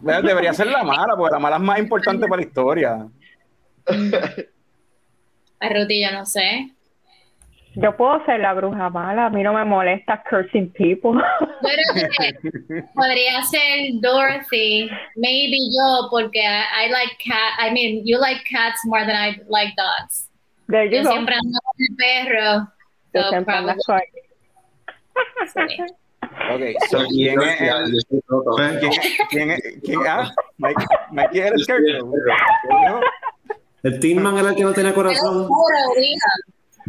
[0.03, 0.21] la...
[0.21, 3.07] Debería ser la mala, porque la mala es más importante para la historia.
[5.59, 6.71] A Ruti, yo no sé.
[7.79, 11.11] Yo puedo ser la bruja mala, a mí no me molesta cursing people.
[12.69, 17.53] Que podría ser Dorothy, maybe yo, porque I, I like cat.
[17.59, 20.29] I mean, you like cats more than I like dogs.
[20.67, 21.11] There you Yo go.
[21.11, 22.67] siempre ando con el perro.
[23.13, 23.99] Yo so siempre ando con-
[25.47, 25.83] sí.
[26.51, 28.05] Ok, so, ¿quién es el,
[28.79, 28.91] quién,
[29.29, 32.03] quién, es- quién, ah, Mike, Mikey es el el.
[33.83, 35.47] El Tin Man era el que no tenía corazón.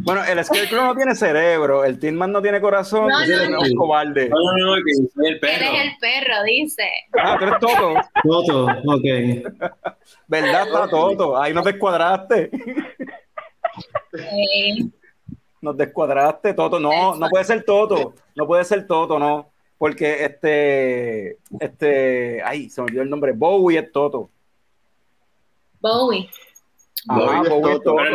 [0.02, 3.50] Bueno, el Scarecrow no tiene cerebro, el Tin Man no tiene corazón, No, no, es
[3.50, 3.60] no.
[3.60, 4.28] un cobarde.
[4.28, 5.64] No, no, no, que soy el perro.
[5.64, 6.88] es el perro, dice.
[7.18, 7.94] Ah, tú eres Toto.
[8.22, 9.04] Toto, ok.
[10.28, 10.66] ¿Verdad?
[10.66, 11.40] Está Toto.
[11.40, 12.50] Ahí nos descuadraste.
[14.18, 14.84] Eh,
[15.60, 16.78] Nos descuadraste, Toto.
[16.80, 18.14] No, no puede ser Toto.
[18.34, 19.50] No puede ser Toto, no.
[19.76, 23.32] Porque este, este, ay, se me olvidó el nombre.
[23.32, 24.30] Bowie es Toto.
[25.80, 26.28] Bowie.
[27.08, 27.96] Ajá, Toto.
[27.98, 28.10] Ah,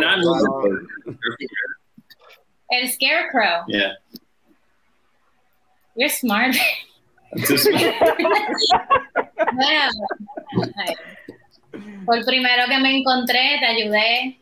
[2.69, 3.65] El Scarecrow.
[3.67, 3.97] Yeah.
[5.95, 6.55] You're smart.
[12.05, 14.39] Bueno, el primero que me encontré, te ayudé.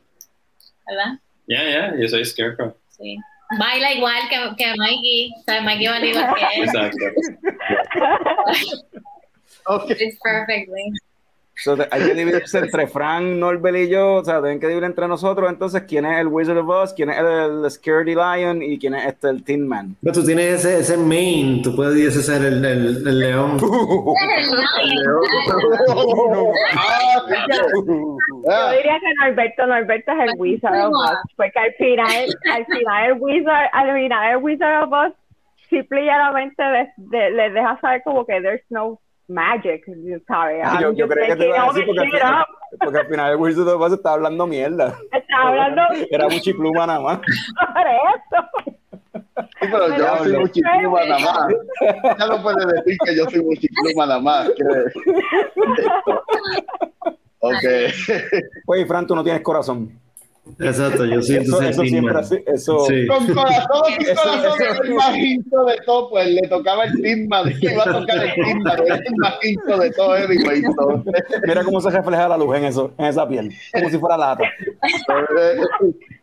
[0.87, 1.19] ¿Verdad?
[1.47, 2.75] Yeah, yeah, yo soy Scarecrow.
[2.89, 3.17] Sí.
[3.57, 5.33] Baila igual que, que Mikey.
[5.39, 6.63] O sea, Mikey baila igual que él.
[6.63, 7.05] Exacto.
[9.67, 9.91] ok.
[9.91, 10.93] It's perfectly.
[11.55, 14.15] So, hay que dividirse entre Frank, Norbert y yo.
[14.15, 15.49] O sea, tienen que dividir entre nosotros.
[15.49, 16.93] Entonces, ¿quién es el Wizard of Oz?
[16.93, 18.61] ¿Quién es el, Scaredy Lion?
[18.61, 19.95] ¿Y quién es este, el Tin Man?
[20.01, 23.57] Pero tú tienes ese, ese main, tú puedes ser el, el, el león.
[27.41, 33.05] Yo diría que Norberto, Norberto es el Wizard of Oz, porque al final, al final
[33.11, 35.13] el Wizard, al final el Wizard of Oz
[35.69, 38.99] simple y llanamente les, de- les deja saber como que there's no
[39.31, 39.83] magic,
[40.27, 40.61] ¿sabes?
[40.63, 42.45] Ah, yo, yo just creía que te iba a decir porque, al final-
[42.79, 43.37] porque al final el
[43.67, 44.95] of Oz estaba hablando mierda.
[45.11, 47.17] Está hablando Era muchipluma nada más.
[47.17, 48.39] sobre eso.
[49.59, 51.47] sí, pero yo soy muchipluma nada más.
[52.19, 54.49] Ya no puedes decir que yo soy muchipluma nada más.
[57.43, 57.63] Ok.
[58.67, 59.99] Oye, Fran, tú no tienes corazón.
[60.59, 62.79] Exacto, yo sí, Eso, eso siempre así, eso.
[62.85, 63.05] Sí.
[63.07, 67.01] Con corazón Eso- corazón eso- es el más hincho de todo, pues le tocaba el
[67.01, 71.03] Timman, le iba a tocar el Timman, es el más hincho de todo anyway, so.
[71.45, 74.43] Mira cómo se refleja la luz en eso, en esa piel, como si fuera lata.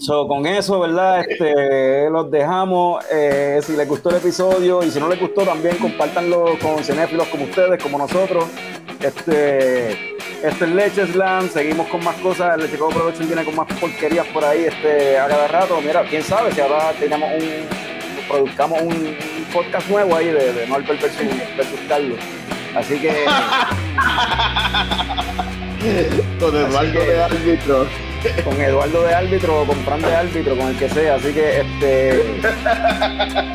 [0.00, 1.24] So, con eso, ¿verdad?
[1.28, 3.04] Este, los dejamos.
[3.10, 7.26] Eh, si les gustó el episodio y si no les gustó, también compártanlo con cinéfilos
[7.28, 8.44] como ustedes, como nosotros.
[9.00, 12.56] Este, Esto es Leche Slam, seguimos con más cosas.
[12.58, 15.80] Leche Coco Production viene con más porquerías por ahí este, a cada rato.
[15.80, 19.16] Mira, quién sabe si ahora tenemos un, produzcamos un,
[19.52, 22.18] podcast nuevo ahí de, de versus, versus Carlos.
[22.76, 23.08] Así que.
[26.40, 27.86] con Eduardo de árbitro.
[28.44, 31.14] Con Eduardo de árbitro o con Fran de árbitro, con el que sea.
[31.14, 32.40] Así que este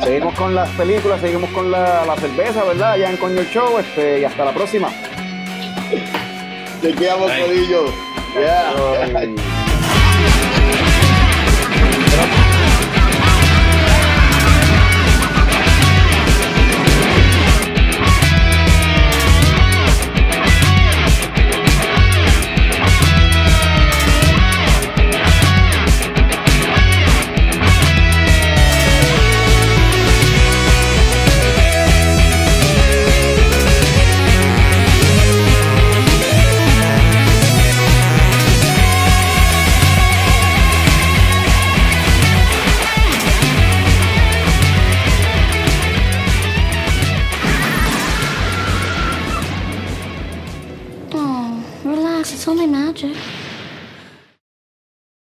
[0.02, 2.96] seguimos con las películas, seguimos con la, la cerveza, ¿verdad?
[2.96, 4.88] Ya en Coño Show, este, y hasta la próxima.
[6.80, 7.84] Te quedamos, Codillo.
[8.34, 9.34] Yeah.